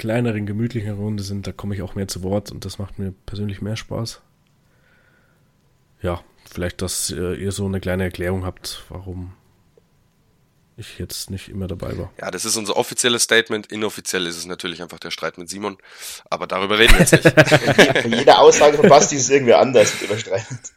kleineren, 0.00 0.46
gemütlichen 0.46 0.94
Runde 0.94 1.22
sind, 1.22 1.46
da 1.46 1.52
komme 1.52 1.74
ich 1.74 1.82
auch 1.82 1.94
mehr 1.94 2.08
zu 2.08 2.22
Wort 2.24 2.50
und 2.50 2.64
das 2.64 2.78
macht 2.78 2.98
mir 2.98 3.12
persönlich 3.26 3.60
mehr 3.60 3.76
Spaß. 3.76 4.20
Ja, 6.02 6.24
vielleicht, 6.50 6.82
dass 6.82 7.10
äh, 7.10 7.34
ihr 7.34 7.52
so 7.52 7.66
eine 7.66 7.80
kleine 7.80 8.04
Erklärung 8.04 8.44
habt, 8.44 8.82
warum 8.88 9.34
ich 10.78 10.98
jetzt 10.98 11.30
nicht 11.30 11.50
immer 11.50 11.66
dabei 11.66 11.98
war. 11.98 12.10
Ja, 12.18 12.30
das 12.30 12.46
ist 12.46 12.56
unser 12.56 12.76
offizielles 12.78 13.22
Statement. 13.24 13.66
Inoffiziell 13.66 14.26
ist 14.26 14.38
es 14.38 14.46
natürlich 14.46 14.80
einfach 14.80 14.98
der 14.98 15.10
Streit 15.10 15.36
mit 15.36 15.50
Simon. 15.50 15.76
Aber 16.30 16.46
darüber 16.46 16.78
reden 16.78 16.94
wir 16.94 17.00
jetzt 17.00 17.12
nicht. 17.12 17.24
Jede 18.18 18.38
Aussage 18.38 18.78
von 18.78 18.88
Basti 18.88 19.16
ist 19.16 19.28
irgendwie 19.28 19.52
anders 19.52 20.00
überstreitet. 20.00 20.72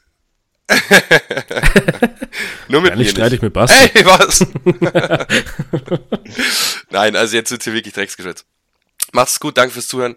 Nur 2.67 2.81
mit 2.81 2.91
ja, 2.91 2.97
mir 2.97 3.05
streite 3.05 3.35
ich 3.35 3.41
mit 3.41 3.53
Basti. 3.53 3.89
Hey, 3.93 4.05
was? 4.05 4.45
Nein, 6.89 7.15
also 7.15 7.37
jetzt 7.37 7.51
wird 7.51 7.63
hier 7.63 7.73
wirklich 7.73 7.93
Drecksgeschwätz. 7.93 8.43
Macht's 9.13 9.39
gut, 9.39 9.57
danke 9.57 9.73
fürs 9.73 9.87
Zuhören. 9.87 10.15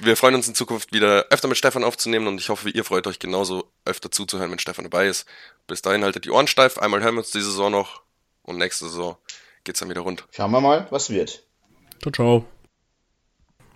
Wir 0.00 0.16
freuen 0.16 0.34
uns 0.34 0.48
in 0.48 0.54
Zukunft 0.54 0.92
wieder 0.94 1.26
öfter 1.28 1.48
mit 1.48 1.58
Stefan 1.58 1.84
aufzunehmen 1.84 2.26
und 2.26 2.38
ich 2.38 2.48
hoffe, 2.48 2.70
ihr 2.70 2.82
freut 2.82 3.06
euch 3.06 3.18
genauso 3.18 3.70
öfter 3.84 4.10
zuzuhören, 4.10 4.50
wenn 4.50 4.58
Stefan 4.58 4.84
dabei 4.84 5.06
ist. 5.06 5.26
Bis 5.66 5.82
dahin 5.82 6.02
haltet 6.02 6.24
die 6.24 6.30
Ohren 6.30 6.46
steif. 6.46 6.78
Einmal 6.78 7.02
hören 7.02 7.14
wir 7.14 7.20
uns 7.20 7.30
die 7.30 7.42
Saison 7.42 7.70
noch 7.70 8.02
und 8.42 8.56
nächste 8.56 8.86
Saison 8.86 9.18
geht's 9.64 9.80
dann 9.80 9.90
wieder 9.90 10.00
rund. 10.00 10.24
Schauen 10.30 10.50
wir 10.50 10.62
mal, 10.62 10.86
was 10.88 11.10
wird. 11.10 11.44
Ciao, 12.00 12.10
ciao. 12.10 12.44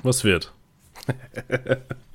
Was 0.02 0.24
wird? 0.24 0.52